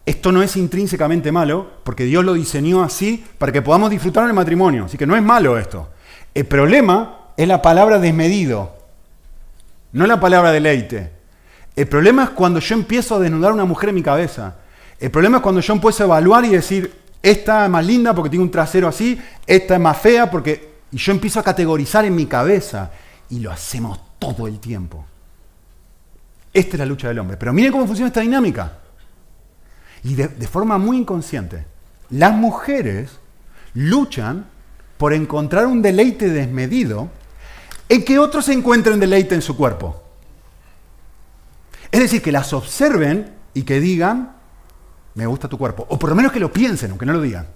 Esto 0.09 0.31
no 0.31 0.41
es 0.41 0.57
intrínsecamente 0.57 1.31
malo, 1.31 1.69
porque 1.83 2.03
Dios 2.03 2.25
lo 2.25 2.33
diseñó 2.33 2.81
así 2.81 3.23
para 3.37 3.51
que 3.51 3.61
podamos 3.61 3.91
disfrutar 3.91 4.23
en 4.23 4.31
el 4.31 4.35
matrimonio. 4.35 4.85
Así 4.85 4.97
que 4.97 5.05
no 5.05 5.15
es 5.15 5.21
malo 5.21 5.55
esto. 5.55 5.89
El 6.33 6.47
problema 6.47 7.27
es 7.37 7.47
la 7.47 7.61
palabra 7.61 7.99
desmedido, 7.99 8.75
no 9.91 10.07
la 10.07 10.19
palabra 10.19 10.51
deleite. 10.51 11.11
El 11.75 11.87
problema 11.87 12.23
es 12.23 12.29
cuando 12.31 12.59
yo 12.59 12.73
empiezo 12.73 13.17
a 13.17 13.19
desnudar 13.19 13.51
a 13.51 13.53
una 13.53 13.65
mujer 13.65 13.89
en 13.89 13.95
mi 13.95 14.01
cabeza. 14.01 14.55
El 14.99 15.11
problema 15.11 15.37
es 15.37 15.43
cuando 15.43 15.61
yo 15.61 15.73
empiezo 15.73 16.01
a 16.01 16.07
evaluar 16.07 16.43
y 16.43 16.49
decir, 16.49 16.91
esta 17.21 17.65
es 17.65 17.69
más 17.69 17.85
linda 17.85 18.15
porque 18.15 18.31
tiene 18.31 18.45
un 18.45 18.49
trasero 18.49 18.87
así, 18.87 19.21
esta 19.45 19.75
es 19.75 19.79
más 19.79 19.95
fea 19.95 20.27
porque... 20.31 20.73
Y 20.91 20.97
yo 20.97 21.11
empiezo 21.11 21.39
a 21.39 21.43
categorizar 21.43 22.03
en 22.05 22.15
mi 22.15 22.25
cabeza. 22.25 22.89
Y 23.29 23.41
lo 23.41 23.51
hacemos 23.51 23.99
todo 24.17 24.47
el 24.47 24.59
tiempo. 24.59 25.05
Esta 26.51 26.71
es 26.71 26.79
la 26.79 26.85
lucha 26.87 27.09
del 27.09 27.19
hombre. 27.19 27.37
Pero 27.37 27.53
miren 27.53 27.71
cómo 27.71 27.85
funciona 27.85 28.07
esta 28.07 28.21
dinámica. 28.21 28.79
Y 30.03 30.15
de, 30.15 30.47
forma 30.47 30.77
muy 30.77 30.97
inconsciente, 30.97 31.65
las 32.09 32.33
mujeres 32.33 33.19
luchan 33.73 34.45
por 34.97 35.13
encontrar 35.13 35.65
un 35.65 35.81
deleite 35.81 36.29
desmedido 36.29 37.09
en 37.87 38.05
que 38.05 38.19
otros 38.19 38.47
encuentren 38.49 38.99
deleite 38.99 39.35
en 39.35 39.41
su 39.41 39.57
cuerpo. 39.57 40.03
Es 41.91 41.99
decir, 41.99 42.21
que 42.21 42.31
las 42.31 42.53
observen 42.53 43.33
y 43.53 43.63
que 43.63 43.79
digan, 43.79 44.35
me 45.15 45.25
gusta 45.25 45.47
tu 45.47 45.57
cuerpo. 45.57 45.85
O 45.89 45.97
por 45.97 46.09
lo 46.09 46.15
menos 46.15 46.31
que 46.31 46.39
lo 46.39 46.53
piensen, 46.53 46.91
aunque 46.91 47.05
no 47.05 47.13
lo 47.13 47.21
digan. 47.21 47.47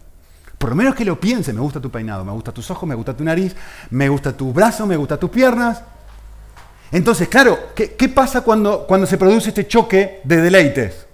Por 0.58 0.70
lo 0.70 0.76
menos 0.76 0.96
que 0.96 1.06
lo 1.06 1.20
piensen, 1.20 1.56
me 1.56 1.62
gusta 1.62 1.80
tu 1.80 1.92
peinado, 1.92 2.24
me 2.26 2.32
gusta 2.32 2.52
tus 2.52 2.70
ojos, 2.72 2.88
me 2.88 2.96
gusta 2.96 3.16
tu 3.16 3.24
nariz, 3.24 3.56
me 3.90 4.10
gusta 4.10 4.36
tu 4.36 4.52
brazo, 4.54 4.88
me 4.88 4.96
gusta 4.96 5.18
tus 5.18 5.30
piernas. 5.30 5.82
Entonces, 6.92 7.28
claro, 7.28 7.72
¿qué, 7.76 7.94
qué 7.96 8.10
pasa 8.10 8.42
cuando, 8.42 8.86
cuando 8.88 9.06
se 9.08 9.18
produce 9.18 9.50
este 9.50 9.68
choque 9.68 10.22
de 10.24 10.38
deleites? 10.38 11.08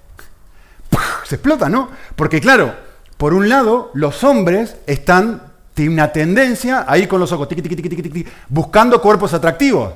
Se 1.30 1.36
explota, 1.36 1.70
¿no? 1.70 1.90
Porque 2.16 2.42
claro, 2.42 2.74
por 3.16 3.36
un 3.36 3.50
lado, 3.50 3.92
los 3.94 4.24
hombres 4.24 4.78
están, 4.88 5.44
tienen 5.76 5.94
una 5.94 6.12
tendencia 6.12 6.86
a 6.88 6.98
ir 6.98 7.08
con 7.08 7.20
los 7.20 7.32
ojos, 7.32 7.48
buscando 8.48 9.00
cuerpos 9.00 9.36
atractivos. 9.36 9.94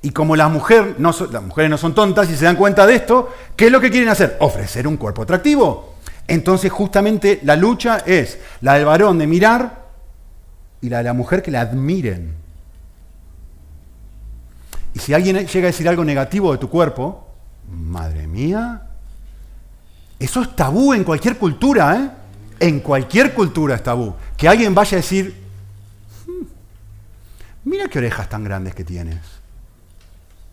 Y 0.00 0.10
como 0.12 0.34
no 0.34 0.42
las 0.42 0.50
mujeres 0.50 0.96
no 0.98 1.76
son 1.76 1.94
tontas 1.94 2.30
y 2.30 2.36
se 2.36 2.46
dan 2.46 2.56
cuenta 2.56 2.86
de 2.86 2.94
esto, 2.94 3.28
¿qué 3.56 3.66
es 3.66 3.72
lo 3.72 3.78
que 3.78 3.90
quieren 3.90 4.08
hacer? 4.08 4.38
Ofrecer 4.40 4.86
un 4.86 4.96
cuerpo 4.96 5.20
atractivo. 5.20 5.96
Entonces 6.26 6.72
justamente 6.72 7.40
la 7.42 7.56
lucha 7.56 7.98
es 8.06 8.38
la 8.62 8.74
del 8.74 8.86
varón 8.86 9.18
de 9.18 9.26
mirar 9.26 9.84
y 10.80 10.88
la 10.88 10.98
de 10.98 11.04
la 11.04 11.12
mujer 11.12 11.42
que 11.42 11.50
la 11.50 11.60
admiren. 11.60 12.36
Y 14.94 14.98
si 14.98 15.12
alguien 15.12 15.46
llega 15.46 15.66
a 15.66 15.72
decir 15.72 15.90
algo 15.90 16.06
negativo 16.06 16.52
de 16.52 16.58
tu 16.58 16.70
cuerpo, 16.70 17.26
madre 17.68 18.26
mía, 18.26 18.86
eso 20.20 20.42
es 20.42 20.54
tabú 20.54 20.92
en 20.92 21.02
cualquier 21.02 21.38
cultura, 21.38 21.96
¿eh? 21.96 22.10
En 22.60 22.80
cualquier 22.80 23.32
cultura 23.32 23.74
es 23.74 23.82
tabú. 23.82 24.14
Que 24.36 24.46
alguien 24.46 24.74
vaya 24.74 24.98
a 24.98 25.00
decir, 25.00 25.34
hmm, 26.26 26.44
mira 27.64 27.88
qué 27.88 27.98
orejas 27.98 28.28
tan 28.28 28.44
grandes 28.44 28.74
que 28.74 28.84
tienes. 28.84 29.18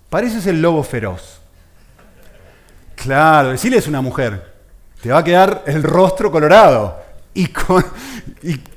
Pareces 0.09 0.47
el 0.47 0.61
lobo 0.61 0.83
feroz. 0.83 1.41
Claro, 2.95 3.49
decirle 3.49 3.77
es 3.77 3.87
una 3.87 3.99
mujer. 3.99 4.55
Te 5.01 5.11
va 5.11 5.19
a 5.19 5.23
quedar 5.23 5.63
el 5.67 5.83
rostro 5.83 6.31
colorado. 6.31 7.03
Y, 7.33 7.49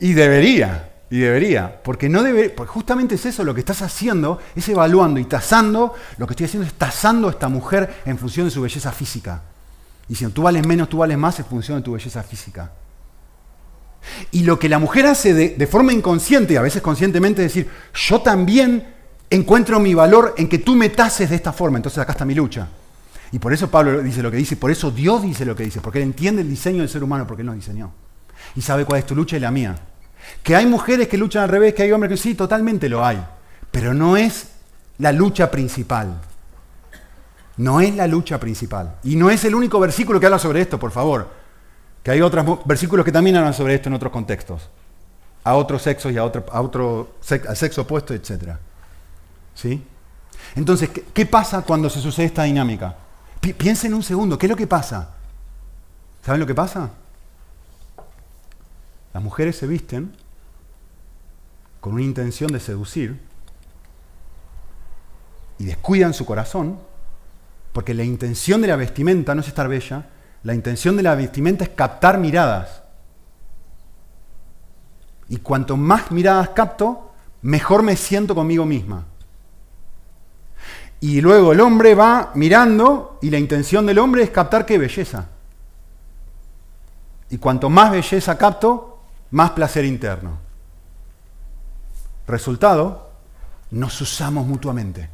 y, 0.01 0.13
debería, 0.13 0.91
y 1.09 1.21
debería. 1.21 1.81
Porque 1.83 2.09
no 2.09 2.25
debe, 2.25 2.51
porque 2.51 2.73
justamente 2.73 3.15
es 3.15 3.25
eso 3.25 3.45
lo 3.45 3.55
que 3.55 3.61
estás 3.61 3.81
haciendo, 3.81 4.41
es 4.57 4.69
evaluando 4.69 5.21
y 5.21 5.25
tasando. 5.25 5.95
Lo 6.19 6.27
que 6.27 6.33
estoy 6.33 6.47
haciendo 6.47 6.67
es 6.67 6.75
tasando 6.75 7.29
a 7.29 7.31
esta 7.31 7.49
mujer 7.49 8.03
en 8.05 8.19
función 8.19 8.47
de 8.47 8.51
su 8.51 8.61
belleza 8.61 8.91
física. 8.91 9.43
Si 10.15 10.27
tú 10.27 10.43
vales 10.43 10.67
menos, 10.67 10.89
tú 10.89 10.99
vales 10.99 11.17
más 11.17 11.39
en 11.39 11.45
función 11.45 11.79
de 11.79 11.85
tu 11.85 11.93
belleza 11.93 12.23
física. 12.23 12.73
Y 14.33 14.43
lo 14.43 14.59
que 14.59 14.69
la 14.69 14.79
mujer 14.79 15.07
hace 15.07 15.35
de, 15.35 15.67
forma 15.67 15.93
inconsciente 15.93 16.55
y 16.55 16.57
a 16.57 16.63
veces 16.63 16.83
conscientemente 16.83 17.45
es 17.45 17.55
decir, 17.55 17.71
yo 17.95 18.21
también 18.21 18.95
encuentro 19.29 19.79
mi 19.79 19.95
valor 19.95 20.35
en 20.37 20.49
que 20.49 20.59
tú 20.59 20.75
me 20.75 20.89
tases 20.89 21.31
de 21.31 21.37
esta 21.37 21.53
forma, 21.53 21.79
entonces 21.79 21.99
acá 21.99 22.13
está 22.13 22.25
mi 22.25 22.35
lucha. 22.35 22.69
Y 23.33 23.39
por 23.39 23.53
eso 23.53 23.71
Pablo 23.71 24.03
dice 24.03 24.23
lo 24.23 24.31
que 24.31 24.37
dice, 24.37 24.57
por 24.57 24.71
eso 24.71 24.91
Dios 24.91 25.23
dice 25.23 25.45
lo 25.45 25.55
que 25.55 25.63
dice, 25.63 25.81
porque 25.81 25.99
él 25.99 26.05
entiende 26.05 26.43
el 26.43 26.49
diseño 26.49 26.81
del 26.81 26.89
ser 26.89 27.05
humano, 27.05 27.27
porque 27.27 27.43
él 27.43 27.47
nos 27.47 27.55
diseñó. 27.55 27.93
Y 28.57 28.63
sabe 28.63 28.85
cuál 28.85 29.01
es 29.01 29.07
tu 29.07 29.15
lucha 29.15 29.37
y 29.37 29.41
la 29.41 29.53
mía. 29.53 29.77
Que 30.43 30.57
hay 30.57 30.67
mujeres 30.67 31.07
que 31.07 31.17
luchan 31.17 31.45
al 31.45 31.49
revés, 31.49 31.75
que 31.75 31.85
hay 31.85 31.93
hombres 31.93 32.11
que 32.11 32.17
sí, 32.17 32.35
totalmente 32.35 32.89
lo 32.89 33.05
hay. 33.05 33.23
Pero 33.71 33.95
no 33.95 34.17
es 34.17 34.49
la 34.99 35.13
lucha 35.13 35.51
principal. 35.51 36.21
No 37.57 37.81
es 37.81 37.95
la 37.95 38.07
lucha 38.07 38.39
principal. 38.39 38.97
Y 39.03 39.17
no 39.17 39.31
es 39.31 39.45
el 39.45 39.55
único 39.55 39.79
versículo 39.81 40.19
que 40.19 40.27
habla 40.27 40.39
sobre 40.39 40.61
esto, 40.61 40.79
por 40.79 40.91
favor. 40.91 41.29
Que 42.03 42.11
hay 42.13 42.21
otros 42.21 42.65
versículos 42.65 43.05
que 43.05 43.13
también 43.13 43.37
hablan 43.37 43.55
sobre 43.55 43.75
esto 43.75 43.89
en 43.89 43.95
otros 43.95 44.13
contextos. 44.13 44.69
A 45.45 45.55
otros 45.55 45.83
sexos 45.83 46.13
y 46.13 46.19
a 46.19 46.25
otro, 46.25 46.45
a 46.51 46.61
otro 46.61 47.15
al 47.49 47.57
sexo 47.57 47.83
opuesto, 47.83 48.15
etc. 48.15 48.57
¿Sí? 49.55 49.83
Entonces, 50.55 50.91
¿qué, 51.13 51.27
pasa 51.27 51.63
cuando 51.63 51.89
se 51.91 52.01
sucede 52.01 52.27
esta 52.27 52.45
dinámica? 52.45 52.97
piensen 53.57 53.95
un 53.95 54.03
segundo, 54.03 54.37
¿qué 54.37 54.47
es 54.47 54.51
lo 54.51 54.57
que 54.57 54.67
pasa? 54.67 55.15
¿Saben 56.23 56.41
lo 56.41 56.47
que 56.47 56.55
pasa? 56.55 56.91
Las 59.15 59.23
mujeres 59.23 59.57
se 59.57 59.67
visten 59.67 60.15
con 61.81 61.95
una 61.95 62.03
intención 62.03 62.53
de 62.53 62.61
seducir 62.61 63.19
y 65.59 65.65
descuidan 65.65 66.13
su 66.15 66.27
corazón 66.27 66.79
porque 67.73 67.95
la 67.95 68.05
intención 68.05 68.61
de 68.61 68.69
la 68.69 68.77
vestimenta 68.77 69.35
no 69.35 69.41
es 69.41 69.49
estar 69.49 69.69
bella, 69.69 70.07
la 70.43 70.55
intención 70.55 70.97
de 70.97 71.03
la 71.03 71.15
vestimenta 71.15 71.65
es 71.65 71.71
captar 71.71 72.19
miradas. 72.19 72.83
Y 75.29 75.37
cuanto 75.39 75.77
más 75.77 76.11
miradas 76.11 76.51
capto, 76.51 77.13
mejor 77.43 77.83
me 77.83 77.97
siento 77.97 78.35
conmigo 78.35 78.65
misma. 78.65 79.05
Y 81.01 81.21
luego 81.21 81.53
el 81.53 81.61
hombre 81.61 81.95
va 81.95 82.33
mirando 82.35 83.19
y 83.23 83.31
la 83.31 83.39
intención 83.39 83.87
del 83.87 83.99
hombre 83.99 84.23
es 84.23 84.31
captar 84.31 84.67
qué 84.67 84.77
belleza. 84.77 85.29
Y 87.31 87.39
cuanto 87.39 87.71
más 87.71 87.93
belleza 87.93 88.37
capto, 88.37 88.99
más 89.31 89.53
placer 89.53 89.85
interno. 89.85 90.39
Resultado, 92.27 93.11
nos 93.71 94.01
usamos 94.01 94.47
mutuamente. 94.47 95.09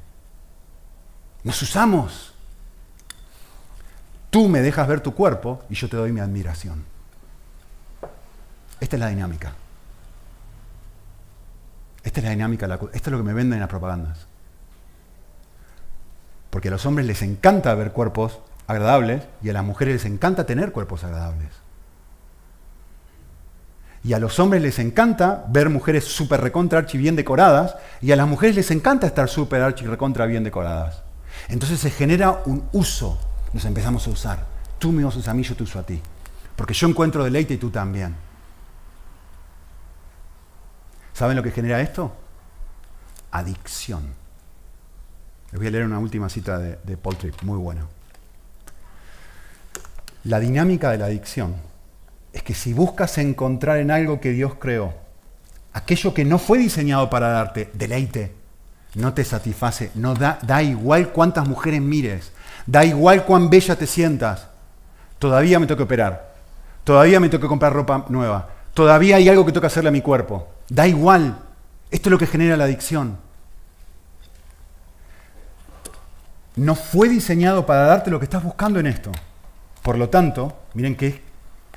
Nos 1.45 1.61
usamos. 1.63 2.36
Tú 4.37 4.51
me 4.51 4.61
dejas 4.61 4.87
ver 4.87 5.01
tu 5.01 5.15
cuerpo 5.15 5.63
y 5.71 5.75
yo 5.75 5.89
te 5.89 5.97
doy 5.97 6.13
mi 6.13 6.21
admiración. 6.21 6.85
Esta 8.79 8.97
es 8.97 9.01
la 9.01 9.09
dinámica. 9.09 9.55
Esta 12.05 12.21
es 12.21 12.25
la 12.25 12.33
dinámica, 12.33 12.67
esto 12.67 12.91
es 12.93 13.07
lo 13.07 13.17
que 13.17 13.25
me 13.25 13.33
venden 13.33 13.55
en 13.55 13.61
las 13.61 13.71
propagandas. 13.71 14.27
Porque 16.51 16.69
a 16.69 16.71
los 16.71 16.85
hombres 16.85 17.07
les 17.07 17.23
encanta 17.23 17.75
ver 17.75 17.93
cuerpos 17.93 18.41
agradables 18.67 19.23
y 19.43 19.49
a 19.49 19.55
las 19.55 19.65
mujeres 19.65 19.95
les 19.95 20.05
encanta 20.05 20.45
tener 20.45 20.71
cuerpos 20.71 21.03
agradables. 21.03 21.49
Y 24.05 24.13
a 24.13 24.19
los 24.19 24.39
hombres 24.39 24.61
les 24.61 24.79
encanta 24.79 25.47
ver 25.49 25.71
mujeres 25.71 26.05
súper 26.05 26.43
recontra 26.43 26.81
archi 26.81 26.99
bien 26.99 27.17
decoradas 27.17 27.77
y 28.03 28.13
a 28.13 28.17
las 28.17 28.29
mujeres 28.29 28.55
les 28.55 28.71
encanta 28.71 29.07
estar 29.07 29.31
súper 29.31 29.63
archi 29.63 29.87
recontra 29.87 30.27
bien 30.27 30.45
decoradas. 30.45 31.05
Entonces 31.49 31.81
se 31.81 31.91
genera 31.91 32.43
un 32.45 32.69
uso 32.73 33.19
nos 33.57 33.65
empezamos 33.65 34.07
a 34.07 34.11
usar. 34.11 34.47
Tú 34.79 34.93
me 34.93 35.05
usas 35.05 35.27
a 35.29 35.35
mí, 35.35 35.43
yo 35.43 35.57
te 35.57 35.63
uso 35.63 35.79
a 35.79 35.83
ti. 35.83 36.01
Porque 36.55 36.75
yo 36.75 36.87
encuentro 36.87 37.25
deleite 37.25 37.55
y 37.55 37.57
tú 37.57 37.71
también. 37.71 38.15
¿Saben 41.13 41.37
lo 41.37 41.43
que 41.43 41.51
genera 41.51 41.81
esto? 41.81 42.13
adicción. 43.31 44.15
Les 45.51 45.59
voy 45.59 45.67
a 45.67 45.71
leer 45.71 45.85
una 45.85 45.99
última 45.99 46.29
cita 46.29 46.59
de, 46.59 46.79
de 46.83 46.97
Paul 46.97 47.17
Tripp, 47.17 47.43
muy 47.43 47.59
buena. 47.59 47.87
La 50.25 50.41
dinámica 50.41 50.91
de 50.91 50.99
la 50.99 51.07
adicción 51.07 51.55
es 52.33 52.43
que 52.43 52.55
si 52.55 52.73
buscas 52.73 53.19
encontrar 53.19 53.79
en 53.79 53.91
algo 53.91 54.21
que 54.21 54.31
Dios 54.31 54.55
creó, 54.59 54.95
aquello 55.73 56.15
que 56.15 56.25
no 56.25 56.39
fue 56.39 56.59
diseñado 56.59 57.11
para 57.11 57.29
darte 57.29 57.71
deleite, 57.75 58.35
no 58.95 59.13
te 59.13 59.25
satisface, 59.25 59.91
no 59.95 60.15
da, 60.15 60.39
da 60.43 60.63
igual 60.63 61.13
cuántas 61.13 61.47
mujeres 61.47 61.83
mires, 61.83 62.33
da 62.67 62.85
igual 62.85 63.25
cuán 63.25 63.49
bella 63.49 63.77
te 63.77 63.87
sientas, 63.87 64.49
todavía 65.19 65.59
me 65.59 65.67
que 65.67 65.83
operar, 65.83 66.35
todavía 66.85 67.21
me 67.21 67.31
que 67.31 67.39
comprar 67.41 67.73
ropa 67.73 68.05
nueva, 68.09 68.49
todavía 68.75 69.17
hay 69.17 69.29
algo 69.29 69.47
que 69.47 69.53
que 69.53 69.67
hacerle 69.67 69.89
a 69.89 69.93
mi 69.93 70.03
cuerpo, 70.03 70.49
da 70.69 70.87
igual, 70.87 71.39
esto 71.91 72.09
es 72.09 72.11
lo 72.11 72.19
que 72.19 72.27
genera 72.27 72.57
la 72.57 72.65
adicción. 72.65 73.19
No 76.57 76.75
fue 76.75 77.09
diseñado 77.09 77.67
para 77.67 77.83
darte 77.83 78.11
lo 78.11 78.19
que 78.19 78.25
estás 78.25 78.43
buscando 78.43 78.81
en 78.81 78.87
esto. 78.87 79.13
Por 79.83 79.99
lo 79.99 80.09
tanto, 80.09 80.57
miren 80.73 80.97
qué, 80.97 81.23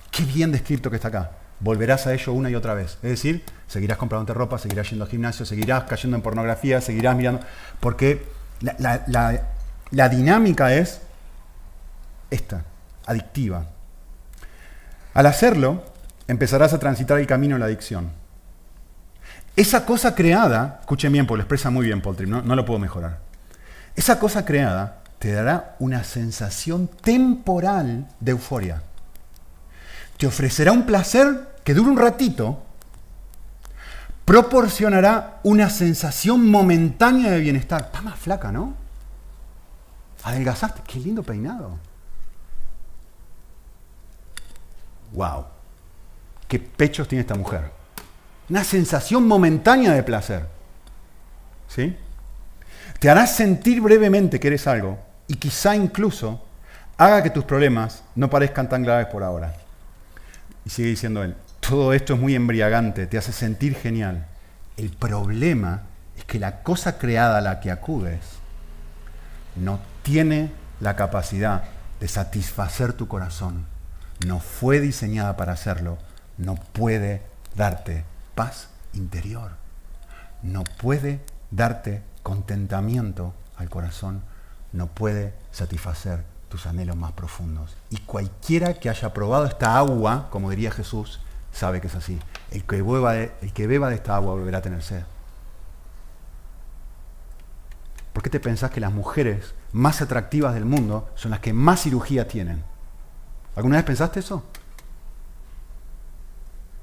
qué 0.10 0.24
bien 0.24 0.54
descrito 0.54 0.90
que 0.90 0.96
está 0.96 1.10
acá. 1.10 1.32
Volverás 1.60 2.08
a 2.08 2.14
ello 2.14 2.32
una 2.32 2.50
y 2.50 2.56
otra 2.56 2.74
vez. 2.74 2.98
Es 3.04 3.10
decir, 3.10 3.44
seguirás 3.68 3.98
comprándote 3.98 4.34
ropa, 4.34 4.58
seguirás 4.58 4.90
yendo 4.90 5.04
al 5.04 5.12
gimnasio, 5.12 5.46
seguirás 5.46 5.84
cayendo 5.84 6.16
en 6.16 6.24
pornografía, 6.24 6.80
seguirás 6.80 7.18
mirando. 7.18 7.46
Porque 7.82 8.26
la, 8.62 9.04
la 9.06 9.42
dinámica 10.10 10.74
es 10.74 11.02
esta, 12.30 12.64
adictiva. 13.06 13.66
Al 15.14 15.26
hacerlo, 15.26 15.84
empezarás 16.28 16.74
a 16.74 16.80
transitar 16.80 17.20
el 17.20 17.28
camino 17.28 17.56
de 17.56 17.60
la 17.60 17.66
adicción. 17.66 18.12
Esa 19.56 19.86
cosa 19.86 20.16
creada, 20.16 20.78
escuchen 20.82 21.12
bien, 21.12 21.26
porque 21.26 21.40
lo 21.40 21.44
expresa 21.44 21.70
muy 21.70 21.86
bien 21.86 22.02
Paul 22.02 22.16
Tripp, 22.16 22.30
no, 22.30 22.42
no 22.42 22.56
lo 22.56 22.66
puedo 22.66 22.80
mejorar. 22.80 23.20
Esa 23.96 24.20
cosa 24.20 24.46
creada 24.46 25.00
te 25.18 25.34
dará 25.34 25.76
una 25.80 26.04
sensación 26.04 26.88
temporal 26.88 28.08
de 28.20 28.32
euforia. 28.32 28.82
Te 30.18 30.28
ofrecerá 30.28 30.72
un 30.72 30.86
placer 30.86 31.50
que 31.64 31.74
dure 31.74 31.90
un 31.90 31.98
ratito, 31.98 32.64
proporcionará 34.24 35.40
una 35.44 35.70
sensación 35.70 36.48
momentánea 36.50 37.32
de 37.32 37.40
bienestar. 37.40 37.82
Está 37.82 38.02
más 38.02 38.20
flaca, 38.20 38.52
¿no? 38.52 38.76
Adelgazaste, 40.24 40.82
qué 40.86 41.00
lindo 41.00 41.24
peinado. 41.24 41.78
Wow, 45.14 45.46
qué 46.48 46.60
pechos 46.60 47.08
tiene 47.08 47.22
esta 47.22 47.36
mujer. 47.36 47.72
Una 48.50 48.64
sensación 48.64 49.28
momentánea 49.28 49.94
de 49.94 50.04
placer. 50.04 50.46
¿Sí? 51.68 51.96
Te 53.00 53.10
hará 53.10 53.28
sentir 53.28 53.80
brevemente 53.82 54.40
que 54.40 54.48
eres 54.48 54.68
algo 54.68 55.00
y 55.28 55.36
quizá 55.36 55.76
incluso 55.76 56.44
haga 56.98 57.24
que 57.24 57.30
tus 57.30 57.46
problemas 57.46 58.04
no 58.16 58.30
parezcan 58.30 58.68
tan 58.68 58.84
graves 58.84 59.08
por 59.08 59.24
ahora. 59.24 59.56
Y 60.66 60.70
sigue 60.70 60.90
diciendo 60.90 61.24
él, 61.24 61.36
todo 61.60 61.94
esto 61.94 62.16
es 62.16 62.20
muy 62.20 62.36
embriagante, 62.36 63.08
te 63.08 63.18
hace 63.18 63.32
sentir 63.32 63.76
genial. 63.76 64.26
El 64.76 64.90
problema 64.90 65.84
es 66.18 66.26
que 66.26 66.40
la 66.40 66.62
cosa 66.62 66.98
creada 66.98 67.38
a 67.38 67.42
la 67.42 67.60
que 67.60 67.72
acudes 67.72 68.20
no 69.56 69.80
tiene 70.10 70.52
la 70.80 70.96
capacidad 70.96 71.66
de 72.00 72.08
satisfacer 72.08 72.94
tu 72.94 73.08
corazón. 73.08 73.68
No 74.26 74.40
fue 74.40 74.80
diseñada 74.80 75.38
para 75.38 75.54
hacerlo. 75.54 76.00
No 76.40 76.56
puede 76.56 77.22
darte 77.56 78.06
paz 78.34 78.70
interior. 78.94 79.52
No 80.42 80.64
puede 80.64 81.22
darte 81.52 82.02
contentamiento 82.24 83.36
al 83.56 83.70
corazón. 83.70 84.24
No 84.74 84.88
puede 84.88 85.36
satisfacer 85.52 86.24
tus 86.50 86.66
anhelos 86.66 86.98
más 86.98 87.12
profundos. 87.12 87.78
Y 87.92 87.98
cualquiera 87.98 88.74
que 88.74 88.90
haya 88.90 89.14
probado 89.14 89.46
esta 89.46 89.78
agua, 89.78 90.28
como 90.32 90.50
diría 90.50 90.72
Jesús, 90.72 91.20
sabe 91.52 91.82
que 91.82 91.88
es 91.88 91.94
así. 91.94 92.18
El 92.50 92.64
que 92.64 92.82
beba 92.82 93.14
de, 93.14 93.96
esta 93.96 94.16
agua 94.16 94.34
volverá 94.34 94.58
a 94.58 94.64
tener 94.64 94.82
sed. 94.82 95.04
¿Por 98.12 98.24
qué 98.24 98.32
te 98.32 98.40
pensás 98.40 98.72
que 98.72 98.80
las 98.80 98.92
mujeres 98.92 99.54
más 99.72 100.02
atractivas 100.02 100.54
del 100.54 100.66
mundo 100.66 101.10
son 101.16 101.32
las 101.32 101.40
que 101.40 101.54
más 101.54 101.82
cirugía 101.82 102.28
tienen? 102.28 102.64
¿Alguna 103.56 103.78
vez 103.78 103.86
pensaste 103.86 104.20
eso? 104.20 104.44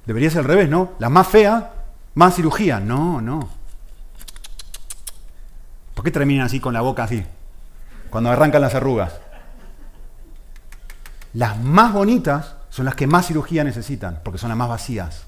Debería 0.07 0.31
ser 0.31 0.41
al 0.41 0.45
revés, 0.45 0.69
¿no? 0.69 0.93
La 0.99 1.09
más 1.09 1.27
fea, 1.27 1.73
más 2.15 2.35
cirugía. 2.35 2.79
No, 2.81 3.21
no. 3.21 3.49
¿Por 5.95 6.05
qué 6.05 6.11
terminan 6.11 6.47
así 6.47 6.61
con 6.61 6.75
la 6.75 6.81
boca 6.83 7.05
así? 7.05 7.25
Cuando 8.11 8.31
arrancan 8.31 8.63
las 8.63 8.75
arrugas. 8.75 9.15
Las 11.33 11.59
más 11.59 11.93
bonitas 11.93 12.55
son 12.71 12.85
las 12.85 12.95
que 12.95 13.07
más 13.07 13.27
cirugía 13.27 13.65
necesitan, 13.65 14.21
porque 14.23 14.39
son 14.39 14.49
las 14.49 14.59
más 14.59 14.69
vacías. 14.69 15.25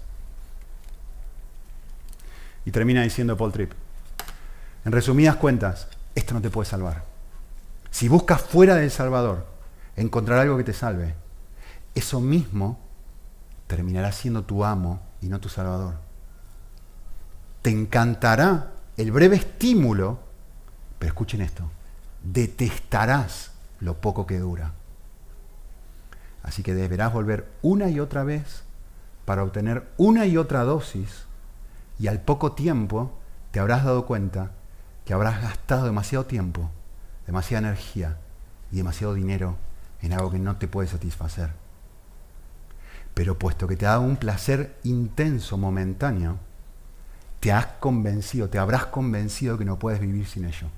Y 2.64 2.70
termina 2.70 3.02
diciendo 3.02 3.36
Paul 3.36 3.52
Tripp, 3.52 3.72
en 4.84 4.92
resumidas 4.92 5.36
cuentas, 5.36 5.88
esto 6.14 6.34
no 6.34 6.40
te 6.40 6.50
puede 6.50 6.68
salvar. 6.68 7.02
Si 7.90 8.08
buscas 8.08 8.42
fuera 8.42 8.74
del 8.74 8.90
Salvador 8.90 9.46
encontrar 9.96 10.38
algo 10.38 10.56
que 10.56 10.64
te 10.64 10.72
salve, 10.72 11.14
eso 11.94 12.20
mismo 12.20 12.78
terminará 13.66 14.12
siendo 14.12 14.44
tu 14.44 14.64
amo 14.64 15.00
y 15.20 15.28
no 15.28 15.40
tu 15.40 15.48
Salvador. 15.48 15.94
Te 17.62 17.70
encantará 17.70 18.72
el 18.96 19.12
breve 19.12 19.36
estímulo, 19.36 20.20
pero 20.98 21.10
escuchen 21.10 21.40
esto, 21.40 21.70
detestarás 22.22 23.52
lo 23.80 24.00
poco 24.00 24.26
que 24.26 24.38
dura. 24.38 24.72
Así 26.42 26.62
que 26.62 26.74
deberás 26.74 27.12
volver 27.12 27.48
una 27.62 27.88
y 27.88 28.00
otra 28.00 28.24
vez 28.24 28.64
para 29.24 29.42
obtener 29.42 29.88
una 29.98 30.26
y 30.26 30.36
otra 30.36 30.64
dosis 30.64 31.26
y 31.98 32.06
al 32.06 32.20
poco 32.20 32.52
tiempo 32.52 33.12
te 33.50 33.60
habrás 33.60 33.84
dado 33.84 34.06
cuenta 34.06 34.52
que 35.04 35.12
habrás 35.12 35.42
gastado 35.42 35.84
demasiado 35.84 36.26
tiempo, 36.26 36.70
demasiada 37.28 37.68
energía 37.68 38.16
y 38.72 38.76
demasiado 38.76 39.12
dinero 39.12 39.58
en 40.00 40.14
algo 40.14 40.30
que 40.30 40.38
no 40.38 40.56
te 40.56 40.66
puede 40.66 40.88
satisfacer. 40.88 41.52
Pero 43.12 43.38
puesto 43.38 43.68
que 43.68 43.76
te 43.76 43.84
dado 43.84 44.00
un 44.00 44.16
placer 44.16 44.78
intenso, 44.82 45.58
momentáneo, 45.58 46.38
te 47.40 47.52
has 47.52 47.66
convencido, 47.66 48.48
te 48.48 48.58
habrás 48.58 48.86
convencido 48.86 49.58
que 49.58 49.66
no 49.66 49.78
puedes 49.78 50.00
vivir 50.00 50.26
sin 50.26 50.46
ello. 50.46 50.68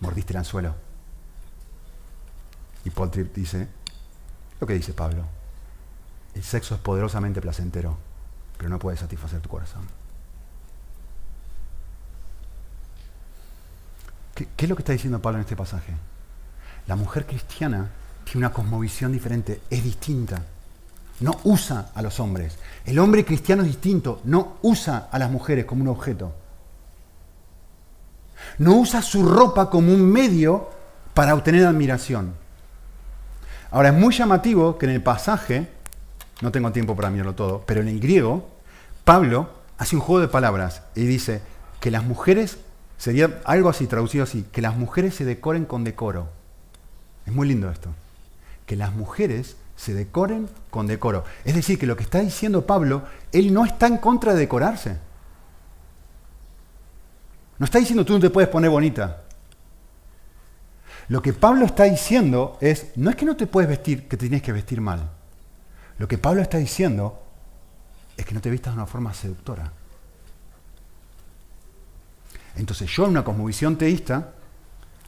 Mordiste 0.00 0.34
el 0.34 0.40
anzuelo. 0.40 0.74
Y 2.84 2.90
Paul 2.90 3.10
Tripp 3.10 3.34
dice, 3.34 3.66
lo 4.60 4.66
que 4.66 4.74
dice 4.74 4.92
Pablo, 4.92 5.24
el 6.34 6.44
sexo 6.44 6.74
es 6.74 6.80
poderosamente 6.82 7.40
placentero, 7.40 7.96
pero 8.58 8.68
no 8.68 8.78
puede 8.78 8.98
satisfacer 8.98 9.40
tu 9.40 9.48
corazón. 9.48 9.88
¿Qué, 14.34 14.48
es 14.58 14.68
lo 14.68 14.74
que 14.74 14.82
está 14.82 14.92
diciendo 14.92 15.22
Pablo 15.22 15.38
en 15.38 15.42
este 15.42 15.56
pasaje? 15.56 15.92
La 16.86 16.96
mujer 16.96 17.24
cristiana 17.24 17.90
tiene 18.24 18.46
una 18.46 18.52
cosmovisión 18.52 19.12
diferente, 19.12 19.62
es 19.70 19.84
distinta. 19.84 20.42
No 21.20 21.38
usa 21.44 21.90
a 21.94 22.02
los 22.02 22.18
hombres. 22.18 22.58
El 22.84 22.98
hombre 22.98 23.24
cristiano 23.24 23.62
es 23.62 23.68
distinto, 23.68 24.20
no 24.24 24.56
usa 24.62 25.08
a 25.10 25.18
las 25.18 25.30
mujeres 25.30 25.64
como 25.64 25.82
un 25.82 25.88
objeto. 25.88 26.34
No 28.58 28.76
usa 28.76 29.00
su 29.02 29.24
ropa 29.24 29.70
como 29.70 29.92
un 29.92 30.02
medio 30.02 30.68
para 31.14 31.34
obtener 31.34 31.66
admiración. 31.66 32.34
Ahora 33.70 33.90
es 33.90 33.94
muy 33.94 34.12
llamativo 34.12 34.78
que 34.78 34.86
en 34.86 34.92
el 34.92 35.02
pasaje, 35.02 35.68
no 36.42 36.50
tengo 36.50 36.72
tiempo 36.72 36.96
para 36.96 37.10
mirarlo 37.10 37.34
todo, 37.34 37.62
pero 37.66 37.80
en 37.80 37.88
el 37.88 38.00
griego, 38.00 38.48
Pablo 39.04 39.48
hace 39.78 39.96
un 39.96 40.02
juego 40.02 40.20
de 40.20 40.28
palabras 40.28 40.82
y 40.94 41.04
dice 41.06 41.40
que 41.80 41.90
las 41.90 42.04
mujeres 42.04 42.58
Sería 42.98 43.40
algo 43.44 43.68
así, 43.68 43.86
traducido 43.86 44.24
así, 44.24 44.44
que 44.52 44.62
las 44.62 44.76
mujeres 44.76 45.14
se 45.14 45.24
decoren 45.24 45.64
con 45.64 45.84
decoro. 45.84 46.28
Es 47.26 47.32
muy 47.32 47.48
lindo 47.48 47.70
esto. 47.70 47.90
Que 48.66 48.76
las 48.76 48.94
mujeres 48.94 49.56
se 49.76 49.94
decoren 49.94 50.48
con 50.70 50.86
decoro. 50.86 51.24
Es 51.44 51.54
decir, 51.54 51.78
que 51.78 51.86
lo 51.86 51.96
que 51.96 52.04
está 52.04 52.20
diciendo 52.20 52.66
Pablo, 52.66 53.04
él 53.32 53.52
no 53.52 53.64
está 53.64 53.86
en 53.86 53.98
contra 53.98 54.32
de 54.32 54.40
decorarse. 54.40 54.98
No 57.58 57.64
está 57.64 57.78
diciendo 57.78 58.04
tú 58.04 58.14
no 58.14 58.20
te 58.20 58.30
puedes 58.30 58.48
poner 58.48 58.70
bonita. 58.70 59.22
Lo 61.08 61.20
que 61.20 61.32
Pablo 61.32 61.66
está 61.66 61.84
diciendo 61.84 62.56
es, 62.60 62.96
no 62.96 63.10
es 63.10 63.16
que 63.16 63.26
no 63.26 63.36
te 63.36 63.46
puedes 63.46 63.68
vestir, 63.68 64.08
que 64.08 64.16
te 64.16 64.26
tienes 64.26 64.42
que 64.42 64.52
vestir 64.52 64.80
mal. 64.80 65.10
Lo 65.98 66.08
que 66.08 66.18
Pablo 66.18 66.40
está 66.40 66.58
diciendo 66.58 67.22
es 68.16 68.24
que 68.24 68.34
no 68.34 68.40
te 68.40 68.50
vistas 68.50 68.72
de 68.72 68.78
una 68.78 68.86
forma 68.86 69.12
seductora. 69.12 69.72
Entonces 72.56 72.90
yo 72.90 73.04
en 73.04 73.10
una 73.10 73.24
cosmovisión 73.24 73.76
teísta 73.76 74.32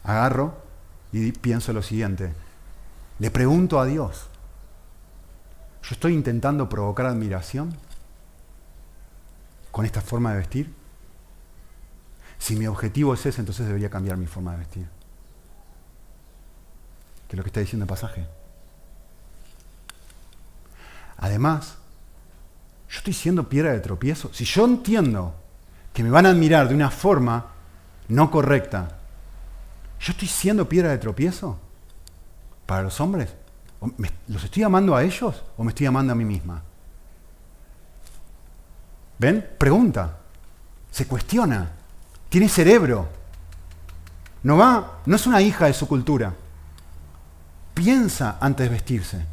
agarro 0.02 0.62
y 1.12 1.32
pienso 1.32 1.72
lo 1.72 1.82
siguiente. 1.82 2.34
Le 3.18 3.30
pregunto 3.30 3.80
a 3.80 3.86
Dios, 3.86 4.28
¿yo 5.82 5.90
estoy 5.92 6.14
intentando 6.14 6.68
provocar 6.68 7.06
admiración 7.06 7.74
con 9.70 9.84
esta 9.84 10.00
forma 10.00 10.32
de 10.32 10.38
vestir? 10.38 10.74
Si 12.38 12.56
mi 12.56 12.66
objetivo 12.66 13.14
es 13.14 13.24
ese, 13.24 13.40
entonces 13.40 13.66
debería 13.66 13.88
cambiar 13.88 14.16
mi 14.16 14.26
forma 14.26 14.52
de 14.52 14.58
vestir. 14.58 14.88
Que 17.28 17.34
es 17.34 17.36
lo 17.36 17.42
que 17.42 17.48
está 17.48 17.60
diciendo 17.60 17.84
el 17.84 17.88
pasaje. 17.88 18.26
Además, 21.16 21.76
yo 22.88 22.98
estoy 22.98 23.14
siendo 23.14 23.48
piedra 23.48 23.72
de 23.72 23.80
tropiezo. 23.80 24.32
Si 24.34 24.44
yo 24.44 24.64
entiendo 24.64 25.34
que 25.96 26.04
me 26.04 26.10
van 26.10 26.26
a 26.26 26.28
admirar 26.28 26.68
de 26.68 26.74
una 26.74 26.90
forma 26.90 27.46
no 28.08 28.30
correcta, 28.30 28.98
¿yo 29.98 30.12
estoy 30.12 30.28
siendo 30.28 30.68
piedra 30.68 30.90
de 30.90 30.98
tropiezo 30.98 31.58
para 32.66 32.82
los 32.82 33.00
hombres? 33.00 33.30
¿Los 34.28 34.44
estoy 34.44 34.62
amando 34.62 34.94
a 34.94 35.02
ellos 35.02 35.42
o 35.56 35.64
me 35.64 35.70
estoy 35.70 35.86
amando 35.86 36.12
a 36.12 36.16
mí 36.16 36.26
misma? 36.26 36.62
¿Ven? 39.18 39.48
Pregunta. 39.56 40.18
Se 40.90 41.06
cuestiona. 41.06 41.70
Tiene 42.28 42.50
cerebro. 42.50 43.08
No 44.42 44.58
va, 44.58 44.98
no 45.06 45.16
es 45.16 45.26
una 45.26 45.40
hija 45.40 45.64
de 45.64 45.72
su 45.72 45.88
cultura. 45.88 46.34
Piensa 47.72 48.36
antes 48.38 48.66
de 48.66 48.74
vestirse. 48.74 49.26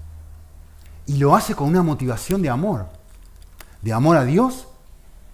Y 1.07 1.17
lo 1.17 1.35
hace 1.35 1.55
con 1.55 1.67
una 1.67 1.83
motivación 1.83 2.41
de 2.41 2.49
amor. 2.49 2.87
De 3.81 3.91
amor 3.91 4.15
a 4.15 4.23
Dios 4.23 4.65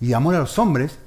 y 0.02 0.08
de 0.08 0.16
amor 0.16 0.34
a 0.34 0.40
los 0.40 0.58
hombres 0.58 0.98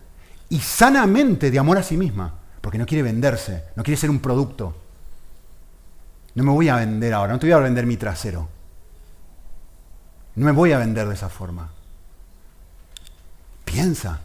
y 0.52 0.60
sanamente 0.60 1.50
de 1.50 1.58
amor 1.58 1.78
a 1.78 1.82
sí 1.82 1.96
misma. 1.96 2.30
Porque 2.60 2.76
no 2.76 2.84
quiere 2.84 3.02
venderse, 3.02 3.64
no 3.74 3.82
quiere 3.82 3.96
ser 3.96 4.10
un 4.10 4.20
producto. 4.20 4.76
No 6.34 6.44
me 6.44 6.52
voy 6.52 6.68
a 6.68 6.76
vender 6.76 7.14
ahora, 7.14 7.32
no 7.32 7.38
te 7.38 7.46
voy 7.46 7.52
a 7.52 7.58
vender 7.58 7.86
mi 7.86 7.96
trasero. 7.96 8.48
No 10.34 10.44
me 10.44 10.52
voy 10.52 10.72
a 10.72 10.78
vender 10.78 11.08
de 11.08 11.14
esa 11.14 11.30
forma. 11.30 11.70
Piensa. 13.64 14.20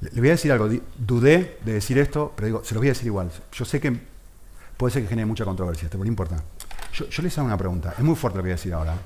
Le 0.00 0.20
voy 0.20 0.28
a 0.30 0.32
decir 0.32 0.50
algo, 0.50 0.68
dudé 0.98 1.58
de 1.64 1.74
decir 1.74 1.96
esto, 1.98 2.32
pero 2.34 2.46
digo, 2.46 2.64
se 2.64 2.74
lo 2.74 2.80
voy 2.80 2.88
a 2.88 2.90
decir 2.90 3.06
igual. 3.06 3.30
Yo 3.52 3.64
sé 3.64 3.80
que 3.80 4.00
puede 4.76 4.92
ser 4.92 5.02
que 5.02 5.08
genere 5.08 5.26
mucha 5.26 5.44
controversia, 5.44 5.88
pero 5.88 6.02
no 6.02 6.08
importa. 6.08 6.42
Yo 6.92 7.22
les 7.22 7.38
hago 7.38 7.46
una 7.46 7.56
pregunta, 7.56 7.94
es 7.96 8.04
muy 8.04 8.16
fuerte 8.16 8.38
lo 8.38 8.42
que 8.42 8.48
voy 8.48 8.52
a 8.52 8.56
decir 8.56 8.74
ahora. 8.74 8.96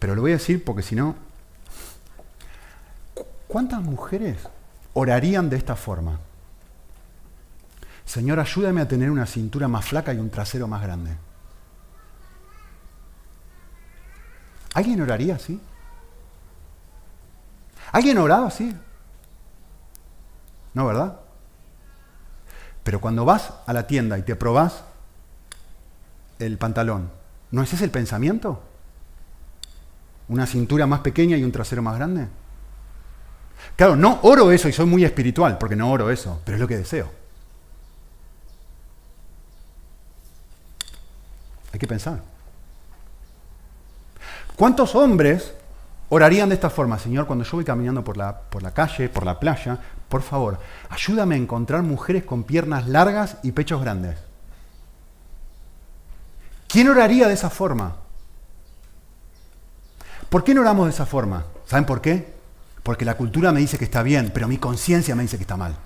Pero 0.00 0.16
lo 0.16 0.20
voy 0.20 0.32
a 0.32 0.34
decir 0.34 0.64
porque 0.64 0.82
si 0.82 0.96
no... 0.96 1.29
¿Cuántas 3.50 3.82
mujeres 3.82 4.48
orarían 4.94 5.50
de 5.50 5.56
esta 5.56 5.74
forma? 5.74 6.20
Señor, 8.04 8.38
ayúdame 8.38 8.80
a 8.80 8.86
tener 8.86 9.10
una 9.10 9.26
cintura 9.26 9.66
más 9.66 9.86
flaca 9.86 10.14
y 10.14 10.18
un 10.18 10.30
trasero 10.30 10.68
más 10.68 10.80
grande. 10.80 11.16
¿Alguien 14.72 15.00
oraría 15.00 15.34
así? 15.34 15.60
¿Alguien 17.90 18.18
oraba 18.18 18.46
así? 18.46 18.72
¿No, 20.72 20.86
verdad? 20.86 21.18
Pero 22.84 23.00
cuando 23.00 23.24
vas 23.24 23.52
a 23.66 23.72
la 23.72 23.88
tienda 23.88 24.16
y 24.16 24.22
te 24.22 24.36
probás 24.36 24.84
el 26.38 26.56
pantalón, 26.56 27.10
¿no 27.50 27.64
es 27.64 27.72
ese 27.72 27.82
el 27.82 27.90
pensamiento? 27.90 28.62
¿Una 30.28 30.46
cintura 30.46 30.86
más 30.86 31.00
pequeña 31.00 31.36
y 31.36 31.42
un 31.42 31.50
trasero 31.50 31.82
más 31.82 31.96
grande? 31.96 32.28
Claro, 33.76 33.96
no 33.96 34.20
oro 34.22 34.52
eso 34.52 34.68
y 34.68 34.72
soy 34.72 34.86
muy 34.86 35.04
espiritual, 35.04 35.58
porque 35.58 35.76
no 35.76 35.90
oro 35.90 36.10
eso, 36.10 36.40
pero 36.44 36.56
es 36.56 36.60
lo 36.60 36.68
que 36.68 36.76
deseo. 36.76 37.10
Hay 41.72 41.78
que 41.78 41.86
pensar. 41.86 42.20
¿Cuántos 44.56 44.94
hombres 44.94 45.54
orarían 46.10 46.48
de 46.48 46.56
esta 46.56 46.68
forma? 46.68 46.98
Señor, 46.98 47.26
cuando 47.26 47.44
yo 47.44 47.52
voy 47.52 47.64
caminando 47.64 48.04
por 48.04 48.16
la, 48.16 48.38
por 48.38 48.62
la 48.62 48.72
calle, 48.72 49.08
por 49.08 49.24
la 49.24 49.40
playa, 49.40 49.78
por 50.08 50.22
favor, 50.22 50.58
ayúdame 50.90 51.36
a 51.36 51.38
encontrar 51.38 51.82
mujeres 51.82 52.24
con 52.24 52.42
piernas 52.42 52.86
largas 52.88 53.38
y 53.42 53.52
pechos 53.52 53.80
grandes. 53.80 54.18
¿Quién 56.68 56.88
oraría 56.88 57.28
de 57.28 57.34
esa 57.34 57.50
forma? 57.50 57.96
¿Por 60.28 60.44
qué 60.44 60.54
no 60.54 60.60
oramos 60.60 60.86
de 60.86 60.92
esa 60.92 61.06
forma? 61.06 61.44
¿Saben 61.66 61.86
por 61.86 62.00
qué? 62.00 62.39
Porque 62.82 63.04
la 63.04 63.16
cultura 63.16 63.52
me 63.52 63.60
dice 63.60 63.78
que 63.78 63.84
está 63.84 64.02
bien, 64.02 64.30
pero 64.32 64.48
mi 64.48 64.58
conciencia 64.58 65.14
me 65.14 65.22
dice 65.22 65.36
que 65.36 65.42
está 65.42 65.56
mal. 65.56 65.76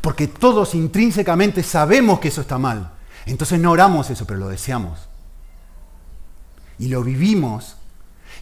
Porque 0.00 0.28
todos 0.28 0.74
intrínsecamente 0.74 1.62
sabemos 1.62 2.20
que 2.20 2.28
eso 2.28 2.42
está 2.42 2.58
mal. 2.58 2.90
Entonces 3.26 3.58
no 3.58 3.70
oramos 3.70 4.10
eso, 4.10 4.26
pero 4.26 4.38
lo 4.38 4.48
deseamos. 4.48 5.08
Y 6.78 6.88
lo 6.88 7.02
vivimos. 7.02 7.76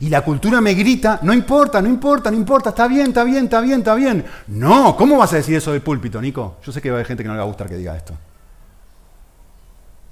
Y 0.01 0.11
la 0.11 0.22
cultura 0.22 0.61
me 0.61 0.74
grita, 0.74 1.20
no 1.22 1.32
importa, 1.32 1.80
no 1.80 1.88
importa, 1.88 2.30
no 2.30 2.36
importa, 2.36 2.70
está 2.70 2.86
bien, 2.86 3.09
está 3.09 3.24
bien, 3.24 3.44
está 3.44 3.61
bien, 3.61 3.78
está 3.78 3.94
bien. 3.94 4.26
No, 4.49 4.94
¿cómo 4.97 5.16
vas 5.16 5.32
a 5.32 5.36
decir 5.36 5.57
eso 5.57 5.72
del 5.72 5.80
púlpito, 5.80 6.20
Nico? 6.20 6.59
Yo 6.62 6.72
sé 6.72 6.82
que 6.82 6.90
va 6.90 6.97
a 6.97 6.99
haber 6.99 7.07
gente 7.07 7.22
que 7.22 7.28
no 7.28 7.34
le 7.34 7.38
va 7.38 7.44
a 7.44 7.49
gustar 7.49 7.68
que 7.68 7.76
diga 7.76 7.97
esto. 7.97 8.14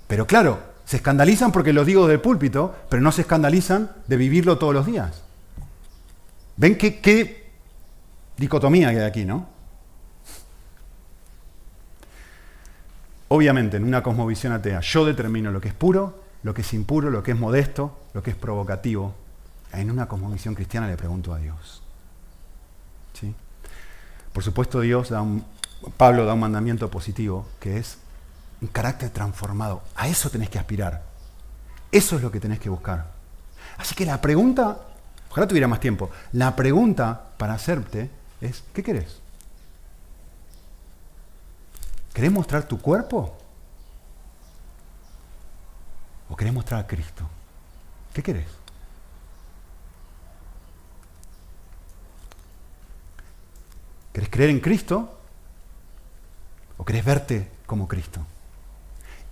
Pero 0.06 0.26
claro, 0.26 0.58
se 0.84 0.96
escandalizan 0.96 1.52
porque 1.52 1.72
lo 1.72 1.84
digo 1.84 2.06
del 2.06 2.20
púlpito, 2.20 2.74
pero 2.88 3.02
no 3.02 3.12
se 3.12 3.22
escandalizan 3.22 3.90
de 4.06 4.16
vivirlo 4.16 4.56
todos 4.56 4.72
los 4.72 4.86
días. 4.86 5.23
¿Ven 6.56 6.76
qué, 6.76 7.50
dicotomía 8.36 8.88
hay 8.88 8.98
aquí, 8.98 9.24
no? 9.24 9.48
Obviamente, 13.28 13.76
en 13.76 13.84
una 13.84 14.02
cosmovisión 14.02 14.52
atea, 14.52 14.80
yo 14.80 15.04
determino 15.04 15.50
lo 15.50 15.60
que 15.60 15.68
es 15.68 15.74
puro, 15.74 16.22
lo 16.42 16.54
que 16.54 16.60
es 16.60 16.72
impuro, 16.74 17.10
lo 17.10 17.22
que 17.22 17.32
es 17.32 17.38
modesto, 17.38 17.98
lo 18.12 18.22
que 18.22 18.30
es 18.30 18.36
provocativo. 18.36 19.14
En 19.72 19.90
una 19.90 20.06
cosmovisión 20.06 20.54
cristiana 20.54 20.86
le 20.86 20.96
pregunto 20.96 21.34
a 21.34 21.38
Dios. 21.38 21.82
¿Sí? 23.14 23.34
Por 24.32 24.44
supuesto, 24.44 24.80
Dios 24.80 25.08
da 25.08 25.22
un, 25.22 25.44
Pablo 25.96 26.24
da 26.24 26.34
un 26.34 26.40
mandamiento 26.40 26.90
positivo, 26.90 27.46
que 27.58 27.78
es 27.78 27.98
un 28.60 28.68
carácter 28.68 29.10
transformado. 29.10 29.82
A 29.96 30.06
eso 30.06 30.30
tenés 30.30 30.48
que 30.48 30.58
aspirar. 30.58 31.02
Eso 31.90 32.16
es 32.16 32.22
lo 32.22 32.30
que 32.30 32.40
tenés 32.40 32.60
que 32.60 32.68
buscar. 32.68 33.10
Así 33.78 33.94
que 33.94 34.06
la 34.06 34.20
pregunta, 34.20 34.78
ojalá 35.34 35.48
tuviera 35.48 35.66
más 35.66 35.80
tiempo, 35.80 36.10
la 36.30 36.54
pregunta 36.54 37.32
para 37.36 37.54
hacerte 37.54 38.08
es, 38.40 38.62
¿qué 38.72 38.84
querés? 38.84 39.18
¿Querés 42.12 42.30
mostrar 42.30 42.68
tu 42.68 42.80
cuerpo? 42.80 43.36
¿O 46.28 46.36
querés 46.36 46.54
mostrar 46.54 46.78
a 46.78 46.86
Cristo? 46.86 47.28
¿Qué 48.12 48.22
querés? 48.22 48.46
¿Querés 54.12 54.30
creer 54.30 54.50
en 54.50 54.60
Cristo? 54.60 55.18
¿O 56.76 56.84
querés 56.84 57.04
verte 57.04 57.50
como 57.66 57.88
Cristo? 57.88 58.20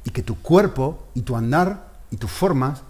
Y 0.02 0.10
que 0.10 0.24
tu 0.24 0.42
cuerpo 0.42 1.06
y 1.14 1.22
tu 1.22 1.36
andar 1.36 1.92
y 2.10 2.16
tus 2.16 2.32
formas 2.32 2.82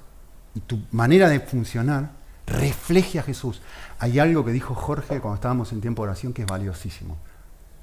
y 0.55 0.61
tu 0.61 0.81
manera 0.93 1.29
de 1.29 1.41
funcionar 1.41 2.22
refleje 2.53 3.19
a 3.19 3.23
Jesús. 3.23 3.63
Hay 3.99 4.19
algo 4.19 4.45
que 4.45 4.53
dijo 4.53 4.75
Jorge 4.75 5.21
cuando 5.21 5.37
estábamos 5.37 5.73
en 5.73 5.81
tiempo 5.81 6.03
de 6.03 6.11
oración 6.11 6.33
que 6.33 6.43
es 6.43 6.49
valiosísimo 6.49 7.17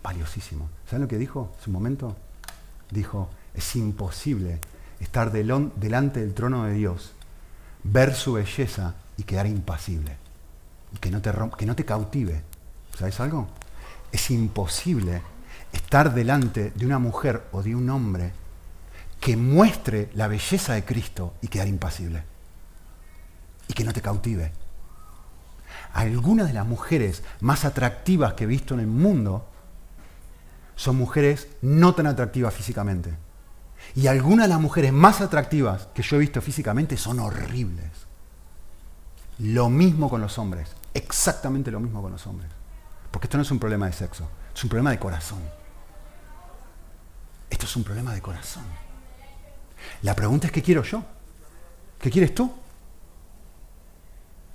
valiosísimo. 0.03 0.69
¿Saben 0.85 1.01
lo 1.03 1.07
que 1.07 1.17
dijo 1.17 1.51
en 1.57 1.63
su 1.63 1.71
momento? 1.71 2.15
Dijo, 2.89 3.29
es 3.53 3.75
imposible 3.75 4.59
estar 4.99 5.31
delante 5.31 6.19
del 6.19 6.33
trono 6.33 6.65
de 6.65 6.73
Dios, 6.73 7.13
ver 7.83 8.13
su 8.15 8.33
belleza 8.33 8.95
y 9.17 9.23
quedar 9.23 9.47
impasible. 9.47 10.17
Y 10.93 10.97
que 10.97 11.11
no 11.11 11.21
te, 11.21 11.31
que 11.57 11.65
no 11.65 11.75
te 11.75 11.85
cautive. 11.85 12.41
¿Sabes 12.97 13.19
algo? 13.19 13.47
Es 14.11 14.31
imposible 14.31 15.21
estar 15.71 16.13
delante 16.13 16.71
de 16.71 16.85
una 16.85 16.99
mujer 16.99 17.43
o 17.51 17.61
de 17.61 17.75
un 17.75 17.89
hombre 17.89 18.31
que 19.19 19.37
muestre 19.37 20.09
la 20.15 20.27
belleza 20.27 20.73
de 20.73 20.85
Cristo 20.85 21.33
y 21.41 21.47
quedar 21.47 21.67
impasible. 21.67 22.23
Y 23.67 23.73
que 23.73 23.83
no 23.83 23.93
te 23.93 24.01
cautive. 24.01 24.51
Algunas 25.93 26.47
de 26.47 26.53
las 26.53 26.65
mujeres 26.65 27.23
más 27.41 27.65
atractivas 27.65 28.33
que 28.33 28.43
he 28.43 28.47
visto 28.47 28.73
en 28.73 28.81
el 28.81 28.87
mundo 28.87 29.47
son 30.75 30.95
mujeres 30.95 31.47
no 31.61 31.93
tan 31.93 32.07
atractivas 32.07 32.53
físicamente. 32.53 33.13
Y 33.95 34.07
algunas 34.07 34.45
de 34.45 34.53
las 34.53 34.61
mujeres 34.61 34.93
más 34.93 35.21
atractivas 35.21 35.87
que 35.93 36.03
yo 36.03 36.15
he 36.15 36.19
visto 36.19 36.41
físicamente 36.41 36.95
son 36.95 37.19
horribles. 37.19 37.91
Lo 39.39 39.69
mismo 39.69 40.09
con 40.09 40.21
los 40.21 40.37
hombres, 40.37 40.75
exactamente 40.93 41.71
lo 41.71 41.79
mismo 41.79 42.01
con 42.01 42.11
los 42.11 42.25
hombres. 42.27 42.49
Porque 43.11 43.25
esto 43.25 43.37
no 43.37 43.43
es 43.43 43.51
un 43.51 43.59
problema 43.59 43.87
de 43.87 43.93
sexo, 43.93 44.29
es 44.53 44.63
un 44.63 44.69
problema 44.69 44.91
de 44.91 44.99
corazón. 44.99 45.39
Esto 47.49 47.65
es 47.65 47.75
un 47.75 47.83
problema 47.83 48.13
de 48.13 48.21
corazón. 48.21 48.63
La 50.03 50.15
pregunta 50.15 50.47
es, 50.47 50.53
¿qué 50.53 50.61
quiero 50.61 50.83
yo? 50.83 51.03
¿Qué 51.99 52.09
quieres 52.11 52.35
tú? 52.35 52.53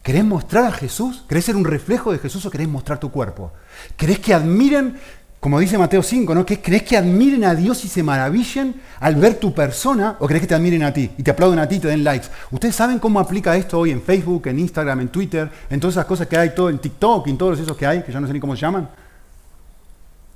¿Querés 0.05 0.25
mostrar 0.25 0.67
a 0.67 0.71
Jesús? 0.71 1.25
¿Querés 1.27 1.47
ser 1.47 1.57
un 1.57 1.65
reflejo 1.65 2.13
de 2.13 2.19
Jesús 2.19 2.45
o 2.45 2.51
querés 2.51 2.69
mostrar 2.69 3.01
tu 3.01 3.11
cuerpo? 3.11 3.53
¿Querés 3.97 4.21
que 4.21 4.35
admiren 4.35 4.97
como 5.41 5.61
dice 5.61 5.77
Mateo 5.77 6.03
5, 6.03 6.35
¿no? 6.35 6.47
¿Crees 6.47 6.85
que 6.85 6.97
admiren 6.97 7.45
a 7.45 7.55
Dios 7.55 7.85
y 7.85 7.89
se 7.89 8.03
maravillen 8.03 8.81
al 8.99 9.17
ver 9.17 9.35
tu 9.35 9.53
persona 9.53 10.17
o 10.19 10.27
crees 10.27 10.41
que 10.41 10.47
te 10.47 10.55
admiren 10.55 10.83
a 10.83 10.91
ti 10.91 11.11
y 11.19 11.23
te 11.23 11.31
aplauden 11.33 11.59
a 11.59 11.69
ti 11.69 11.75
y 11.75 11.81
te 11.81 11.89
den 11.89 12.03
likes? 12.03 12.29
¿Ustedes 12.51 12.75
saben 12.75 12.99
cómo 12.99 13.21
aplica 13.21 13.55
esto 13.55 13.79
hoy 13.79 13.91
en 13.91 14.01
Facebook, 14.01 14.47
en 14.47 14.59
Instagram, 14.59 15.01
en 15.01 15.09
Twitter, 15.09 15.51
en 15.69 15.81
todas 15.81 15.97
esas 15.97 16.07
cosas 16.07 16.29
que 16.29 16.39
hay, 16.39 16.55
todo 16.55 16.71
en 16.71 16.79
TikTok, 16.79 17.29
en 17.29 17.37
todos 17.37 17.61
esos 17.61 17.77
que 17.77 17.87
hay, 17.87 18.03
que 18.03 18.11
ya 18.11 18.21
no 18.21 18.27
sé 18.27 18.33
ni 18.33 18.41
cómo 18.41 18.57
se 18.57 18.63
llaman? 18.63 18.89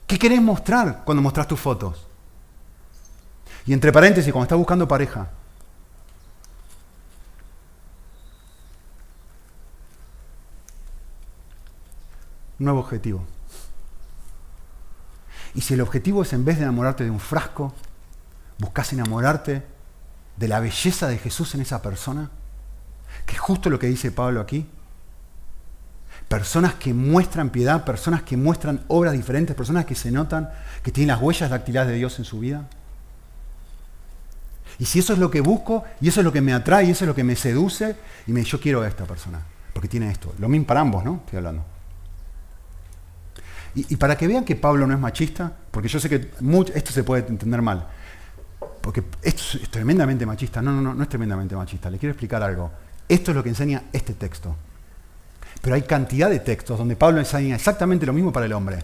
¿Qué 0.07 0.19
querés 0.19 0.43
mostrar 0.43 1.01
cuando 1.07 1.23
mostrás 1.23 1.49
tus 1.49 1.59
fotos? 1.59 2.07
Y 3.65 3.73
entre 3.73 3.93
paréntesis, 3.93 4.31
cuando 4.31 4.45
estás 4.45 4.59
buscando 4.59 4.87
pareja, 4.87 5.31
nuevo 12.59 12.81
objetivo. 12.81 13.25
Y 15.55 15.61
si 15.63 15.75
el 15.75 15.81
objetivo 15.81 16.23
es 16.23 16.33
en 16.33 16.45
vez 16.45 16.59
de 16.59 16.65
enamorarte 16.65 17.05
de 17.05 17.11
un 17.11 17.21
frasco, 17.21 17.75
buscas 18.59 18.93
enamorarte 18.93 19.65
de 20.37 20.49
la 20.49 20.61
belleza 20.61 21.09
de 21.09 21.19
Jesús 21.19 21.55
en 21.55 21.63
esa 21.63 21.83
persona, 21.83 22.31
que 23.27 23.35
es 23.35 23.41
justo 23.41 23.71
lo 23.71 23.79
que 23.79 23.87
dice 23.87 24.13
Pablo 24.13 24.41
aquí. 24.41 24.67
Personas 26.29 26.75
que 26.75 26.93
muestran 26.93 27.51
piedad, 27.51 27.85
personas 27.85 28.23
que 28.23 28.37
muestran 28.37 28.85
obras 28.89 29.15
diferentes, 29.15 29.57
personas 29.57 29.87
que 29.87 29.95
se 29.95 30.11
notan, 30.11 30.51
que 30.83 30.93
tienen 30.93 31.09
las 31.09 31.23
huellas 31.23 31.51
dactilares 31.51 31.91
de 31.91 31.97
Dios 31.97 32.19
en 32.19 32.25
su 32.25 32.41
vida. 32.41 32.69
Y 34.79 34.85
si 34.85 34.99
eso 34.99 35.13
es 35.13 35.19
lo 35.19 35.31
que 35.31 35.41
busco, 35.41 35.85
y 36.01 36.09
eso 36.09 36.21
es 36.21 36.25
lo 36.25 36.33
que 36.33 36.41
me 36.41 36.53
atrae, 36.53 36.85
y 36.85 36.91
eso 36.91 37.05
es 37.05 37.09
lo 37.09 37.15
que 37.15 37.25
me 37.25 37.35
seduce, 37.35 37.97
y 38.27 38.33
me 38.33 38.45
yo 38.45 38.61
quiero 38.61 38.83
a 38.83 38.89
esta 38.89 39.07
persona, 39.07 39.41
porque 39.73 39.89
tiene 39.89 40.11
esto. 40.11 40.35
Lo 40.39 40.49
mismo 40.49 40.67
para 40.67 40.81
ambos, 40.81 41.03
¿no? 41.03 41.23
Estoy 41.25 41.39
hablando. 41.39 41.78
Y, 43.89 43.97
para 43.97 44.17
que 44.17 44.27
vean 44.27 44.45
que 44.45 44.57
Pablo 44.57 44.87
no 44.87 44.95
es 44.95 44.99
machista, 44.99 45.53
porque 45.71 45.89
yo 45.89 46.01
sé 46.01 46.09
que 46.09 46.31
esto 46.75 46.93
se 46.93 47.05
puede 47.05 47.27
entender 47.29 47.63
mal, 47.63 47.87
porque 48.81 49.05
esto 49.23 49.59
es 49.63 49.71
tremendamente 49.71 50.27
machista. 50.27 50.61
No, 50.61 50.73
no, 50.73 50.81
no, 50.81 50.95
no 50.95 51.03
es 51.03 51.09
tremendamente 51.09 51.55
machista. 51.55 51.89
Le 51.89 51.99
quiero 51.99 52.13
explicar 52.13 52.43
algo. 52.43 52.73
Esto 53.09 53.31
es 53.31 53.37
lo 53.37 53.43
que 53.43 53.51
enseña 53.51 53.85
este 53.93 54.15
texto. 54.15 54.57
Pero 55.63 55.77
hay 55.77 55.83
cantidad 55.83 56.29
de 56.29 56.41
textos 56.41 56.79
donde 56.79 56.97
Pablo 56.97 57.21
enseña 57.21 57.55
exactamente 57.55 58.05
lo 58.05 58.13
mismo 58.13 58.33
para 58.33 58.47
el 58.47 58.53
hombre. 58.53 58.79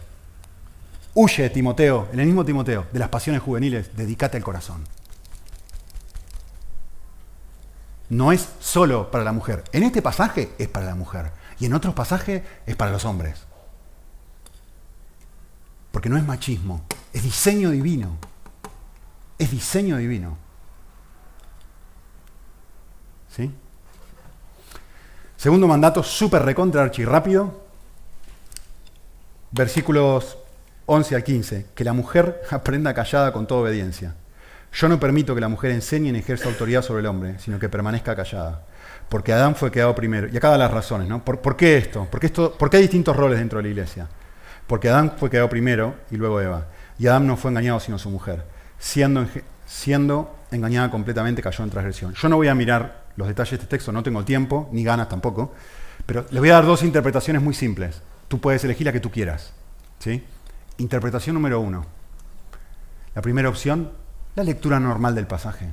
Huye, 1.15 1.51
Timoteo, 1.51 2.09
en 2.13 2.21
el 2.21 2.27
mismo 2.27 2.45
Timoteo, 2.45 2.87
de 2.93 2.99
las 2.99 3.09
pasiones 3.09 3.43
juveniles, 3.43 3.97
dedícate 3.97 4.37
al 4.37 4.45
corazón. 4.45 4.85
No 8.11 8.33
es 8.33 8.49
solo 8.61 9.11
para 9.11 9.25
la 9.25 9.33
mujer. 9.33 9.65
En 9.73 9.83
este 9.83 10.03
pasaje 10.03 10.53
es 10.59 10.69
para 10.69 10.87
la 10.87 10.95
mujer. 10.95 11.31
Y 11.59 11.67
en 11.67 11.75
otros 11.75 11.95
pasajes 11.95 12.43
es 12.67 12.77
para 12.77 12.93
los 12.93 13.05
hombres. 13.05 13.45
Porque 15.95 16.09
no 16.09 16.17
es 16.17 16.27
machismo, 16.27 16.83
es 17.13 17.23
diseño 17.23 17.71
divino. 17.71 18.17
Es 19.39 19.53
diseño 19.53 19.97
divino. 19.97 20.37
¿Sí? 23.31 23.49
Segundo 25.37 25.69
mandato, 25.69 26.03
súper 26.03 26.43
recontra 26.43 26.83
archi 26.83 27.05
rápido. 27.05 27.63
Versículos 29.53 30.37
11 30.87 31.15
al 31.15 31.23
15. 31.23 31.67
Que 31.77 31.85
la 31.85 31.93
mujer 31.93 32.43
aprenda 32.51 32.93
callada 32.93 33.33
con 33.33 33.47
toda 33.47 33.61
obediencia. 33.61 34.17
Yo 34.73 34.89
no 34.89 34.99
permito 34.99 35.33
que 35.33 35.41
la 35.41 35.49
mujer 35.49 35.71
enseñe 35.71 36.11
ni 36.11 36.19
ejerza 36.19 36.49
autoridad 36.49 36.83
sobre 36.83 37.03
el 37.03 37.07
hombre, 37.07 37.39
sino 37.39 37.61
que 37.61 37.69
permanezca 37.69 38.17
callada. 38.17 38.67
Porque 39.09 39.33
Adán 39.33 39.55
fue 39.55 39.71
creado 39.71 39.95
primero. 39.95 40.27
Y 40.27 40.37
acá 40.37 40.51
da 40.51 40.59
las 40.59 40.73
razones, 40.73 41.09
¿no? 41.09 41.25
¿Por, 41.25 41.57
qué 41.57 41.77
esto? 41.77 42.09
¿Por 42.11 42.25
esto? 42.25 42.53
¿Por 42.59 42.69
qué 42.69 42.79
hay 42.79 42.83
distintos 42.83 43.17
roles 43.17 43.39
dentro 43.39 43.59
de 43.59 43.63
la 43.63 43.69
iglesia? 43.69 44.09
Porque 44.67 44.89
Adán 44.89 45.15
fue 45.19 45.31
creado 45.31 45.49
primero 45.49 45.95
y 46.11 46.17
luego 46.17 46.41
Eva. 46.41 46.67
Y 46.99 47.07
Adán 47.07 47.27
no 47.27 47.37
fue 47.37 47.51
engañado 47.51 47.81
sino 47.81 47.99
su 47.99 48.11
mujer. 48.11 48.45
Siendo, 48.79 50.37
engañada 50.51 50.91
completamente 50.91 51.43
cayó 51.43 51.65
en 51.65 51.71
transgresión. 51.71 52.15
Yo 52.15 52.29
no 52.29 52.37
voy 52.37 52.49
a 52.49 52.55
mirar 52.55 53.05
los 53.17 53.29
detalles 53.29 53.51
de 53.53 53.57
este 53.57 53.67
texto, 53.67 53.93
no 53.93 54.03
tengo 54.03 54.25
tiempo, 54.25 54.69
ni 54.73 54.85
ganas 54.85 55.09
tampoco, 55.09 55.53
pero 56.07 56.27
les 56.31 56.41
voy 56.41 56.51
a 56.51 56.55
dar 56.55 56.67
dos 56.67 56.83
interpretaciones 56.83 57.43
muy 57.43 57.55
simples. 57.55 58.01
Tú 58.29 58.41
puedes 58.41 58.65
elegir 58.65 58.87
la 58.87 58.93
que 58.93 59.01
tú 59.01 59.11
quieras. 59.11 59.53
¿sí? 59.99 60.25
Interpretación 60.79 61.35
número 61.35 61.61
uno. 61.61 61.87
La 63.15 63.23
primera 63.23 63.49
opción, 63.49 63.93
la 64.35 64.45
lectura 64.45 64.81
normal 64.81 65.15
del 65.15 65.27
pasaje. 65.27 65.71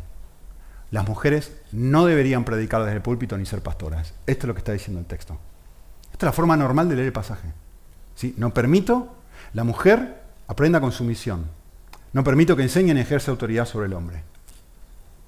Las 0.92 1.08
mujeres 1.08 1.54
no 1.72 2.06
deberían 2.06 2.44
predicar 2.44 2.82
desde 2.82 2.98
el 2.98 3.02
púlpito 3.02 3.38
ni 3.38 3.46
ser 3.46 3.62
pastoras. 3.62 4.14
Esto 4.28 4.46
es 4.46 4.48
lo 4.48 4.54
que 4.54 4.60
está 4.60 4.74
diciendo 4.74 5.00
el 5.00 5.06
texto. 5.06 5.40
Esta 6.12 6.26
es 6.26 6.28
la 6.28 6.34
forma 6.34 6.58
normal 6.58 6.90
de 6.90 6.96
leer 6.96 7.08
el 7.08 7.14
pasaje. 7.14 7.54
No 8.38 8.54
permito, 8.54 9.16
la 9.54 9.64
mujer 9.64 10.22
aprenda 10.48 10.80
con 10.80 10.92
sumisión. 10.92 11.46
No 12.14 12.24
permito 12.24 12.56
que 12.56 12.64
enseñen 12.64 12.98
y 12.98 13.02
ejerce 13.02 13.32
autoridad 13.32 13.66
sobre 13.66 13.88
el 13.88 13.94
hombre. 13.94 14.24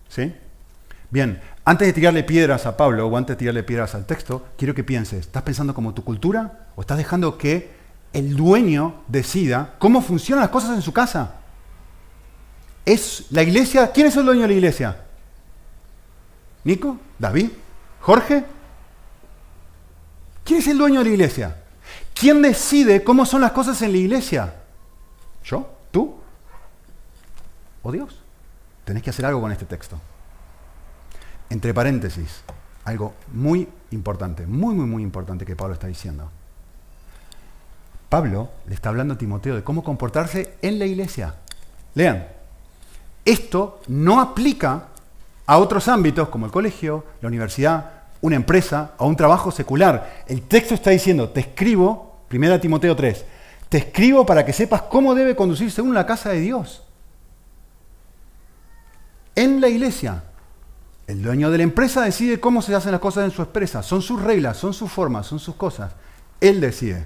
¿Sí? 0.09 0.33
Bien, 1.09 1.41
antes 1.65 1.87
de 1.87 1.93
tirarle 1.93 2.23
piedras 2.23 2.65
a 2.65 2.75
Pablo 2.75 3.07
o 3.07 3.17
antes 3.17 3.35
de 3.35 3.39
tirarle 3.39 3.63
piedras 3.63 3.95
al 3.95 4.05
texto, 4.05 4.47
quiero 4.57 4.73
que 4.73 4.83
pienses, 4.83 5.21
¿estás 5.21 5.43
pensando 5.43 5.73
como 5.73 5.93
tu 5.93 6.03
cultura 6.03 6.67
o 6.75 6.81
estás 6.81 6.97
dejando 6.97 7.37
que 7.37 7.71
el 8.13 8.35
dueño 8.35 9.03
decida 9.07 9.75
cómo 9.79 10.01
funcionan 10.01 10.41
las 10.41 10.51
cosas 10.51 10.75
en 10.75 10.81
su 10.81 10.91
casa? 10.91 11.35
¿Es 12.85 13.27
la 13.29 13.43
iglesia? 13.43 13.91
¿Quién 13.91 14.07
es 14.07 14.17
el 14.17 14.25
dueño 14.25 14.41
de 14.41 14.47
la 14.49 14.53
iglesia? 14.53 15.03
¿Nico? 16.63 16.97
¿David? 17.17 17.49
¿Jorge? 18.01 18.43
¿Quién 20.43 20.59
es 20.59 20.67
el 20.67 20.77
dueño 20.77 20.99
de 20.99 21.05
la 21.05 21.11
iglesia? 21.11 21.62
¿Quién 22.13 22.41
decide 22.41 23.03
cómo 23.03 23.25
son 23.25 23.41
las 23.41 23.51
cosas 23.51 23.81
en 23.81 23.91
la 23.91 23.97
iglesia? 23.97 24.53
¿Yo? 25.43 25.67
¿Tú? 25.91 26.15
¿O 27.81 27.91
Dios? 27.91 28.19
Tenés 28.85 29.03
que 29.03 29.09
hacer 29.09 29.25
algo 29.25 29.41
con 29.41 29.51
este 29.51 29.65
texto. 29.65 29.99
Entre 31.49 31.73
paréntesis, 31.73 32.41
algo 32.85 33.13
muy 33.31 33.67
importante, 33.91 34.45
muy, 34.47 34.73
muy, 34.73 34.85
muy 34.85 35.03
importante 35.03 35.45
que 35.45 35.55
Pablo 35.55 35.73
está 35.73 35.87
diciendo. 35.87 36.29
Pablo 38.09 38.49
le 38.67 38.75
está 38.75 38.89
hablando 38.89 39.15
a 39.15 39.17
Timoteo 39.17 39.55
de 39.55 39.63
cómo 39.63 39.83
comportarse 39.83 40.57
en 40.61 40.79
la 40.79 40.85
iglesia. 40.85 41.35
Lean, 41.95 42.27
esto 43.25 43.81
no 43.87 44.21
aplica 44.21 44.87
a 45.45 45.57
otros 45.57 45.87
ámbitos 45.87 46.29
como 46.29 46.45
el 46.45 46.51
colegio, 46.51 47.05
la 47.21 47.27
universidad, 47.27 48.02
una 48.23 48.37
empresa 48.37 48.93
o 48.97 49.05
un 49.05 49.17
trabajo 49.17 49.51
secular. 49.51 50.23
El 50.27 50.43
texto 50.43 50.73
está 50.73 50.91
diciendo, 50.91 51.29
te 51.29 51.41
escribo, 51.41 52.21
1 52.31 52.59
Timoteo 52.61 52.95
3, 52.95 53.25
te 53.67 53.77
escribo 53.79 54.25
para 54.25 54.45
que 54.45 54.53
sepas 54.53 54.83
cómo 54.83 55.13
debe 55.13 55.35
conducirse 55.35 55.75
según 55.75 55.93
la 55.93 56.05
casa 56.05 56.29
de 56.29 56.39
Dios. 56.39 56.83
En 59.35 59.59
la 59.59 59.67
iglesia, 59.67 60.23
el 61.05 61.21
dueño 61.21 61.51
de 61.51 61.57
la 61.57 61.63
empresa 61.65 62.01
decide 62.03 62.39
cómo 62.39 62.61
se 62.61 62.73
hacen 62.73 62.93
las 62.93 63.01
cosas 63.01 63.25
en 63.25 63.31
su 63.31 63.41
empresa. 63.41 63.83
Son 63.83 64.01
sus 64.01 64.21
reglas, 64.21 64.55
son 64.55 64.73
sus 64.73 64.89
formas, 64.89 65.27
son 65.27 65.39
sus 65.39 65.55
cosas. 65.55 65.91
Él 66.39 66.61
decide. 66.61 67.05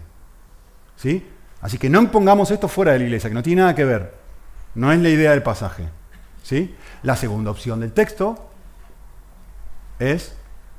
¿Sí? 0.98 1.28
Así 1.62 1.80
que 1.80 1.90
no 1.90 2.12
pongamos 2.12 2.52
esto 2.52 2.68
fuera 2.68 2.94
de 2.94 3.00
la 3.00 3.06
iglesia, 3.06 3.32
que 3.32 3.34
no 3.34 3.42
tiene 3.42 3.62
nada 3.62 3.74
que 3.74 3.86
ver. 3.86 4.14
No 4.76 4.92
es 4.92 5.00
la 5.00 5.10
idea 5.10 5.32
del 5.32 5.42
pasaje. 5.42 5.90
¿Sí? 6.44 6.76
La 7.02 7.16
segunda 7.16 7.50
opción 7.50 7.80
del 7.80 7.92
texto 7.92 8.52
es 9.98 10.38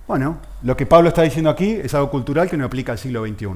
bueno, 0.09 0.39
lo 0.63 0.75
que 0.75 0.87
Pablo 0.87 1.09
está 1.11 1.21
diciendo 1.21 1.51
aquí 1.51 1.71
es 1.71 1.93
algo 1.93 2.11
cultural 2.11 2.49
que 2.49 2.57
no 2.57 2.65
aplica 2.65 2.93
al 2.93 2.99
siglo 2.99 3.27
XXI. 3.27 3.47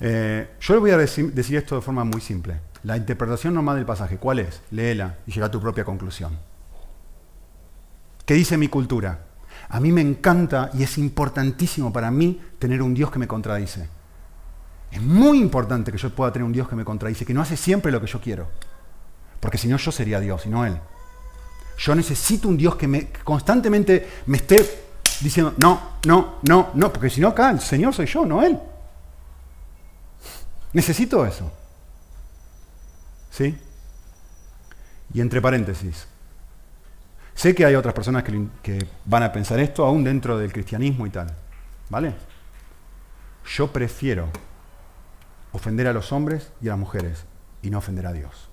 Eh, 0.00 0.50
yo 0.60 0.74
le 0.74 0.80
voy 0.80 0.90
a 0.90 0.98
decir, 0.98 1.32
esto 1.34 1.76
de 1.76 1.80
forma 1.80 2.04
muy 2.04 2.20
simple. 2.20 2.60
La 2.82 2.98
interpretación 2.98 3.54
normal 3.54 3.76
del 3.76 3.86
pasaje, 3.86 4.18
¿cuál 4.18 4.38
es? 4.38 4.60
Léela 4.70 5.16
y 5.26 5.32
llega 5.32 5.46
a 5.46 5.50
tu 5.50 5.60
propia 5.60 5.84
conclusión. 5.84 6.38
¿Qué 8.26 8.34
dice 8.34 8.58
mi 8.58 8.68
cultura? 8.68 9.26
A 9.70 9.80
mí 9.80 9.92
me 9.92 10.02
encanta 10.02 10.70
y 10.74 10.82
es 10.82 10.98
importantísimo 10.98 11.90
para 11.90 12.10
mí 12.10 12.38
tener 12.58 12.82
un 12.82 12.92
Dios 12.92 13.10
que 13.10 13.18
me 13.18 13.26
contradice. 13.26 13.88
Es 14.90 15.00
muy 15.00 15.38
importante 15.38 15.90
que 15.90 15.98
yo 15.98 16.14
pueda 16.14 16.32
tener 16.32 16.44
un 16.44 16.52
Dios 16.52 16.68
que 16.68 16.76
me 16.76 16.84
contradice, 16.84 17.24
que 17.24 17.32
no 17.32 17.40
hace 17.40 17.56
siempre 17.56 17.90
lo 17.90 18.00
que 18.00 18.06
yo 18.06 18.20
quiero. 18.20 18.48
Porque 19.40 19.56
si 19.56 19.68
no, 19.68 19.78
yo 19.78 19.90
sería 19.90 20.20
Dios 20.20 20.44
y 20.44 20.50
no 20.50 20.66
Él. 20.66 20.78
Yo 21.80 21.94
necesito 21.94 22.46
un 22.46 22.58
Dios 22.58 22.76
que 22.76 22.86
me 22.86 23.08
constantemente 23.24 24.06
me 24.26 24.36
esté 24.36 24.56
diciendo, 25.22 25.54
no, 25.56 25.92
no, 26.06 26.36
no, 26.46 26.70
no, 26.74 26.92
porque 26.92 27.08
si 27.08 27.22
no 27.22 27.28
acá 27.28 27.50
el 27.50 27.60
Señor 27.60 27.94
soy 27.94 28.04
yo, 28.04 28.26
no 28.26 28.42
Él. 28.42 28.58
Necesito 30.74 31.24
eso. 31.24 31.50
¿Sí? 33.30 33.58
Y 35.14 35.22
entre 35.22 35.40
paréntesis, 35.40 36.06
sé 37.34 37.54
que 37.54 37.64
hay 37.64 37.74
otras 37.74 37.94
personas 37.94 38.24
que, 38.24 38.46
que, 38.62 38.86
van 39.06 39.22
a 39.22 39.32
pensar 39.32 39.58
esto 39.58 39.86
aún 39.86 40.04
dentro 40.04 40.36
del 40.36 40.52
cristianismo 40.52 41.06
y 41.06 41.10
tal. 41.10 41.34
¿Vale? 41.88 42.12
Yo 43.56 43.72
prefiero 43.72 44.28
ofender 45.52 45.86
a 45.86 45.94
los 45.94 46.12
hombres 46.12 46.52
y 46.60 46.68
a 46.68 46.72
las 46.72 46.78
mujeres 46.78 47.24
y 47.62 47.70
no 47.70 47.78
ofender 47.78 48.06
a 48.06 48.12
Dios. 48.12 48.50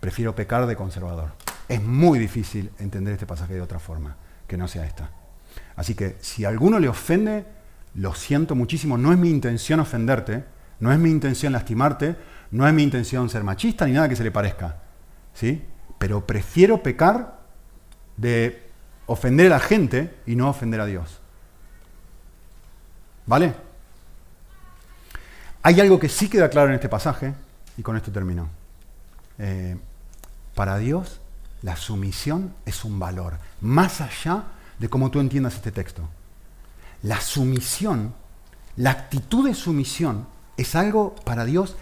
Prefiero 0.00 0.34
pecar 0.34 0.66
de 0.66 0.74
conservador. 0.74 1.45
Es 1.68 1.82
muy 1.82 2.18
difícil 2.18 2.70
entender 2.78 3.14
este 3.14 3.26
pasaje 3.26 3.54
de 3.54 3.60
otra 3.60 3.78
forma, 3.78 4.16
que 4.46 4.56
no 4.56 4.68
sea 4.68 4.84
esta. 4.84 5.10
Así 5.74 5.94
que 5.94 6.16
si 6.20 6.44
alguno 6.44 6.78
le 6.78 6.88
ofende, 6.88 7.44
lo 7.94 8.14
siento 8.14 8.54
muchísimo, 8.54 8.96
no 8.98 9.12
es 9.12 9.18
mi 9.18 9.30
intención 9.30 9.80
ofenderte, 9.80 10.44
no 10.80 10.92
es 10.92 10.98
mi 10.98 11.10
intención 11.10 11.52
lastimarte, 11.52 12.16
no 12.50 12.66
es 12.68 12.74
mi 12.74 12.82
intención 12.82 13.28
ser 13.28 13.42
machista 13.42 13.86
ni 13.86 13.92
nada 13.92 14.08
que 14.08 14.16
se 14.16 14.24
le 14.24 14.30
parezca. 14.30 14.76
¿sí? 15.34 15.64
Pero 15.98 16.26
prefiero 16.26 16.82
pecar 16.82 17.40
de 18.16 18.66
ofender 19.06 19.46
a 19.46 19.56
la 19.56 19.60
gente 19.60 20.14
y 20.26 20.36
no 20.36 20.48
ofender 20.48 20.80
a 20.80 20.86
Dios. 20.86 21.20
¿Vale? 23.26 23.54
Hay 25.62 25.80
algo 25.80 25.98
que 25.98 26.08
sí 26.08 26.28
queda 26.28 26.48
claro 26.48 26.68
en 26.68 26.74
este 26.74 26.88
pasaje, 26.88 27.34
y 27.76 27.82
con 27.82 27.96
esto 27.96 28.12
termino. 28.12 28.48
Eh, 29.38 29.76
para 30.54 30.78
Dios, 30.78 31.20
la 31.66 31.74
sumisión 31.74 32.54
es 32.64 32.84
un 32.84 33.00
valor, 33.00 33.40
más 33.60 34.00
allá 34.00 34.44
de 34.78 34.88
cómo 34.88 35.10
tú 35.10 35.18
entiendas 35.18 35.56
este 35.56 35.72
texto. 35.72 36.08
La 37.02 37.20
sumisión, 37.20 38.14
la 38.76 38.92
actitud 38.92 39.48
de 39.48 39.52
sumisión, 39.52 40.28
es 40.56 40.76
algo 40.76 41.16
para 41.24 41.44
Dios 41.44 41.74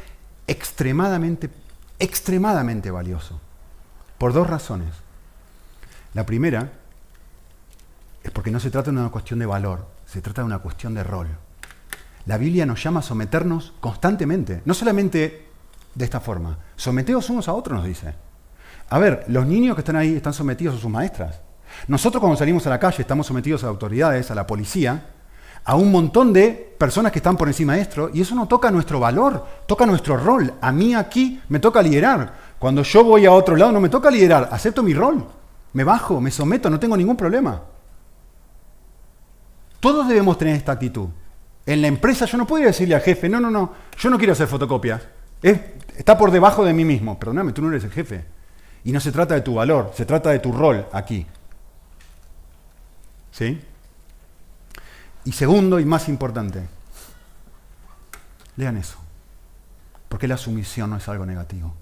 extremadamente, 0.47 1.51
extremadamente 1.99 2.91
valioso. 2.91 3.39
Por 4.17 4.33
dos 4.33 4.47
razones. 4.47 4.89
La 6.15 6.25
primera 6.25 6.73
es 8.23 8.31
porque 8.31 8.51
no 8.51 8.61
se 8.61 8.71
trata 8.71 8.91
de 8.91 8.97
una 8.97 9.11
cuestión 9.11 9.39
de 9.39 9.45
valor, 9.45 9.87
se 10.07 10.23
trata 10.23 10.41
de 10.41 10.47
una 10.47 10.61
cuestión 10.61 10.95
de 10.95 11.05
rol. 11.05 11.29
La 12.25 12.39
Biblia 12.39 12.65
nos 12.65 12.83
llama 12.83 13.01
a 13.01 13.03
someternos 13.03 13.75
constantemente, 13.81 14.63
no 14.65 14.73
solamente 14.73 15.47
de 15.95 16.05
esta 16.07 16.21
forma, 16.21 16.57
someteos 16.75 17.29
unos 17.29 17.49
a 17.49 17.53
otros, 17.53 17.77
nos 17.77 17.87
dice. 17.87 18.15
A 18.91 18.99
ver, 18.99 19.25
los 19.29 19.47
niños 19.47 19.75
que 19.75 19.81
están 19.81 19.97
ahí 19.97 20.15
están 20.15 20.33
sometidos 20.33 20.77
a 20.77 20.81
sus 20.81 20.91
maestras. 20.91 21.41
Nosotros 21.89 22.21
cuando 22.21 22.37
salimos 22.37 22.67
a 22.67 22.71
la 22.71 22.79
calle 22.79 23.03
estamos 23.03 23.27
sometidos 23.27 23.65
a 23.65 23.69
autoridades, 23.69 24.31
a 24.31 24.35
la 24.35 24.47
policía, 24.47 25.07
a 25.65 25.77
un 25.77 25.91
montón 25.91 26.33
de 26.33 26.75
personas 26.79 27.11
que 27.11 27.19
están 27.19 27.37
por 27.37 27.49
encima 27.49 27.75
de 27.75 27.81
esto, 27.81 28.11
y 28.13 28.21
eso 28.21 28.35
no 28.35 28.47
toca 28.47 28.71
nuestro 28.71 29.01
valor, 29.01 29.45
toca 29.67 29.87
nuestro 29.87 30.17
rol. 30.17 30.53
A 30.61 30.73
mí 30.73 30.95
aquí 30.95 31.41
me 31.49 31.59
toca 31.59 31.83
liderar. 31.83 32.35
Cuando 32.59 32.83
yo 32.83 33.03
voy 33.03 33.27
a 33.27 33.33
otro 33.33 33.57
lado 33.57 33.73
no 33.73 33.81
me 33.81 33.89
toca 33.89 34.11
liderar, 34.11 34.49
acepto 34.53 34.83
mi 34.83 34.95
rol. 34.95 35.27
Me 35.73 35.85
bajo, 35.85 36.21
me 36.21 36.31
someto, 36.31 36.71
no 36.71 36.79
tengo 36.79 36.97
ningún 36.97 37.17
problema. 37.17 37.63
Todos 39.81 40.07
debemos 40.07 40.39
tener 40.39 40.55
esta 40.57 40.73
actitud. 40.73 41.09
En 41.67 41.81
la 41.81 41.89
empresa 41.89 42.27
yo 42.27 42.37
no 42.37 42.47
puedo 42.47 42.65
decirle 42.65 42.95
al 42.95 43.01
jefe, 43.01 43.29
no, 43.29 43.41
no, 43.41 43.51
no, 43.51 43.73
yo 43.99 44.11
no 44.11 44.19
quiero 44.19 44.35
hacer 44.35 44.47
fotocopias. 44.47 45.03
está 45.43 46.17
por 46.17 46.31
debajo 46.31 46.65
de 46.65 46.75
mí 46.75 46.85
mismo. 46.85 47.19
Perdóname, 47.19 47.53
tú 47.53 47.63
no 47.63 47.69
eres 47.69 47.85
el 47.85 47.91
jefe. 47.91 48.34
Y 48.85 48.93
no 48.93 49.01
se 49.01 49.11
trata 49.11 49.35
de 49.35 49.41
tu 49.41 49.55
valor, 49.55 49.93
se 49.95 50.05
trata 50.05 50.31
de 50.31 50.39
tu 50.39 50.53
rol 50.53 50.87
aquí. 50.93 51.27
¿Sí? 53.33 53.61
Y 55.25 55.33
segundo 55.33 55.81
y 55.81 55.87
más 55.87 56.09
importante, 56.09 56.69
lean 58.57 58.77
eso. 58.77 58.99
Porque 60.09 60.29
la 60.29 60.37
sumisión 60.37 60.91
no 60.91 60.99
es 60.99 61.09
algo 61.09 61.25
negativo. 61.25 61.75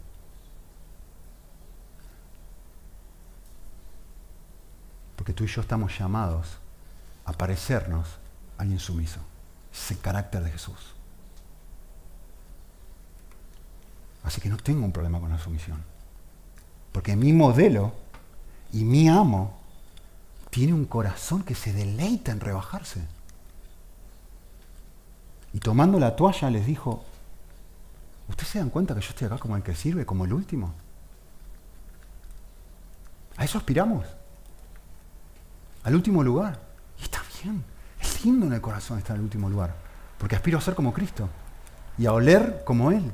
Porque 5.17 5.33
tú 5.33 5.45
y 5.45 5.49
yo 5.49 5.61
estamos 5.61 5.99
llamados 5.99 6.59
a 7.25 7.33
parecernos 7.33 8.09
a 8.59 8.63
alguien 8.63 8.79
sumiso. 8.79 9.21
Es 9.73 9.91
el 9.91 9.99
carácter 9.99 10.45
de 10.45 10.53
Jesús. 10.53 10.95
Así 14.23 14.41
que 14.41 14.49
no 14.49 14.57
tengo 14.57 14.85
un 14.85 14.93
problema 14.93 15.19
con 15.21 15.31
la 15.31 15.39
sumisión. 15.39 15.92
Porque 16.93 17.17
mi 17.17 17.33
modelo 17.33 17.93
y 18.73 18.85
mi 18.85 19.09
amo 19.09 19.59
tiene 20.51 20.75
un 20.75 20.85
corazón 20.85 21.43
que 21.43 21.55
se 21.55 21.73
deleita 21.73 22.31
en 22.31 22.41
rebajarse. 22.41 23.01
Y 25.55 25.59
tomando 25.59 25.99
la 25.99 26.17
toalla 26.17 26.51
les 26.51 26.67
dijo, 26.67 27.05
¿ustedes 28.29 28.51
se 28.51 28.59
dan 28.59 28.71
cuenta 28.71 28.95
que 28.95 29.01
yo 29.01 29.09
estoy 29.09 29.27
acá 29.27 29.39
como 29.39 29.57
el 29.57 29.63
que 29.63 29.75
sirve, 29.75 30.07
como 30.07 30.25
el 30.25 30.33
último? 30.33 30.75
A 33.37 33.45
eso 33.45 33.59
aspiramos. 33.59 34.07
Al 35.85 35.95
último 35.95 36.23
lugar. 36.23 36.61
Y 36.99 37.03
está 37.03 37.23
bien. 37.43 37.65
Es 38.01 38.25
lindo 38.25 38.47
en 38.47 38.53
el 38.53 38.61
corazón 38.61 38.99
estar 38.99 39.17
en 39.17 39.21
el 39.21 39.25
último 39.25 39.49
lugar. 39.49 39.75
Porque 40.19 40.37
aspiro 40.37 40.59
a 40.59 40.61
ser 40.61 40.75
como 40.75 40.93
Cristo. 40.93 41.29
Y 41.99 42.07
a 42.07 42.13
oler 42.13 42.63
como 42.65 42.91
Él. 42.91 43.11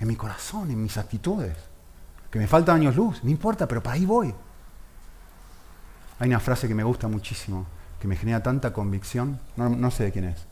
En 0.00 0.08
mi 0.08 0.16
corazón, 0.16 0.70
en 0.70 0.82
mis 0.82 0.96
actitudes. 0.98 1.56
Que 2.34 2.38
me 2.38 2.46
falta 2.46 2.74
años 2.74 2.96
luz. 2.96 3.22
No 3.22 3.30
importa, 3.30 3.66
pero 3.66 3.82
para 3.82 3.94
ahí 3.94 4.04
voy. 4.04 4.34
Hay 6.18 6.28
una 6.28 6.40
frase 6.40 6.68
que 6.68 6.74
me 6.74 6.84
gusta 6.84 7.08
muchísimo. 7.08 7.64
Que 7.98 8.08
me 8.08 8.16
genera 8.16 8.42
tanta 8.42 8.74
convicción. 8.74 9.40
No, 9.56 9.70
no 9.70 9.90
sé 9.90 10.04
de 10.04 10.12
quién 10.12 10.26
es 10.26 10.46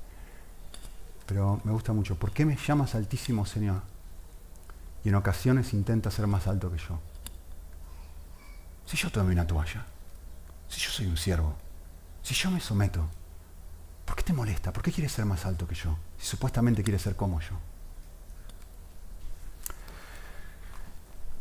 pero 1.32 1.62
me 1.64 1.72
gusta 1.72 1.94
mucho. 1.94 2.14
¿Por 2.16 2.30
qué 2.32 2.44
me 2.44 2.56
llamas 2.56 2.94
altísimo 2.94 3.46
Señor? 3.46 3.80
Y 5.02 5.08
en 5.08 5.14
ocasiones 5.14 5.72
intenta 5.72 6.10
ser 6.10 6.26
más 6.26 6.46
alto 6.46 6.70
que 6.70 6.76
yo. 6.76 7.00
Si 8.84 8.98
yo 8.98 9.10
tomé 9.10 9.32
una 9.32 9.46
toalla, 9.46 9.86
si 10.68 10.78
yo 10.78 10.90
soy 10.90 11.06
un 11.06 11.16
siervo, 11.16 11.56
si 12.22 12.34
yo 12.34 12.50
me 12.50 12.60
someto, 12.60 13.08
¿por 14.04 14.14
qué 14.16 14.22
te 14.22 14.34
molesta? 14.34 14.74
¿Por 14.74 14.82
qué 14.82 14.92
quieres 14.92 15.12
ser 15.12 15.24
más 15.24 15.46
alto 15.46 15.66
que 15.66 15.74
yo? 15.74 15.96
Si 16.18 16.26
supuestamente 16.26 16.82
quieres 16.82 17.00
ser 17.00 17.16
como 17.16 17.40
yo. 17.40 17.58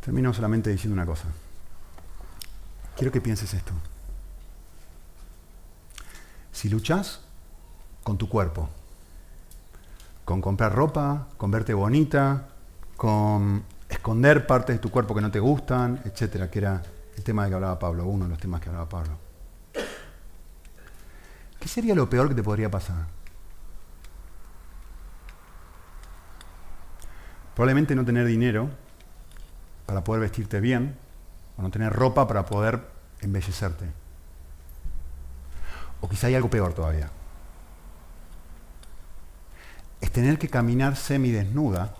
Termino 0.04 0.34
solamente 0.34 0.70
diciendo 0.70 0.94
una 0.94 1.06
cosa. 1.06 1.28
Quiero 2.96 3.12
que 3.12 3.20
pienses 3.20 3.54
esto. 3.54 3.72
Si 6.50 6.68
luchas 6.68 7.20
con 8.02 8.18
tu 8.18 8.28
cuerpo, 8.28 8.68
con 10.24 10.40
comprar 10.40 10.74
ropa, 10.74 11.28
con 11.36 11.50
verte 11.50 11.72
bonita, 11.72 12.48
con 12.96 13.64
esconder 13.88 14.46
partes 14.46 14.76
de 14.76 14.80
tu 14.80 14.90
cuerpo 14.90 15.14
que 15.14 15.20
no 15.20 15.30
te 15.30 15.38
gustan, 15.38 16.00
etcétera, 16.04 16.50
que 16.50 16.58
era 16.58 16.82
el 17.16 17.22
tema 17.22 17.44
de 17.44 17.50
que 17.50 17.54
hablaba 17.54 17.78
Pablo, 17.78 18.04
uno 18.04 18.24
de 18.24 18.30
los 18.30 18.38
temas 18.38 18.60
que 18.60 18.70
hablaba 18.70 18.88
Pablo. 18.88 19.18
¿Qué 21.60 21.68
sería 21.68 21.94
lo 21.94 22.10
peor 22.10 22.28
que 22.28 22.34
te 22.34 22.42
podría 22.42 22.70
pasar? 22.70 23.06
Probablemente 27.54 27.94
no 27.94 28.04
tener 28.04 28.26
dinero 28.26 28.68
para 29.92 30.04
poder 30.04 30.22
vestirte 30.22 30.60
bien, 30.60 30.96
o 31.56 31.62
no 31.62 31.70
tener 31.70 31.92
ropa 31.92 32.26
para 32.26 32.46
poder 32.46 32.80
embellecerte. 33.20 33.86
O 36.00 36.08
quizá 36.08 36.28
hay 36.28 36.34
algo 36.34 36.50
peor 36.50 36.72
todavía 36.72 37.10
es 40.02 40.10
tener 40.10 40.36
que 40.36 40.48
caminar 40.48 40.96
semidesnuda 40.96 41.94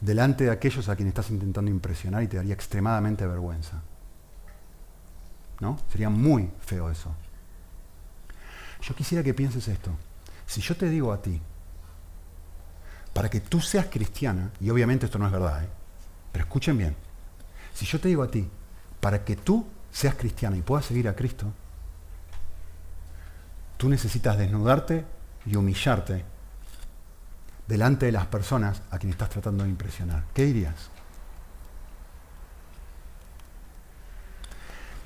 delante 0.00 0.44
de 0.44 0.50
aquellos 0.50 0.88
a 0.88 0.96
quienes 0.96 1.12
estás 1.12 1.30
intentando 1.30 1.70
impresionar 1.70 2.24
y 2.24 2.26
te 2.26 2.36
daría 2.36 2.52
extremadamente 2.52 3.24
vergüenza. 3.26 3.80
¿No? 5.60 5.78
Sería 5.90 6.10
muy 6.10 6.50
feo 6.60 6.90
eso. 6.90 7.14
Yo 8.82 8.94
quisiera 8.96 9.22
que 9.22 9.34
pienses 9.34 9.68
esto. 9.68 9.92
Si 10.46 10.60
yo 10.60 10.76
te 10.76 10.88
digo 10.88 11.12
a 11.12 11.22
ti, 11.22 11.40
para 13.12 13.30
que 13.30 13.40
tú 13.40 13.60
seas 13.60 13.86
cristiana, 13.86 14.50
y 14.58 14.68
obviamente 14.70 15.06
esto 15.06 15.18
no 15.18 15.26
es 15.26 15.32
verdad, 15.32 15.62
¿eh? 15.62 15.68
Pero 16.32 16.44
escuchen 16.44 16.78
bien, 16.78 16.96
si 17.74 17.86
yo 17.86 18.00
te 18.00 18.08
digo 18.08 18.22
a 18.22 18.30
ti, 18.30 18.48
para 19.00 19.24
que 19.24 19.36
tú 19.36 19.66
seas 19.90 20.14
cristiana 20.14 20.56
y 20.56 20.62
puedas 20.62 20.86
seguir 20.86 21.08
a 21.08 21.16
Cristo, 21.16 21.52
tú 23.76 23.88
necesitas 23.88 24.36
desnudarte 24.36 25.04
y 25.46 25.56
humillarte 25.56 26.24
delante 27.66 28.06
de 28.06 28.12
las 28.12 28.26
personas 28.26 28.82
a 28.90 28.98
quien 28.98 29.12
estás 29.12 29.30
tratando 29.30 29.64
de 29.64 29.70
impresionar. 29.70 30.24
¿Qué 30.34 30.44
dirías? 30.44 30.90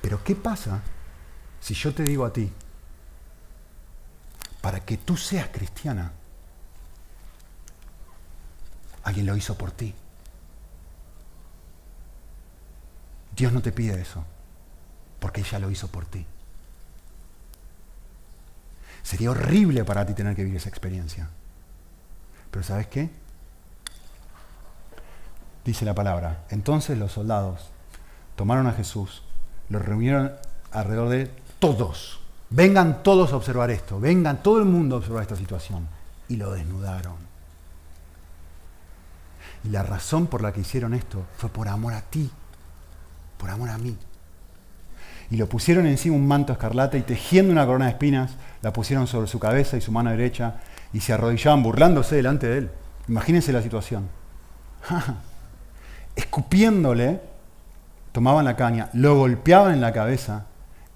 Pero 0.01 0.23
¿qué 0.23 0.35
pasa 0.35 0.81
si 1.59 1.73
yo 1.73 1.93
te 1.93 2.03
digo 2.03 2.25
a 2.25 2.33
ti, 2.33 2.51
para 4.61 4.79
que 4.79 4.97
tú 4.97 5.15
seas 5.15 5.49
cristiana, 5.49 6.11
alguien 9.03 9.25
lo 9.25 9.35
hizo 9.35 9.57
por 9.57 9.71
ti? 9.71 9.93
Dios 13.35 13.51
no 13.51 13.61
te 13.61 13.71
pide 13.71 13.99
eso, 13.99 14.23
porque 15.19 15.41
ella 15.41 15.59
lo 15.59 15.69
hizo 15.69 15.87
por 15.87 16.05
ti. 16.05 16.25
Sería 19.03 19.31
horrible 19.31 19.83
para 19.83 20.05
ti 20.05 20.13
tener 20.13 20.35
que 20.35 20.43
vivir 20.43 20.57
esa 20.57 20.69
experiencia. 20.69 21.29
Pero 22.49 22.63
¿sabes 22.63 22.87
qué? 22.87 23.09
Dice 25.63 25.85
la 25.85 25.93
palabra. 25.93 26.45
Entonces 26.49 26.97
los 26.97 27.11
soldados 27.11 27.69
tomaron 28.35 28.67
a 28.67 28.73
Jesús, 28.73 29.23
lo 29.69 29.79
reunieron 29.79 30.33
alrededor 30.71 31.09
de 31.09 31.31
todos. 31.59 32.19
Vengan 32.49 33.03
todos 33.03 33.33
a 33.33 33.35
observar 33.35 33.71
esto, 33.71 33.99
vengan 33.99 34.41
todo 34.41 34.59
el 34.59 34.65
mundo 34.65 34.95
a 34.95 34.99
observar 34.99 35.23
esta 35.23 35.35
situación. 35.35 35.87
Y 36.29 36.37
lo 36.37 36.51
desnudaron. 36.51 37.15
Y 39.63 39.69
la 39.69 39.83
razón 39.83 40.27
por 40.27 40.41
la 40.41 40.53
que 40.53 40.61
hicieron 40.61 40.93
esto 40.93 41.25
fue 41.37 41.49
por 41.49 41.67
amor 41.67 41.93
a 41.93 42.01
ti, 42.01 42.31
por 43.37 43.49
amor 43.49 43.69
a 43.69 43.77
mí 43.77 43.97
y 45.29 45.37
lo 45.37 45.49
pusieron 45.49 45.87
encima 45.87 46.15
un 46.15 46.27
manto 46.27 46.53
escarlata 46.53 46.97
y 46.97 47.01
tejiendo 47.01 47.51
una 47.51 47.65
corona 47.65 47.85
de 47.85 47.91
espinas, 47.91 48.35
la 48.61 48.73
pusieron 48.73 49.07
sobre 49.07 49.27
su 49.27 49.39
cabeza 49.39 49.77
y 49.77 49.81
su 49.81 49.91
mano 49.91 50.11
derecha 50.11 50.55
y 50.93 50.99
se 50.99 51.13
arrodillaban 51.13 51.63
burlándose 51.63 52.15
delante 52.15 52.47
de 52.47 52.57
él. 52.59 52.71
Imagínense 53.07 53.51
la 53.51 53.61
situación. 53.61 54.07
Escupiéndole, 56.15 57.21
tomaban 58.11 58.45
la 58.45 58.55
caña, 58.55 58.89
lo 58.93 59.17
golpeaban 59.17 59.73
en 59.73 59.81
la 59.81 59.93
cabeza 59.93 60.45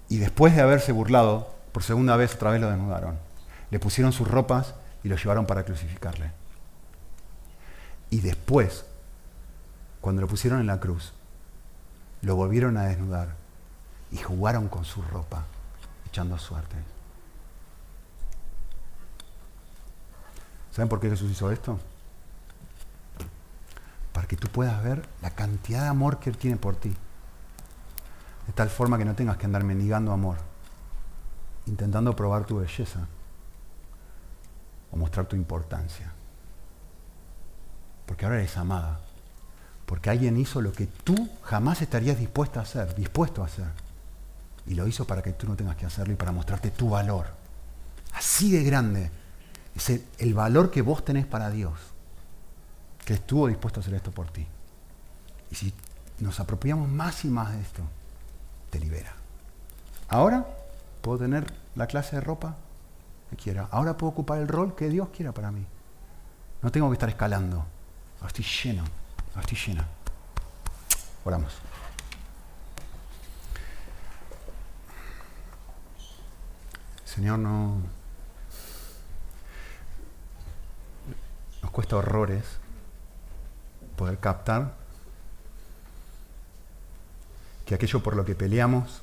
y 0.08 0.18
después 0.18 0.54
de 0.54 0.62
haberse 0.62 0.92
burlado, 0.92 1.54
por 1.72 1.82
segunda 1.82 2.16
vez 2.16 2.34
otra 2.34 2.50
vez 2.50 2.60
lo 2.60 2.70
desnudaron. 2.70 3.18
Le 3.70 3.78
pusieron 3.78 4.12
sus 4.12 4.28
ropas 4.28 4.74
y 5.04 5.08
lo 5.08 5.16
llevaron 5.16 5.46
para 5.46 5.64
crucificarle. 5.64 6.32
Y 8.10 8.20
después, 8.20 8.84
cuando 10.00 10.20
lo 10.20 10.28
pusieron 10.28 10.60
en 10.60 10.66
la 10.66 10.80
cruz, 10.80 11.12
lo 12.22 12.36
volvieron 12.36 12.76
a 12.76 12.84
desnudar 12.84 13.34
y 14.10 14.18
jugaron 14.18 14.68
con 14.68 14.84
su 14.84 15.02
ropa, 15.02 15.44
echando 16.06 16.38
suerte. 16.38 16.76
¿Saben 20.70 20.88
por 20.88 21.00
qué 21.00 21.10
Jesús 21.10 21.30
hizo 21.30 21.50
esto? 21.50 21.78
Para 24.12 24.26
que 24.26 24.36
tú 24.36 24.48
puedas 24.48 24.82
ver 24.82 25.08
la 25.22 25.30
cantidad 25.30 25.82
de 25.82 25.88
amor 25.88 26.18
que 26.18 26.30
Él 26.30 26.36
tiene 26.36 26.56
por 26.56 26.76
ti. 26.76 26.96
De 28.46 28.52
tal 28.52 28.68
forma 28.68 28.98
que 28.98 29.04
no 29.04 29.14
tengas 29.14 29.36
que 29.36 29.46
andar 29.46 29.64
mendigando 29.64 30.12
amor, 30.12 30.38
intentando 31.66 32.14
probar 32.16 32.44
tu 32.44 32.58
belleza 32.58 33.06
o 34.90 34.96
mostrar 34.96 35.26
tu 35.26 35.36
importancia. 35.36 36.12
Porque 38.06 38.24
ahora 38.24 38.38
eres 38.38 38.56
amada. 38.56 39.00
Porque 39.90 40.08
alguien 40.08 40.36
hizo 40.36 40.62
lo 40.62 40.70
que 40.70 40.86
tú 40.86 41.28
jamás 41.42 41.82
estarías 41.82 42.16
dispuesta 42.16 42.60
a 42.60 42.62
hacer, 42.62 42.94
dispuesto 42.94 43.42
a 43.42 43.46
hacer. 43.46 43.66
Y 44.68 44.74
lo 44.74 44.86
hizo 44.86 45.04
para 45.04 45.20
que 45.20 45.32
tú 45.32 45.48
no 45.48 45.56
tengas 45.56 45.74
que 45.74 45.84
hacerlo 45.84 46.12
y 46.12 46.16
para 46.16 46.30
mostrarte 46.30 46.70
tu 46.70 46.90
valor. 46.90 47.26
Así 48.14 48.52
de 48.52 48.62
grande 48.62 49.10
es 49.74 49.90
el, 49.90 50.06
el 50.18 50.32
valor 50.32 50.70
que 50.70 50.82
vos 50.82 51.04
tenés 51.04 51.26
para 51.26 51.50
Dios. 51.50 51.72
Que 53.04 53.14
estuvo 53.14 53.48
dispuesto 53.48 53.80
a 53.80 53.82
hacer 53.82 53.94
esto 53.94 54.12
por 54.12 54.30
ti. 54.30 54.46
Y 55.50 55.56
si 55.56 55.74
nos 56.20 56.38
apropiamos 56.38 56.88
más 56.88 57.24
y 57.24 57.28
más 57.28 57.50
de 57.50 57.60
esto, 57.60 57.82
te 58.70 58.78
libera. 58.78 59.12
Ahora 60.06 60.46
puedo 61.02 61.18
tener 61.18 61.52
la 61.74 61.88
clase 61.88 62.14
de 62.14 62.20
ropa 62.20 62.54
que 63.28 63.34
quiera. 63.34 63.66
Ahora 63.72 63.96
puedo 63.96 64.12
ocupar 64.12 64.38
el 64.38 64.46
rol 64.46 64.76
que 64.76 64.88
Dios 64.88 65.08
quiera 65.08 65.32
para 65.32 65.50
mí. 65.50 65.66
No 66.62 66.70
tengo 66.70 66.88
que 66.90 66.94
estar 66.94 67.08
escalando. 67.08 67.66
Ahora 68.20 68.28
estoy 68.28 68.44
lleno. 68.44 68.84
Ahora 69.34 69.42
estoy 69.42 69.58
llena. 69.58 69.86
Oramos. 71.24 71.52
Señor, 77.04 77.38
no. 77.38 77.76
Nos 81.62 81.70
cuesta 81.70 81.96
horrores 81.96 82.44
poder 83.96 84.18
captar 84.18 84.74
que 87.66 87.74
aquello 87.74 88.02
por 88.02 88.16
lo 88.16 88.24
que 88.24 88.34
peleamos, 88.34 89.00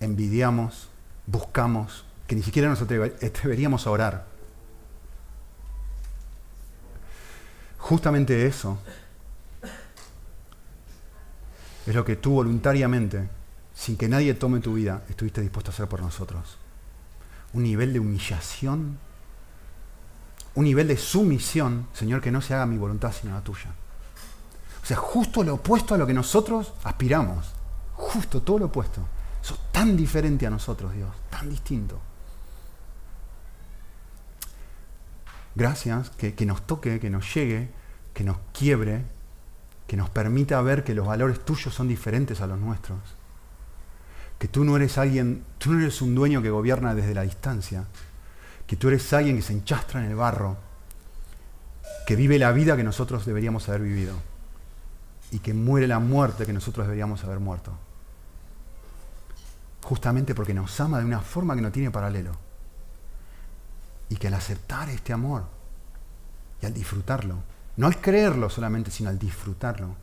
envidiamos, 0.00 0.88
buscamos, 1.26 2.04
que 2.26 2.36
ni 2.36 2.42
siquiera 2.42 2.68
nos 2.68 2.80
atreveríamos 2.80 3.86
a 3.86 3.90
orar, 3.90 4.26
justamente 7.78 8.46
eso 8.46 8.78
es 11.86 11.94
lo 11.94 12.04
que 12.04 12.16
tú 12.16 12.34
voluntariamente, 12.34 13.28
sin 13.74 13.96
que 13.96 14.08
nadie 14.08 14.34
tome 14.34 14.60
tu 14.60 14.74
vida, 14.74 15.04
estuviste 15.08 15.40
dispuesto 15.40 15.70
a 15.70 15.74
hacer 15.74 15.88
por 15.88 16.00
nosotros. 16.00 16.58
Un 17.52 17.64
nivel 17.64 17.92
de 17.92 18.00
humillación, 18.00 18.98
un 20.54 20.64
nivel 20.64 20.88
de 20.88 20.96
sumisión, 20.96 21.88
Señor, 21.92 22.20
que 22.20 22.30
no 22.30 22.40
se 22.40 22.54
haga 22.54 22.66
mi 22.66 22.76
voluntad 22.76 23.12
sino 23.12 23.34
la 23.34 23.42
tuya. 23.42 23.74
O 24.82 24.86
sea, 24.86 24.96
justo 24.96 25.42
lo 25.42 25.54
opuesto 25.54 25.94
a 25.94 25.98
lo 25.98 26.06
que 26.06 26.14
nosotros 26.14 26.72
aspiramos. 26.84 27.52
Justo 27.94 28.42
todo 28.42 28.58
lo 28.58 28.66
opuesto. 28.66 29.00
Eso 29.42 29.58
tan 29.70 29.96
diferente 29.96 30.46
a 30.46 30.50
nosotros, 30.50 30.92
Dios, 30.92 31.10
tan 31.30 31.48
distinto. 31.48 32.00
Gracias, 35.54 36.10
que, 36.10 36.34
que 36.34 36.46
nos 36.46 36.66
toque, 36.66 36.98
que 36.98 37.10
nos 37.10 37.32
llegue, 37.34 37.70
que 38.14 38.24
nos 38.24 38.38
quiebre, 38.52 39.04
que 39.92 39.96
nos 39.98 40.08
permita 40.08 40.58
ver 40.62 40.84
que 40.84 40.94
los 40.94 41.06
valores 41.06 41.44
tuyos 41.44 41.74
son 41.74 41.86
diferentes 41.86 42.40
a 42.40 42.46
los 42.46 42.58
nuestros. 42.58 42.98
Que 44.38 44.48
tú 44.48 44.64
no 44.64 44.74
eres 44.74 44.96
alguien, 44.96 45.44
tú 45.58 45.74
no 45.74 45.80
eres 45.82 46.00
un 46.00 46.14
dueño 46.14 46.40
que 46.40 46.48
gobierna 46.48 46.94
desde 46.94 47.12
la 47.12 47.20
distancia. 47.20 47.84
Que 48.66 48.76
tú 48.76 48.88
eres 48.88 49.12
alguien 49.12 49.36
que 49.36 49.42
se 49.42 49.52
enchastra 49.52 50.02
en 50.02 50.10
el 50.10 50.16
barro, 50.16 50.56
que 52.06 52.16
vive 52.16 52.38
la 52.38 52.52
vida 52.52 52.74
que 52.74 52.84
nosotros 52.84 53.26
deberíamos 53.26 53.68
haber 53.68 53.82
vivido 53.82 54.14
y 55.30 55.40
que 55.40 55.52
muere 55.52 55.86
la 55.86 55.98
muerte 55.98 56.46
que 56.46 56.54
nosotros 56.54 56.86
deberíamos 56.86 57.22
haber 57.24 57.40
muerto. 57.40 57.76
Justamente 59.82 60.34
porque 60.34 60.54
nos 60.54 60.80
ama 60.80 61.00
de 61.00 61.04
una 61.04 61.20
forma 61.20 61.54
que 61.54 61.60
no 61.60 61.70
tiene 61.70 61.90
paralelo. 61.90 62.32
Y 64.08 64.16
que 64.16 64.28
al 64.28 64.34
aceptar 64.34 64.88
este 64.88 65.12
amor 65.12 65.44
y 66.62 66.64
al 66.64 66.72
disfrutarlo, 66.72 67.51
no 67.76 67.86
al 67.86 68.00
creerlo 68.00 68.50
solamente, 68.50 68.90
sino 68.90 69.08
al 69.08 69.18
disfrutarlo, 69.18 69.96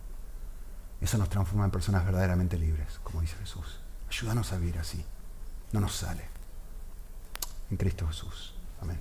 eso 1.01 1.17
nos 1.17 1.29
transforma 1.29 1.65
en 1.65 1.71
personas 1.71 2.05
verdaderamente 2.05 2.57
libres, 2.57 2.99
como 3.03 3.21
dice 3.21 3.35
Jesús. 3.37 3.79
Ayúdanos 4.09 4.51
a 4.51 4.57
vivir 4.57 4.77
así. 4.79 5.05
No 5.71 5.79
nos 5.79 5.95
sale. 5.95 6.27
En 7.69 7.77
Cristo 7.77 8.07
Jesús. 8.07 8.55
Amén. 8.81 8.99